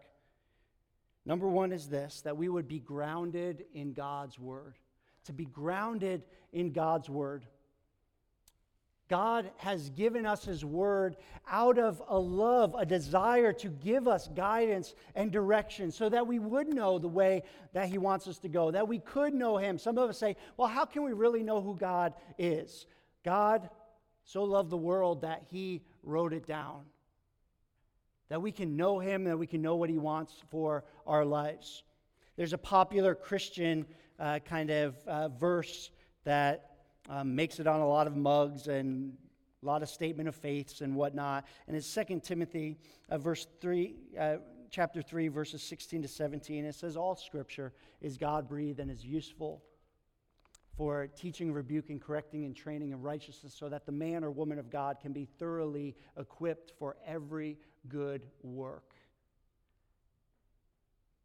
Number 1.25 1.49
one 1.49 1.73
is 1.73 1.89
this 1.89 2.21
that 2.23 2.37
we 2.37 2.49
would 2.49 2.69
be 2.69 2.79
grounded 2.79 3.65
in 3.75 3.93
God's 3.93 4.39
word. 4.39 4.79
To 5.25 5.33
be 5.33 5.45
grounded 5.45 6.23
in 6.53 6.73
God's 6.73 7.09
word. 7.09 7.47
God 9.09 9.51
has 9.59 9.91
given 9.91 10.25
us 10.25 10.47
His 10.47 10.65
Word 10.65 11.17
out 11.47 11.79
of 11.79 12.03
a 12.09 12.19
love, 12.19 12.75
a 12.79 12.87
desire 12.87 13.53
to 13.53 13.69
give 13.69 14.09
us 14.09 14.27
guidance 14.29 14.95
and 15.15 15.31
direction 15.31 15.93
so 15.93 16.09
that 16.09 16.27
we 16.27 16.39
would 16.39 16.69
know 16.69 16.99
the 16.99 17.09
way 17.09 17.43
that 17.75 17.91
He 17.91 17.99
wants 17.99 18.27
us 18.27 18.39
to 18.39 18.49
go, 18.49 18.71
that 18.71 18.89
we 18.89 19.01
could 19.01 19.35
know 19.35 19.59
Him. 19.59 19.77
Some 19.77 19.99
of 19.99 20.09
us 20.09 20.17
say, 20.17 20.35
well, 20.57 20.69
how 20.69 20.87
can 20.87 21.03
we 21.03 21.13
really 21.13 21.43
know 21.43 21.61
who 21.61 21.77
God 21.77 22.15
is? 22.39 22.87
God 23.23 23.69
so 24.25 24.45
loved 24.45 24.71
the 24.71 24.77
world 24.77 25.23
that 25.23 25.45
he 25.51 25.83
wrote 26.03 26.33
it 26.33 26.47
down. 26.47 26.83
That 28.29 28.41
we 28.41 28.53
can 28.53 28.77
know 28.77 28.99
him, 28.99 29.25
that 29.25 29.39
we 29.39 29.47
can 29.47 29.61
know 29.61 29.77
what 29.77 29.91
he 29.91 29.99
wants 29.99 30.35
for 30.51 30.85
our 31.07 31.25
lives. 31.25 31.83
There's 32.37 32.53
a 32.53 32.59
popular 32.59 33.15
Christian 33.15 33.85
uh, 34.19 34.39
kind 34.39 34.71
of 34.71 34.97
uh, 35.07 35.29
verse 35.29 35.91
that 36.25 36.71
um, 37.09 37.35
makes 37.35 37.59
it 37.61 37.67
on 37.67 37.81
a 37.81 37.89
lot 37.89 38.07
of 38.07 38.17
mugs 38.17 38.69
and 38.69 39.17
a 39.63 39.67
lot 39.67 39.83
of 39.83 39.89
statement 39.89 40.29
of 40.29 40.35
faiths 40.35 40.81
and 40.81 40.95
whatnot. 40.97 41.45
And 41.67 41.77
it's 41.77 41.93
2 41.93 42.21
Timothy, 42.21 42.79
uh, 43.11 43.19
verse 43.19 43.47
3, 43.61 43.95
uh, 44.19 44.37
chapter 44.71 45.03
3, 45.03 45.29
verses 45.29 45.63
16 45.63 46.03
to 46.03 46.09
17. 46.09 46.65
It 46.65 46.75
says, 46.75 46.97
All 46.97 47.17
scripture 47.17 47.73
is 48.01 48.17
God 48.17 48.49
breathed 48.49 48.81
and 48.81 48.91
is 48.91 49.05
useful 49.05 49.63
for 50.77 51.07
teaching, 51.07 51.53
rebuking, 51.53 51.99
correcting, 51.99 52.45
and 52.45 52.57
training 52.57 52.91
in 52.91 53.01
righteousness, 53.01 53.55
so 53.55 53.69
that 53.69 53.87
the 53.87 53.93
man 53.93 54.25
or 54.25 54.31
woman 54.31 54.59
of 54.59 54.71
God 54.71 54.99
can 55.01 55.13
be 55.13 55.27
thoroughly 55.39 55.95
equipped 56.19 56.73
for 56.79 56.97
every 57.07 57.59
good 57.89 58.23
work. 58.43 58.95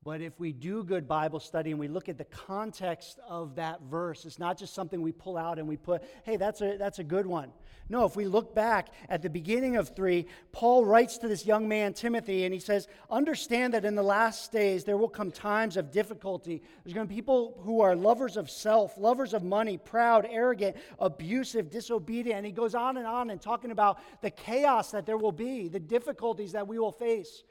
But 0.08 0.22
if 0.22 0.39
we 0.39 0.54
do 0.54 0.86
good 0.86 1.06
Bible 1.06 1.41
study 1.41 1.72
and 1.72 1.80
we 1.82 1.89
look 1.89 2.08
at 2.08 2.17
the 2.17 2.24
context 2.24 3.20
of 3.28 3.56
that 3.56 3.82
verse, 3.82 4.24
it's 4.24 4.39
not 4.39 4.58
just 4.58 4.74
something 4.74 5.02
we 5.02 5.12
pull 5.12 5.36
out 5.36 5.60
and 5.60 5.67
we 5.67 5.76
put, 5.76 6.02
hey, 6.24 6.38
that's 6.38 6.62
a, 6.62 6.78
that's 6.78 7.00
a 7.00 7.04
good 7.04 7.26
one. 7.26 7.52
No, 7.89 8.06
if 8.06 8.15
we 8.15 8.24
look 8.24 8.56
back 8.56 8.88
at 9.10 9.22
the 9.22 9.30
beginning 9.30 9.76
of 9.76 9.93
3, 9.98 10.26
Paul 10.54 10.86
writes 10.86 11.17
to 11.17 11.28
this 11.28 11.46
young 11.46 11.67
man, 11.67 11.91
Timothy, 11.91 12.46
and 12.46 12.54
he 12.54 12.60
says, 12.62 12.88
Understand 13.10 13.74
that 13.74 13.84
in 13.84 13.96
the 13.96 14.02
last 14.02 14.50
days 14.50 14.86
there 14.86 14.96
will 14.96 15.10
come 15.10 15.30
times 15.30 15.76
of 15.76 15.91
difficulty. 15.91 16.63
There's 16.86 16.93
going 16.93 17.06
to 17.06 17.10
be 17.10 17.15
people 17.15 17.60
who 17.65 17.82
are 17.82 17.93
lovers 17.93 18.38
of 18.38 18.50
self, 18.50 18.98
lovers 18.98 19.34
of 19.34 19.43
money, 19.43 19.78
proud, 19.78 20.26
arrogant, 20.30 20.78
abusive, 21.00 21.70
disobedient. 21.70 22.38
And 22.38 22.46
he 22.46 22.54
goes 22.54 22.76
on 22.76 22.96
and 22.96 23.06
on 23.06 23.30
and 23.30 23.41
talking 23.41 23.72
about 23.72 24.00
the 24.22 24.32
chaos 24.32 24.91
that 24.91 25.06
there 25.06 25.17
will 25.17 25.34
be, 25.34 25.67
the 25.67 25.82
difficulties 25.82 26.54
that 26.54 26.65
we 26.65 26.80
will 26.80 26.93
face. 26.93 27.43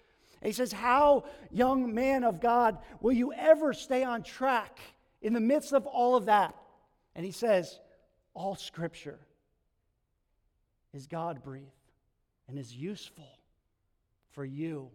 And 0.47 0.53
he 0.53 0.57
says, 0.57 0.71
How, 0.71 1.25
young 1.51 1.93
man 1.93 2.23
of 2.23 2.41
God, 2.41 2.79
will 3.01 3.11
you 3.11 3.33
ever 3.33 3.73
stay 3.73 4.05
on 4.05 4.23
track 4.23 4.79
in 5.21 5.33
the 5.33 5.41
midst 5.41 5.73
of 5.73 5.89
all 5.89 6.15
of 6.15 6.27
that? 6.27 6.55
And 7.17 7.27
he 7.27 7.33
says, 7.33 7.81
All 8.33 8.55
scripture 8.55 9.19
is 10.95 11.09
God 11.09 11.43
breathed 11.43 11.67
and 12.47 12.61
is 12.61 12.73
useful 12.73 13.41
for 14.31 14.45
you. 14.45 14.89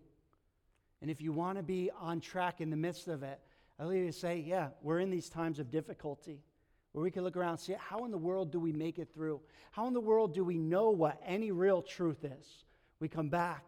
And 1.02 1.12
if 1.12 1.20
you 1.20 1.34
want 1.34 1.58
to 1.58 1.64
be 1.64 1.92
on 2.00 2.22
track 2.22 2.62
in 2.62 2.70
the 2.70 2.78
midst 2.78 3.10
of 3.10 3.22
it, 3.22 3.42
I 3.78 3.84
will 3.84 3.94
you 3.94 4.14
say, 4.14 4.38
Yeah, 4.48 4.70
we're 4.82 5.00
in 5.00 5.12
these 5.12 5.28
times 5.28 5.60
of 5.60 5.70
difficulty 5.70 6.46
where 6.94 7.04
we 7.04 7.12
can 7.12 7.26
look 7.26 7.36
around 7.36 7.50
and 7.50 7.60
see 7.60 7.76
how 7.78 8.06
in 8.06 8.12
the 8.12 8.18
world 8.18 8.54
do 8.54 8.60
we 8.62 8.72
make 8.72 9.00
it 9.00 9.10
through? 9.14 9.42
How 9.72 9.86
in 9.88 9.94
the 9.94 10.00
world 10.00 10.34
do 10.34 10.46
we 10.46 10.58
know 10.58 10.92
what 10.92 11.22
any 11.26 11.52
real 11.52 11.82
truth 11.82 12.24
is? 12.24 12.64
We 13.02 13.10
come 13.10 13.28
back 13.28 13.66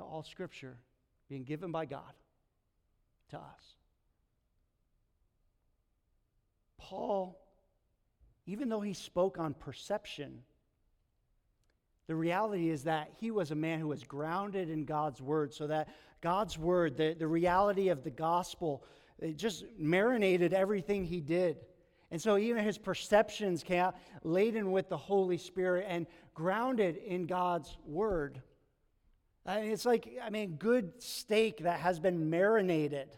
to 0.00 0.06
all 0.06 0.22
Scripture 0.22 0.78
being 1.28 1.44
given 1.44 1.70
by 1.70 1.84
God 1.84 2.14
to 3.28 3.36
us. 3.36 3.76
Paul, 6.78 7.38
even 8.46 8.68
though 8.68 8.80
he 8.80 8.94
spoke 8.94 9.38
on 9.38 9.54
perception, 9.54 10.42
The 12.10 12.16
reality 12.16 12.70
is 12.70 12.82
that 12.82 13.12
he 13.20 13.30
was 13.30 13.52
a 13.52 13.54
man 13.54 13.78
who 13.78 13.86
was 13.86 14.02
grounded 14.02 14.68
in 14.68 14.84
God's 14.84 15.22
word, 15.22 15.54
so 15.54 15.68
that 15.68 15.86
God's 16.20 16.58
word, 16.58 16.96
the, 16.96 17.14
the 17.16 17.28
reality 17.28 17.88
of 17.88 18.02
the 18.02 18.10
gospel, 18.10 18.82
it 19.20 19.36
just 19.36 19.64
marinated 19.78 20.52
everything 20.52 21.04
he 21.04 21.20
did. 21.20 21.58
And 22.10 22.20
so 22.20 22.36
even 22.36 22.64
his 22.64 22.78
perceptions 22.78 23.62
came 23.62 23.78
out 23.78 23.96
laden 24.24 24.72
with 24.72 24.88
the 24.88 24.96
Holy 24.96 25.38
Spirit 25.38 25.86
and 25.88 26.04
grounded 26.34 26.96
in 26.96 27.26
God's 27.26 27.78
word. 27.86 28.42
I 29.46 29.62
mean, 29.62 29.70
it's 29.72 29.86
like, 29.86 30.18
I 30.22 30.30
mean, 30.30 30.56
good 30.56 31.02
steak 31.02 31.58
that 31.64 31.80
has 31.80 31.98
been 31.98 32.30
marinated. 32.30 33.08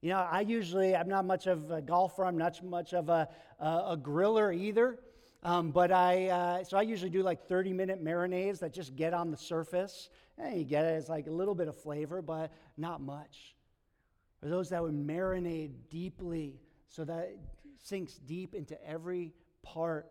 You 0.00 0.10
know, 0.10 0.18
I 0.18 0.40
usually, 0.40 0.94
I'm 0.94 1.08
not 1.08 1.24
much 1.24 1.46
of 1.46 1.70
a 1.70 1.80
golfer, 1.80 2.24
I'm 2.24 2.36
not 2.36 2.62
much 2.64 2.92
of 2.92 3.08
a, 3.08 3.28
a, 3.58 3.64
a 3.64 3.96
griller 3.96 4.54
either. 4.54 4.98
Um, 5.44 5.72
but 5.72 5.90
I, 5.90 6.28
uh, 6.28 6.64
so 6.64 6.76
I 6.76 6.82
usually 6.82 7.10
do 7.10 7.22
like 7.22 7.48
30 7.48 7.72
minute 7.72 8.04
marinades 8.04 8.60
that 8.60 8.72
just 8.72 8.94
get 8.94 9.12
on 9.12 9.30
the 9.30 9.36
surface. 9.36 10.08
And 10.38 10.56
you 10.56 10.64
get 10.64 10.84
it, 10.84 10.98
it's 10.98 11.08
like 11.08 11.26
a 11.26 11.32
little 11.32 11.54
bit 11.54 11.68
of 11.68 11.76
flavor, 11.76 12.22
but 12.22 12.52
not 12.76 13.00
much. 13.00 13.54
Or 14.42 14.48
those 14.48 14.68
that 14.70 14.82
would 14.82 14.94
marinate 14.94 15.70
deeply 15.90 16.60
so 16.88 17.04
that 17.04 17.20
it 17.20 17.38
sinks 17.82 18.14
deep 18.14 18.54
into 18.54 18.76
every 18.86 19.32
part 19.62 20.06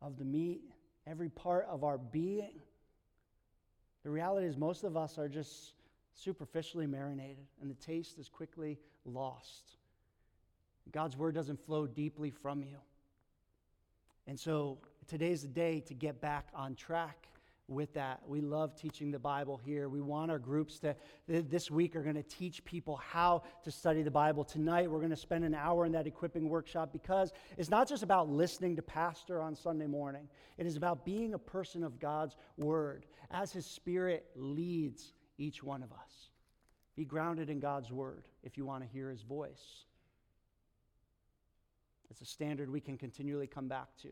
of 0.00 0.18
the 0.18 0.24
meat, 0.24 0.62
every 1.06 1.28
part 1.28 1.66
of 1.68 1.84
our 1.84 1.98
being. 1.98 2.60
The 4.08 4.14
reality 4.14 4.46
is, 4.46 4.56
most 4.56 4.84
of 4.84 4.96
us 4.96 5.18
are 5.18 5.28
just 5.28 5.74
superficially 6.14 6.86
marinated, 6.86 7.44
and 7.60 7.70
the 7.70 7.74
taste 7.74 8.18
is 8.18 8.26
quickly 8.26 8.78
lost. 9.04 9.76
God's 10.92 11.14
word 11.14 11.34
doesn't 11.34 11.62
flow 11.66 11.86
deeply 11.86 12.30
from 12.30 12.62
you. 12.62 12.78
And 14.26 14.40
so 14.40 14.78
today's 15.08 15.42
the 15.42 15.48
day 15.48 15.80
to 15.80 15.92
get 15.92 16.22
back 16.22 16.48
on 16.54 16.74
track 16.74 17.28
with 17.68 17.92
that. 17.94 18.20
We 18.26 18.40
love 18.40 18.74
teaching 18.74 19.10
the 19.10 19.18
Bible 19.18 19.60
here. 19.62 19.88
We 19.88 20.00
want 20.00 20.30
our 20.30 20.38
groups 20.38 20.78
to, 20.80 20.96
this 21.26 21.70
week, 21.70 21.94
are 21.94 22.02
going 22.02 22.14
to 22.14 22.22
teach 22.22 22.64
people 22.64 22.96
how 22.96 23.42
to 23.62 23.70
study 23.70 24.02
the 24.02 24.10
Bible. 24.10 24.42
Tonight, 24.42 24.90
we're 24.90 24.98
going 24.98 25.10
to 25.10 25.16
spend 25.16 25.44
an 25.44 25.54
hour 25.54 25.84
in 25.84 25.92
that 25.92 26.06
equipping 26.06 26.48
workshop 26.48 26.92
because 26.92 27.32
it's 27.58 27.68
not 27.68 27.86
just 27.86 28.02
about 28.02 28.30
listening 28.30 28.74
to 28.76 28.82
Pastor 28.82 29.42
on 29.42 29.54
Sunday 29.54 29.86
morning, 29.86 30.28
it 30.56 30.66
is 30.66 30.76
about 30.76 31.04
being 31.04 31.34
a 31.34 31.38
person 31.38 31.84
of 31.84 32.00
God's 32.00 32.36
Word 32.56 33.04
as 33.30 33.52
His 33.52 33.66
Spirit 33.66 34.26
leads 34.34 35.12
each 35.36 35.62
one 35.62 35.82
of 35.82 35.92
us. 35.92 36.30
Be 36.96 37.04
grounded 37.04 37.50
in 37.50 37.60
God's 37.60 37.92
Word 37.92 38.24
if 38.42 38.56
you 38.56 38.64
want 38.64 38.82
to 38.82 38.88
hear 38.88 39.10
His 39.10 39.22
voice. 39.22 39.84
It's 42.10 42.22
a 42.22 42.26
standard 42.26 42.70
we 42.70 42.80
can 42.80 42.96
continually 42.96 43.46
come 43.46 43.68
back 43.68 43.88
to. 44.02 44.08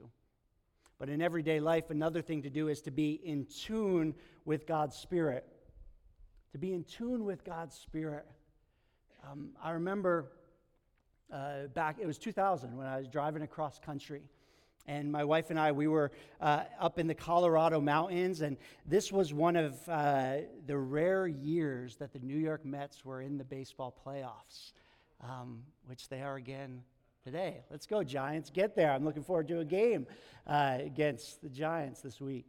But 0.99 1.11
in 1.11 1.21
everyday 1.21 1.61
life, 1.61 1.91
another 1.91 2.23
thing 2.23 2.43
to 2.43 2.51
do 2.51 2.69
is 2.69 2.81
to 2.83 2.91
be 2.91 3.21
in 3.23 3.47
tune 3.47 4.15
with 4.45 4.67
God's 4.67 4.97
Spirit. 4.97 5.45
To 6.53 6.59
be 6.59 6.73
in 6.73 6.85
tune 6.85 7.25
with 7.25 7.45
God's 7.45 7.77
Spirit. 7.77 8.27
Um, 9.31 9.51
I 9.63 9.73
remember 9.73 10.33
uh, 11.31 11.67
back, 11.75 11.97
it 12.01 12.07
was 12.07 12.17
2000 12.19 12.77
when 12.77 12.87
I 12.87 12.99
was 12.99 13.09
driving 13.09 13.43
across 13.43 13.79
country. 13.79 14.23
And 14.87 15.11
my 15.11 15.25
wife 15.25 15.51
and 15.51 15.59
I, 15.59 15.73
we 15.73 15.89
were 15.89 16.13
uh, 16.41 16.63
up 16.81 16.99
in 16.99 17.09
the 17.09 17.15
Colorado 17.15 17.81
mountains, 17.81 18.41
and 18.41 18.57
this 18.87 19.11
was 19.11 19.35
one 19.35 19.57
of 19.57 19.77
uh, 19.89 20.37
the 20.67 20.79
rare 20.79 21.27
years 21.27 21.97
that 21.97 22.13
the 22.13 22.21
New 22.21 22.39
York 22.39 22.65
Mets 22.65 23.05
were 23.05 23.21
in 23.21 23.37
the 23.37 23.45
baseball 23.45 23.93
playoffs, 24.07 24.73
um, 25.21 25.65
which 25.87 26.09
they 26.09 26.23
are 26.23 26.37
again 26.37 26.83
today. 27.27 27.57
Let's 27.73 27.87
go, 27.87 28.05
Giants. 28.05 28.51
Get 28.51 28.77
there. 28.77 28.93
I'm 28.93 29.05
looking 29.05 29.25
forward 29.25 29.49
to 29.49 29.59
a 29.59 29.65
game 29.65 30.07
uh, 30.47 30.79
against 30.79 31.43
the 31.43 31.49
Giants 31.49 32.01
this 32.01 32.21
week. 32.21 32.47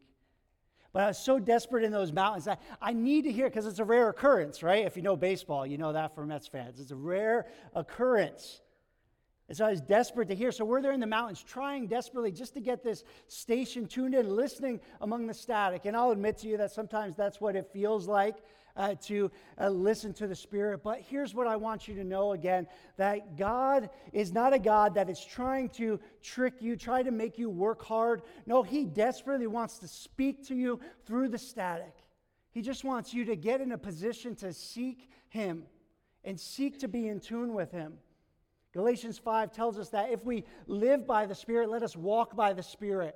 But 0.93 1.01
I 1.01 1.07
was 1.07 1.17
so 1.17 1.39
desperate 1.39 1.83
in 1.83 1.91
those 1.91 2.13
mountains. 2.13 2.47
I, 2.47 2.57
I 2.79 2.93
need 2.93 3.23
to 3.23 3.31
hear, 3.31 3.49
because 3.49 3.65
it's 3.65 3.79
a 3.79 3.83
rare 3.83 4.07
occurrence, 4.09 4.61
right? 4.61 4.85
If 4.85 4.95
you 4.95 5.01
know 5.01 5.15
baseball, 5.15 5.65
you 5.65 5.79
know 5.79 5.93
that 5.93 6.13
for 6.13 6.27
Mets 6.27 6.45
fans. 6.45 6.79
It's 6.79 6.91
a 6.91 6.95
rare 6.95 7.47
occurrence. 7.73 8.61
And 9.47 9.57
so 9.57 9.65
I 9.65 9.71
was 9.71 9.81
desperate 9.81 10.27
to 10.27 10.35
hear. 10.35 10.51
So 10.51 10.63
we're 10.63 10.83
there 10.83 10.91
in 10.91 10.99
the 10.99 11.07
mountains 11.07 11.41
trying 11.41 11.87
desperately 11.87 12.31
just 12.31 12.53
to 12.53 12.59
get 12.59 12.83
this 12.83 13.03
station 13.27 13.87
tuned 13.87 14.13
in, 14.13 14.29
listening 14.29 14.79
among 15.01 15.25
the 15.25 15.33
static. 15.33 15.85
And 15.85 15.97
I'll 15.97 16.11
admit 16.11 16.37
to 16.39 16.47
you 16.47 16.57
that 16.57 16.69
sometimes 16.69 17.15
that's 17.15 17.41
what 17.41 17.55
it 17.55 17.67
feels 17.73 18.07
like 18.07 18.35
uh, 18.77 18.95
to 19.01 19.31
uh, 19.59 19.69
listen 19.69 20.13
to 20.13 20.27
the 20.27 20.35
Spirit. 20.35 20.83
But 20.83 21.01
here's 21.01 21.33
what 21.33 21.47
I 21.47 21.55
want 21.55 21.87
you 21.87 21.95
to 21.95 22.03
know 22.03 22.33
again 22.33 22.67
that 22.95 23.35
God 23.35 23.89
is 24.13 24.31
not 24.31 24.53
a 24.53 24.59
God 24.59 24.93
that 24.95 25.09
is 25.09 25.23
trying 25.23 25.69
to 25.69 25.99
trick 26.21 26.61
you, 26.61 26.77
try 26.77 27.03
to 27.03 27.11
make 27.11 27.37
you 27.37 27.49
work 27.49 27.83
hard. 27.83 28.21
No, 28.45 28.63
He 28.63 28.85
desperately 28.85 29.47
wants 29.47 29.79
to 29.79 29.87
speak 29.87 30.47
to 30.47 30.55
you 30.55 30.79
through 31.05 31.29
the 31.29 31.37
static. 31.37 31.95
He 32.51 32.61
just 32.61 32.83
wants 32.83 33.13
you 33.13 33.25
to 33.25 33.35
get 33.35 33.61
in 33.61 33.71
a 33.71 33.77
position 33.77 34.35
to 34.37 34.53
seek 34.53 35.09
Him 35.29 35.63
and 36.23 36.39
seek 36.39 36.79
to 36.79 36.87
be 36.87 37.07
in 37.07 37.19
tune 37.19 37.53
with 37.53 37.71
Him. 37.71 37.93
Galatians 38.73 39.17
5 39.17 39.51
tells 39.51 39.79
us 39.79 39.89
that 39.89 40.11
if 40.11 40.23
we 40.23 40.43
live 40.67 41.07
by 41.07 41.25
the 41.25 41.33
Spirit, 41.33 41.69
let 41.69 41.83
us 41.83 41.95
walk 41.95 42.35
by 42.35 42.53
the 42.53 42.61
Spirit. 42.61 43.15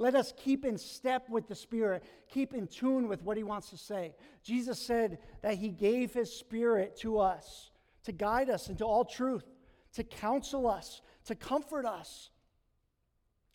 Let 0.00 0.14
us 0.14 0.32
keep 0.34 0.64
in 0.64 0.78
step 0.78 1.28
with 1.28 1.46
the 1.46 1.54
Spirit, 1.54 2.02
keep 2.26 2.54
in 2.54 2.68
tune 2.68 3.06
with 3.06 3.22
what 3.22 3.36
He 3.36 3.42
wants 3.42 3.68
to 3.68 3.76
say. 3.76 4.14
Jesus 4.42 4.78
said 4.78 5.18
that 5.42 5.56
He 5.56 5.68
gave 5.68 6.14
His 6.14 6.32
Spirit 6.32 6.96
to 7.00 7.18
us 7.18 7.70
to 8.04 8.12
guide 8.12 8.48
us 8.48 8.70
into 8.70 8.82
all 8.82 9.04
truth, 9.04 9.44
to 9.92 10.02
counsel 10.02 10.66
us, 10.66 11.02
to 11.26 11.34
comfort 11.34 11.84
us. 11.84 12.30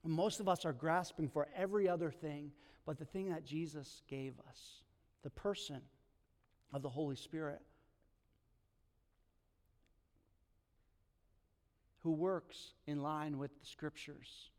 And 0.03 0.13
most 0.13 0.39
of 0.39 0.47
us 0.47 0.65
are 0.65 0.71
grasping 0.71 1.29
for 1.29 1.47
every 1.57 1.89
other 1.89 2.11
thing 2.11 2.51
but 2.85 2.99
the 2.99 3.05
thing 3.05 3.31
that 3.31 3.43
Jesus 3.43 4.03
gave 4.07 4.35
us 4.47 4.83
the 5.23 5.31
person 5.31 5.81
of 6.71 6.83
the 6.83 6.89
Holy 6.89 7.15
Spirit. 7.15 7.63
Who 12.03 12.11
works 12.11 12.73
in 12.85 13.01
line 13.01 13.39
with 13.39 13.59
the 13.59 13.65
scriptures 13.65 14.51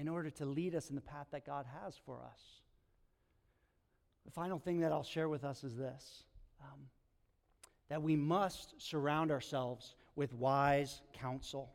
in 0.00 0.08
order 0.08 0.30
to 0.30 0.46
lead 0.46 0.74
us 0.74 0.88
in 0.88 0.94
the 0.94 1.02
path 1.02 1.26
that 1.30 1.44
God 1.44 1.66
has 1.84 1.94
for 2.06 2.22
us. 2.24 2.40
The 4.24 4.30
final 4.30 4.58
thing 4.58 4.80
that 4.80 4.92
I'll 4.92 5.04
share 5.04 5.28
with 5.28 5.44
us 5.44 5.62
is 5.62 5.76
this 5.76 6.24
um, 6.62 6.80
that 7.90 8.02
we 8.02 8.16
must 8.16 8.80
surround 8.80 9.30
ourselves 9.30 9.94
with 10.16 10.32
wise 10.32 11.02
counsel. 11.12 11.70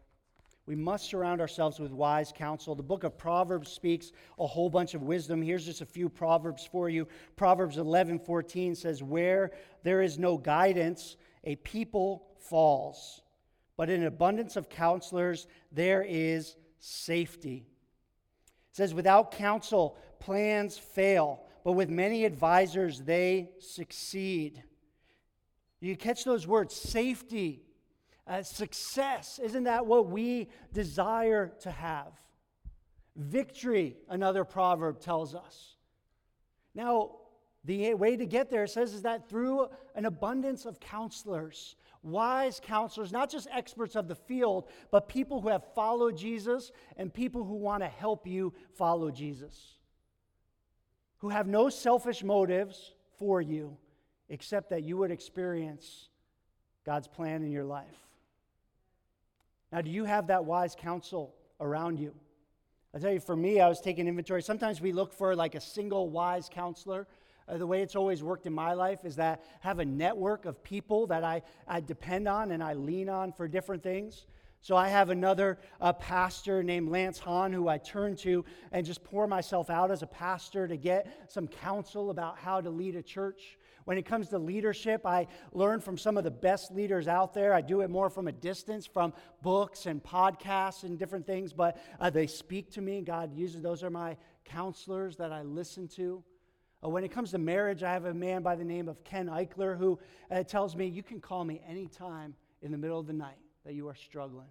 We 0.65 0.75
must 0.75 1.07
surround 1.07 1.39
ourselves 1.39 1.79
with 1.79 1.91
wise 1.91 2.33
counsel. 2.35 2.73
The 2.73 2.81
book 2.81 3.03
of 3.03 3.15
Proverbs 3.15 3.71
speaks 3.71 4.11
a 4.39 4.47
whole 4.47 4.71
bunch 4.71 4.95
of 4.95 5.03
wisdom. 5.03 5.39
Here's 5.43 5.65
just 5.65 5.81
a 5.81 5.85
few 5.85 6.09
proverbs 6.09 6.65
for 6.65 6.89
you. 6.89 7.07
Proverbs 7.35 7.77
11:14 7.77 8.73
says, 8.73 9.03
"Where 9.03 9.51
there 9.83 10.01
is 10.01 10.17
no 10.17 10.35
guidance, 10.39 11.15
a 11.43 11.57
people 11.57 12.25
falls, 12.39 13.21
but 13.77 13.91
in 13.91 14.03
abundance 14.03 14.55
of 14.55 14.67
counselors 14.67 15.45
there 15.71 16.01
is 16.01 16.57
safety." 16.79 17.67
It 18.75 18.79
says, 18.79 18.93
without 18.93 19.31
counsel, 19.31 19.97
plans 20.19 20.77
fail, 20.77 21.45
but 21.63 21.71
with 21.71 21.89
many 21.89 22.25
advisors, 22.25 22.99
they 22.99 23.51
succeed. 23.57 24.61
You 25.79 25.95
catch 25.95 26.25
those 26.25 26.45
words 26.45 26.75
safety, 26.75 27.63
uh, 28.27 28.43
success. 28.43 29.39
Isn't 29.41 29.63
that 29.63 29.85
what 29.85 30.07
we 30.07 30.49
desire 30.73 31.53
to 31.61 31.71
have? 31.71 32.19
Victory, 33.15 33.95
another 34.09 34.43
proverb 34.43 34.99
tells 34.99 35.33
us. 35.33 35.77
Now, 36.73 37.11
the 37.63 37.93
way 37.93 38.17
to 38.17 38.25
get 38.25 38.49
there 38.49 38.67
says 38.67 38.93
is 38.93 39.03
that 39.03 39.29
through 39.29 39.69
an 39.95 40.03
abundance 40.03 40.65
of 40.65 40.81
counselors, 40.81 41.77
wise 42.05 42.61
counselors, 42.63 43.11
not 43.11 43.29
just 43.29 43.47
experts 43.51 43.95
of 43.95 44.07
the 44.07 44.15
field, 44.15 44.69
but 44.91 45.09
people 45.09 45.41
who 45.41 45.49
have 45.49 45.63
followed 45.73 46.15
Jesus 46.15 46.71
and 46.97 47.13
people 47.13 47.43
who 47.43 47.55
want 47.55 47.81
to 47.83 47.89
help 47.89 48.27
you 48.27 48.53
follow 48.75 49.11
Jesus, 49.11 49.77
who 51.17 51.29
have 51.29 51.47
no 51.47 51.69
selfish 51.69 52.23
motives 52.23 52.93
for 53.17 53.41
you 53.41 53.75
except 54.29 54.69
that 54.69 54.83
you 54.83 54.97
would 54.97 55.11
experience 55.11 56.09
God's 56.85 57.07
plan 57.07 57.43
in 57.43 57.51
your 57.51 57.65
life. 57.65 57.99
Now, 59.71 59.81
do 59.81 59.89
you 59.89 60.05
have 60.05 60.27
that 60.27 60.45
wise 60.45 60.75
counsel 60.75 61.33
around 61.59 61.99
you? 61.99 62.13
I 62.93 62.99
tell 62.99 63.11
you, 63.11 63.19
for 63.19 63.35
me, 63.35 63.59
I 63.59 63.67
was 63.67 63.81
taking 63.81 64.07
inventory. 64.07 64.41
Sometimes 64.41 64.79
we 64.79 64.93
look 64.93 65.11
for 65.11 65.35
like 65.35 65.55
a 65.55 65.59
single 65.59 66.09
wise 66.09 66.49
counselor 66.49 67.07
uh, 67.47 67.57
the 67.57 67.67
way 67.67 67.81
it's 67.81 67.95
always 67.95 68.23
worked 68.23 68.45
in 68.45 68.53
my 68.53 68.73
life 68.73 69.05
is 69.05 69.15
that 69.17 69.43
I 69.63 69.67
have 69.67 69.79
a 69.79 69.85
network 69.85 70.45
of 70.45 70.63
people 70.63 71.07
that 71.07 71.23
I, 71.23 71.43
I 71.67 71.79
depend 71.79 72.27
on 72.27 72.51
and 72.51 72.63
I 72.63 72.73
lean 72.73 73.09
on 73.09 73.31
for 73.31 73.47
different 73.47 73.83
things. 73.83 74.25
So 74.61 74.75
I 74.75 74.87
have 74.87 75.11
another 75.11 75.59
uh, 75.79 75.93
pastor 75.93 76.63
named 76.63 76.89
Lance 76.89 77.19
Hahn 77.19 77.53
who 77.53 77.67
I 77.67 77.77
turn 77.77 78.15
to 78.17 78.43
and 78.71 78.83
just 78.83 79.03
pour 79.03 79.27
myself 79.27 79.69
out 79.69 79.91
as 79.91 80.01
a 80.01 80.07
pastor 80.07 80.67
to 80.67 80.75
get 80.75 81.07
some 81.31 81.47
counsel 81.47 82.09
about 82.09 82.39
how 82.39 82.61
to 82.61 82.71
lead 82.71 82.95
a 82.95 83.03
church. 83.03 83.59
When 83.83 83.99
it 83.99 84.07
comes 84.07 84.29
to 84.29 84.39
leadership, 84.39 85.05
I 85.05 85.27
learn 85.53 85.81
from 85.81 85.99
some 85.99 86.17
of 86.17 86.23
the 86.23 86.31
best 86.31 86.71
leaders 86.71 87.07
out 87.07 87.35
there. 87.35 87.53
I 87.53 87.61
do 87.61 87.81
it 87.81 87.91
more 87.91 88.09
from 88.09 88.27
a 88.27 88.31
distance, 88.31 88.87
from 88.87 89.13
books 89.43 89.85
and 89.85 90.01
podcasts 90.01 90.81
and 90.81 90.97
different 90.97 91.27
things, 91.27 91.53
but 91.53 91.77
uh, 91.99 92.09
they 92.09 92.25
speak 92.25 92.71
to 92.71 92.81
me. 92.81 93.01
God 93.01 93.35
uses 93.35 93.61
those 93.61 93.83
are 93.83 93.91
my 93.91 94.17
counselors 94.45 95.17
that 95.17 95.31
I 95.31 95.43
listen 95.43 95.87
to. 95.89 96.23
Uh, 96.85 96.89
when 96.89 97.03
it 97.03 97.11
comes 97.11 97.31
to 97.31 97.37
marriage, 97.37 97.83
I 97.83 97.93
have 97.93 98.05
a 98.05 98.13
man 98.13 98.41
by 98.41 98.55
the 98.55 98.63
name 98.63 98.87
of 98.87 99.03
Ken 99.03 99.27
Eichler 99.27 99.77
who 99.77 99.99
uh, 100.29 100.43
tells 100.43 100.75
me, 100.75 100.87
You 100.87 101.03
can 101.03 101.19
call 101.19 101.43
me 101.43 101.61
anytime 101.67 102.35
in 102.61 102.71
the 102.71 102.77
middle 102.77 102.99
of 102.99 103.07
the 103.07 103.13
night 103.13 103.37
that 103.65 103.73
you 103.73 103.87
are 103.87 103.95
struggling. 103.95 104.49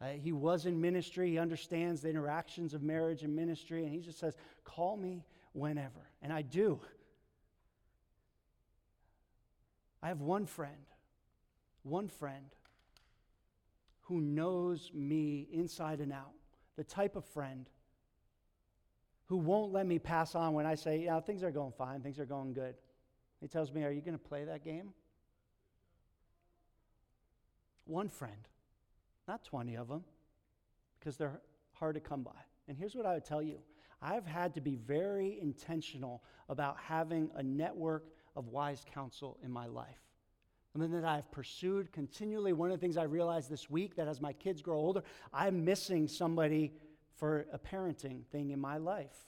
Uh, 0.00 0.08
he 0.10 0.32
was 0.32 0.66
in 0.66 0.80
ministry, 0.80 1.30
he 1.30 1.38
understands 1.38 2.02
the 2.02 2.10
interactions 2.10 2.74
of 2.74 2.82
marriage 2.82 3.22
and 3.22 3.34
ministry, 3.34 3.84
and 3.84 3.92
he 3.92 4.00
just 4.00 4.18
says, 4.18 4.36
Call 4.64 4.96
me 4.96 5.24
whenever. 5.52 6.10
And 6.22 6.32
I 6.32 6.42
do. 6.42 6.80
I 10.02 10.08
have 10.08 10.20
one 10.20 10.44
friend, 10.46 10.74
one 11.82 12.08
friend 12.08 12.54
who 14.02 14.20
knows 14.20 14.90
me 14.92 15.48
inside 15.50 16.00
and 16.00 16.12
out, 16.12 16.34
the 16.76 16.84
type 16.84 17.16
of 17.16 17.24
friend 17.24 17.70
who 19.26 19.36
won't 19.36 19.72
let 19.72 19.86
me 19.86 19.98
pass 19.98 20.34
on 20.34 20.52
when 20.52 20.66
I 20.66 20.74
say, 20.74 20.98
Yeah, 21.04 21.20
things 21.20 21.42
are 21.42 21.50
going 21.50 21.72
fine, 21.72 22.00
things 22.00 22.18
are 22.18 22.26
going 22.26 22.52
good. 22.52 22.74
He 23.40 23.48
tells 23.48 23.72
me, 23.72 23.84
Are 23.84 23.90
you 23.90 24.00
going 24.00 24.18
to 24.18 24.24
play 24.24 24.44
that 24.44 24.64
game? 24.64 24.92
One 27.86 28.08
friend, 28.08 28.48
not 29.28 29.44
20 29.44 29.76
of 29.76 29.88
them, 29.88 30.04
because 30.98 31.16
they're 31.16 31.40
hard 31.74 31.94
to 31.96 32.00
come 32.00 32.22
by. 32.22 32.32
And 32.66 32.78
here's 32.78 32.94
what 32.94 33.04
I 33.04 33.14
would 33.14 33.24
tell 33.24 33.42
you 33.42 33.58
I've 34.00 34.26
had 34.26 34.54
to 34.54 34.60
be 34.60 34.76
very 34.76 35.38
intentional 35.40 36.22
about 36.48 36.76
having 36.78 37.30
a 37.34 37.42
network 37.42 38.04
of 38.36 38.48
wise 38.48 38.84
counsel 38.92 39.38
in 39.42 39.50
my 39.50 39.66
life. 39.66 39.98
Something 40.72 40.90
that 40.92 41.04
I've 41.04 41.30
pursued 41.30 41.92
continually. 41.92 42.52
One 42.52 42.70
of 42.70 42.78
the 42.78 42.80
things 42.80 42.96
I 42.96 43.04
realized 43.04 43.48
this 43.48 43.70
week 43.70 43.94
that 43.96 44.08
as 44.08 44.20
my 44.20 44.32
kids 44.32 44.60
grow 44.60 44.76
older, 44.76 45.02
I'm 45.32 45.64
missing 45.64 46.08
somebody 46.08 46.72
for 47.16 47.46
a 47.52 47.58
parenting 47.58 48.24
thing 48.26 48.50
in 48.50 48.60
my 48.60 48.76
life 48.76 49.26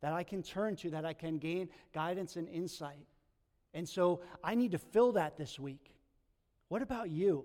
that 0.00 0.12
I 0.12 0.22
can 0.22 0.42
turn 0.42 0.76
to, 0.76 0.90
that 0.90 1.04
I 1.04 1.12
can 1.12 1.38
gain 1.38 1.68
guidance 1.92 2.36
and 2.36 2.48
insight. 2.48 3.06
And 3.74 3.88
so 3.88 4.20
I 4.42 4.54
need 4.54 4.72
to 4.72 4.78
fill 4.78 5.12
that 5.12 5.36
this 5.36 5.58
week. 5.58 5.94
What 6.68 6.82
about 6.82 7.10
you? 7.10 7.44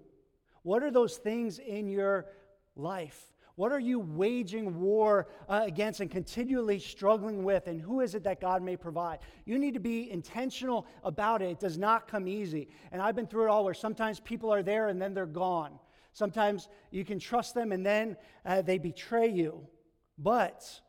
What 0.64 0.84
are 0.84 0.92
those 0.92 1.18
things 1.18 1.60
in 1.60 1.88
your 1.88 2.28
life? 2.76 3.32
What 3.56 3.72
are 3.72 3.80
you 3.80 4.00
waging 4.00 4.80
war 4.80 5.28
uh, 5.50 5.62
against 5.66 6.00
and 6.00 6.10
continually 6.10 6.80
struggling 6.80 7.44
with? 7.44 7.68
And 7.68 7.82
who 7.82 8.02
is 8.02 8.16
it 8.16 8.24
that 8.24 8.40
God 8.40 8.64
may 8.64 8.78
provide? 8.78 9.20
You 9.46 9.60
need 9.60 9.74
to 9.74 9.80
be 9.80 10.10
intentional 10.10 10.88
about 11.04 11.42
it. 11.42 11.50
It 11.50 11.60
does 11.60 11.78
not 11.78 12.08
come 12.08 12.28
easy. 12.28 12.70
And 12.92 13.02
I've 13.02 13.16
been 13.16 13.28
through 13.28 13.46
it 13.46 13.50
all 13.50 13.66
where 13.66 13.74
sometimes 13.74 14.20
people 14.20 14.54
are 14.54 14.64
there 14.64 14.88
and 14.88 15.02
then 15.02 15.14
they're 15.14 15.26
gone. 15.26 15.78
Sometimes 16.14 16.70
you 16.92 17.06
can 17.06 17.20
trust 17.20 17.54
them 17.54 17.72
and 17.72 17.86
then 17.86 18.18
uh, 18.46 18.62
they 18.62 18.78
betray 18.78 19.30
you. 19.30 19.68
But 20.22 20.82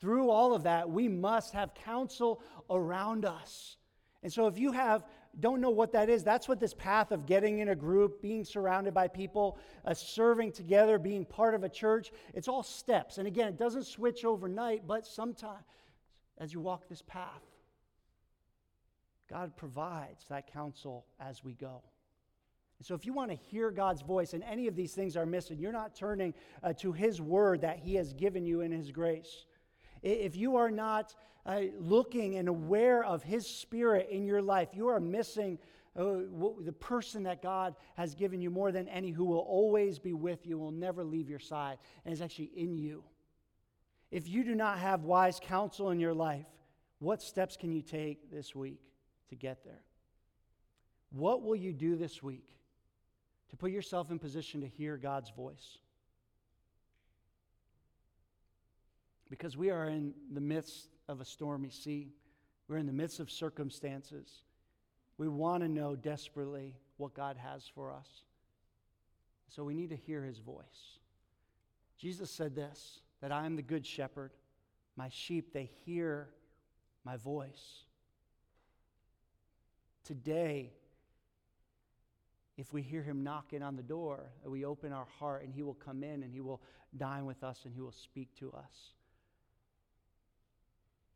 through 0.00 0.30
all 0.30 0.54
of 0.54 0.62
that, 0.64 0.88
we 0.88 1.08
must 1.08 1.52
have 1.54 1.74
counsel 1.74 2.42
around 2.70 3.24
us. 3.24 3.76
And 4.22 4.32
so 4.32 4.46
if 4.46 4.58
you 4.58 4.72
have 4.72 5.04
don't 5.40 5.60
know 5.60 5.70
what 5.70 5.92
that 5.92 6.08
is, 6.08 6.22
that's 6.22 6.48
what 6.48 6.60
this 6.60 6.74
path 6.74 7.10
of 7.10 7.26
getting 7.26 7.58
in 7.58 7.70
a 7.70 7.74
group, 7.74 8.22
being 8.22 8.44
surrounded 8.44 8.94
by 8.94 9.08
people, 9.08 9.58
uh, 9.84 9.92
serving 9.92 10.52
together, 10.52 10.98
being 10.98 11.24
part 11.24 11.54
of 11.54 11.64
a 11.64 11.68
church, 11.68 12.12
it's 12.34 12.46
all 12.48 12.62
steps. 12.62 13.18
And 13.18 13.26
again, 13.26 13.48
it 13.48 13.58
doesn't 13.58 13.84
switch 13.84 14.24
overnight, 14.24 14.86
but 14.86 15.06
sometimes 15.06 15.64
as 16.38 16.52
you 16.52 16.60
walk 16.60 16.88
this 16.88 17.02
path, 17.02 17.42
God 19.28 19.56
provides 19.56 20.24
that 20.28 20.52
counsel 20.52 21.06
as 21.18 21.42
we 21.42 21.54
go. 21.54 21.82
So, 22.84 22.94
if 22.94 23.06
you 23.06 23.14
want 23.14 23.30
to 23.30 23.36
hear 23.36 23.70
God's 23.70 24.02
voice 24.02 24.34
and 24.34 24.42
any 24.42 24.66
of 24.66 24.76
these 24.76 24.92
things 24.92 25.16
are 25.16 25.24
missing, 25.24 25.58
you're 25.58 25.72
not 25.72 25.94
turning 25.94 26.34
uh, 26.62 26.74
to 26.74 26.92
His 26.92 27.18
word 27.18 27.62
that 27.62 27.78
He 27.78 27.94
has 27.94 28.12
given 28.12 28.44
you 28.44 28.60
in 28.60 28.70
His 28.70 28.90
grace. 28.90 29.46
If 30.02 30.36
you 30.36 30.56
are 30.56 30.70
not 30.70 31.14
uh, 31.46 31.62
looking 31.78 32.36
and 32.36 32.46
aware 32.46 33.02
of 33.02 33.22
His 33.22 33.46
Spirit 33.46 34.10
in 34.10 34.26
your 34.26 34.42
life, 34.42 34.68
you 34.74 34.88
are 34.88 35.00
missing 35.00 35.58
uh, 35.96 36.04
the 36.60 36.74
person 36.78 37.22
that 37.22 37.40
God 37.40 37.74
has 37.96 38.14
given 38.14 38.42
you 38.42 38.50
more 38.50 38.70
than 38.70 38.86
any 38.88 39.12
who 39.12 39.24
will 39.24 39.38
always 39.38 39.98
be 39.98 40.12
with 40.12 40.46
you, 40.46 40.58
will 40.58 40.70
never 40.70 41.04
leave 41.04 41.30
your 41.30 41.38
side, 41.38 41.78
and 42.04 42.12
is 42.12 42.20
actually 42.20 42.50
in 42.54 42.76
you. 42.76 43.02
If 44.10 44.28
you 44.28 44.44
do 44.44 44.54
not 44.54 44.78
have 44.78 45.04
wise 45.04 45.40
counsel 45.42 45.88
in 45.88 46.00
your 46.00 46.12
life, 46.12 46.44
what 46.98 47.22
steps 47.22 47.56
can 47.56 47.72
you 47.72 47.80
take 47.80 48.30
this 48.30 48.54
week 48.54 48.82
to 49.30 49.36
get 49.36 49.64
there? 49.64 49.80
What 51.12 51.42
will 51.42 51.56
you 51.56 51.72
do 51.72 51.96
this 51.96 52.22
week 52.22 52.50
to 53.50 53.56
put 53.56 53.70
yourself 53.70 54.10
in 54.10 54.18
position 54.18 54.60
to 54.60 54.68
hear 54.68 54.96
God's 54.96 55.30
voice? 55.30 55.78
Because 59.30 59.56
we 59.56 59.70
are 59.70 59.88
in 59.88 60.14
the 60.32 60.40
midst 60.40 60.88
of 61.08 61.20
a 61.20 61.24
stormy 61.24 61.70
sea, 61.70 62.12
we're 62.68 62.78
in 62.78 62.86
the 62.86 62.92
midst 62.92 63.20
of 63.20 63.30
circumstances. 63.30 64.42
We 65.18 65.28
want 65.28 65.62
to 65.62 65.68
know 65.68 65.94
desperately 65.94 66.74
what 66.96 67.14
God 67.14 67.36
has 67.36 67.64
for 67.74 67.92
us. 67.92 68.08
So 69.48 69.64
we 69.64 69.74
need 69.74 69.90
to 69.90 69.96
hear 69.96 70.24
his 70.24 70.38
voice. 70.38 70.98
Jesus 71.98 72.30
said 72.30 72.54
this 72.54 73.00
that 73.20 73.32
I 73.32 73.46
am 73.46 73.56
the 73.56 73.62
good 73.62 73.86
shepherd. 73.86 74.32
My 74.96 75.08
sheep, 75.08 75.52
they 75.52 75.70
hear 75.84 76.28
my 77.04 77.16
voice. 77.16 77.84
Today, 80.04 80.72
if 82.56 82.72
we 82.72 82.82
hear 82.82 83.02
him 83.02 83.24
knocking 83.24 83.62
on 83.62 83.76
the 83.76 83.82
door, 83.82 84.30
we 84.44 84.64
open 84.64 84.92
our 84.92 85.06
heart 85.18 85.42
and 85.42 85.52
he 85.52 85.62
will 85.62 85.74
come 85.74 86.04
in 86.04 86.22
and 86.22 86.32
he 86.32 86.40
will 86.40 86.62
dine 86.96 87.26
with 87.26 87.42
us 87.42 87.62
and 87.64 87.74
he 87.74 87.80
will 87.80 87.92
speak 87.92 88.34
to 88.38 88.52
us. 88.52 88.92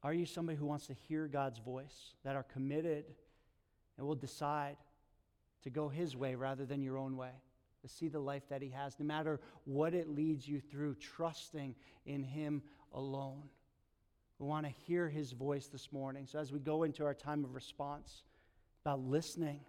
Are 0.02 0.12
you 0.12 0.26
somebody 0.26 0.56
who 0.56 0.66
wants 0.66 0.86
to 0.86 0.94
hear 0.94 1.26
God's 1.26 1.58
voice, 1.58 2.14
that 2.24 2.36
are 2.36 2.44
committed 2.44 3.04
and 3.96 4.06
will 4.06 4.14
decide 4.14 4.76
to 5.62 5.70
go 5.70 5.88
His 5.88 6.16
way 6.16 6.34
rather 6.34 6.64
than 6.64 6.82
your 6.82 6.96
own 6.96 7.16
way, 7.16 7.32
to 7.82 7.88
see 7.88 8.08
the 8.08 8.20
life 8.20 8.48
that 8.48 8.62
He 8.62 8.70
has, 8.70 8.98
no 8.98 9.06
matter 9.06 9.40
what 9.64 9.94
it 9.94 10.08
leads 10.08 10.46
you 10.46 10.60
through, 10.60 10.94
trusting 10.96 11.74
in 12.06 12.22
Him 12.22 12.62
alone? 12.92 13.42
We 14.38 14.46
want 14.46 14.66
to 14.66 14.72
hear 14.86 15.08
His 15.08 15.32
voice 15.32 15.66
this 15.66 15.92
morning. 15.92 16.26
So, 16.26 16.38
as 16.38 16.52
we 16.52 16.60
go 16.60 16.84
into 16.84 17.04
our 17.04 17.14
time 17.14 17.44
of 17.44 17.54
response, 17.54 18.22
about 18.84 19.00
listening, 19.00 19.60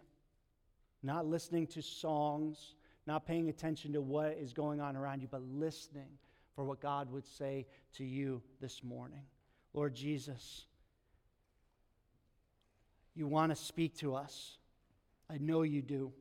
not 1.02 1.26
listening 1.26 1.68
to 1.68 1.82
songs, 1.82 2.76
not 3.08 3.26
paying 3.26 3.50
attention 3.50 3.94
to 3.94 4.02
what 4.02 4.38
is 4.40 4.54
going 4.54 4.82
on 4.82 4.96
around 4.96 5.22
you, 5.22 5.28
but 5.30 5.42
listening 5.42 6.10
for 6.56 6.64
what 6.64 6.82
God 6.82 7.12
would 7.12 7.26
say 7.26 7.66
to 7.96 8.04
you 8.04 8.42
this 8.60 8.84
morning. 8.84 9.22
Lord 9.74 9.96
Jesus, 9.96 10.66
you 13.16 13.28
want 13.28 13.52
to 13.52 13.56
speak 13.56 13.98
to 13.98 14.16
us. 14.16 14.58
I 15.30 15.38
know 15.38 15.62
you 15.62 15.82
do. 15.82 16.12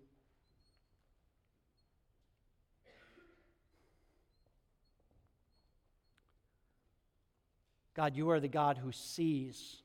God, 7.95 8.17
you 8.17 8.31
are 8.31 8.39
the 8.39 8.47
God 8.47 8.79
who 8.79 8.93
sees. 8.93 9.83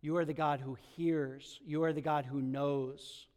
You 0.00 0.16
are 0.16 0.24
the 0.24 0.34
God 0.34 0.58
who 0.58 0.76
hears. 0.96 1.60
You 1.64 1.84
are 1.84 1.92
the 1.92 2.00
God 2.00 2.24
who 2.24 2.40
knows. 2.40 3.28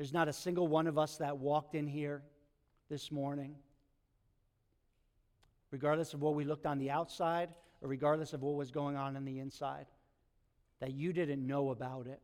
There's 0.00 0.14
not 0.14 0.28
a 0.28 0.32
single 0.32 0.66
one 0.66 0.86
of 0.86 0.96
us 0.96 1.18
that 1.18 1.36
walked 1.36 1.74
in 1.74 1.86
here 1.86 2.22
this 2.88 3.12
morning, 3.12 3.54
regardless 5.70 6.14
of 6.14 6.22
what 6.22 6.34
we 6.34 6.42
looked 6.42 6.64
on 6.64 6.78
the 6.78 6.90
outside 6.90 7.50
or 7.82 7.88
regardless 7.90 8.32
of 8.32 8.40
what 8.40 8.54
was 8.54 8.70
going 8.70 8.96
on 8.96 9.14
in 9.14 9.26
the 9.26 9.40
inside, 9.40 9.84
that 10.80 10.94
you 10.94 11.12
didn't 11.12 11.46
know 11.46 11.68
about 11.68 12.06
it, 12.06 12.18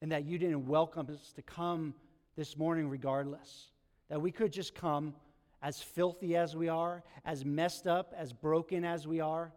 and 0.00 0.10
that 0.10 0.24
you 0.24 0.38
didn't 0.38 0.66
welcome 0.66 1.06
us 1.10 1.34
to 1.34 1.42
come 1.42 1.92
this 2.34 2.56
morning 2.56 2.88
regardless. 2.88 3.68
That 4.08 4.22
we 4.22 4.32
could 4.32 4.54
just 4.54 4.74
come 4.74 5.14
as 5.60 5.82
filthy 5.82 6.34
as 6.34 6.56
we 6.56 6.70
are, 6.70 7.02
as 7.26 7.44
messed 7.44 7.86
up, 7.86 8.14
as 8.16 8.32
broken 8.32 8.86
as 8.86 9.06
we 9.06 9.20
are, 9.20 9.52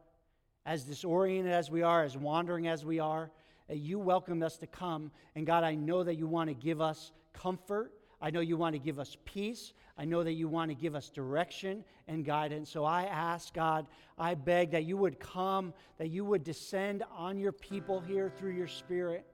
as 0.65 0.83
disoriented 0.83 1.53
as 1.53 1.71
we 1.71 1.83
are, 1.83 2.03
as 2.03 2.17
wandering 2.17 2.67
as 2.67 2.83
we 2.83 2.99
are, 2.99 3.31
you 3.69 3.97
welcomed 3.99 4.43
us 4.43 4.57
to 4.57 4.67
come. 4.67 5.11
And 5.35 5.45
God, 5.45 5.63
I 5.63 5.75
know 5.75 6.03
that 6.03 6.15
you 6.15 6.27
want 6.27 6.49
to 6.49 6.53
give 6.53 6.81
us 6.81 7.11
comfort. 7.33 7.91
I 8.21 8.29
know 8.29 8.39
you 8.39 8.57
want 8.57 8.73
to 8.73 8.79
give 8.79 8.99
us 8.99 9.17
peace. 9.25 9.73
I 9.97 10.05
know 10.05 10.23
that 10.23 10.33
you 10.33 10.47
want 10.47 10.71
to 10.71 10.75
give 10.75 10.95
us 10.95 11.09
direction 11.09 11.83
and 12.07 12.25
guidance. 12.25 12.69
So 12.69 12.85
I 12.85 13.03
ask, 13.03 13.53
God, 13.53 13.87
I 14.17 14.35
beg 14.35 14.71
that 14.71 14.83
you 14.85 14.97
would 14.97 15.19
come, 15.19 15.73
that 15.97 16.09
you 16.09 16.25
would 16.25 16.43
descend 16.43 17.03
on 17.15 17.37
your 17.37 17.51
people 17.51 17.99
here 17.99 18.29
through 18.29 18.51
your 18.51 18.67
Spirit, 18.67 19.25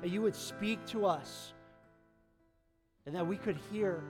that 0.00 0.10
you 0.10 0.22
would 0.22 0.36
speak 0.36 0.84
to 0.86 1.06
us, 1.06 1.52
and 3.06 3.14
that 3.14 3.26
we 3.26 3.36
could 3.36 3.58
hear. 3.70 4.02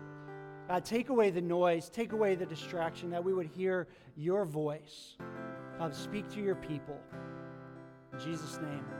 God, 0.68 0.84
take 0.84 1.08
away 1.08 1.30
the 1.30 1.40
noise, 1.40 1.88
take 1.88 2.12
away 2.12 2.34
the 2.34 2.46
distraction, 2.46 3.10
that 3.10 3.24
we 3.24 3.32
would 3.32 3.48
hear 3.48 3.88
your 4.16 4.44
voice. 4.44 5.16
God, 5.78 5.94
speak 5.94 6.28
to 6.30 6.40
your 6.40 6.56
people. 6.56 6.98
In 8.12 8.20
Jesus' 8.20 8.58
name. 8.60 8.99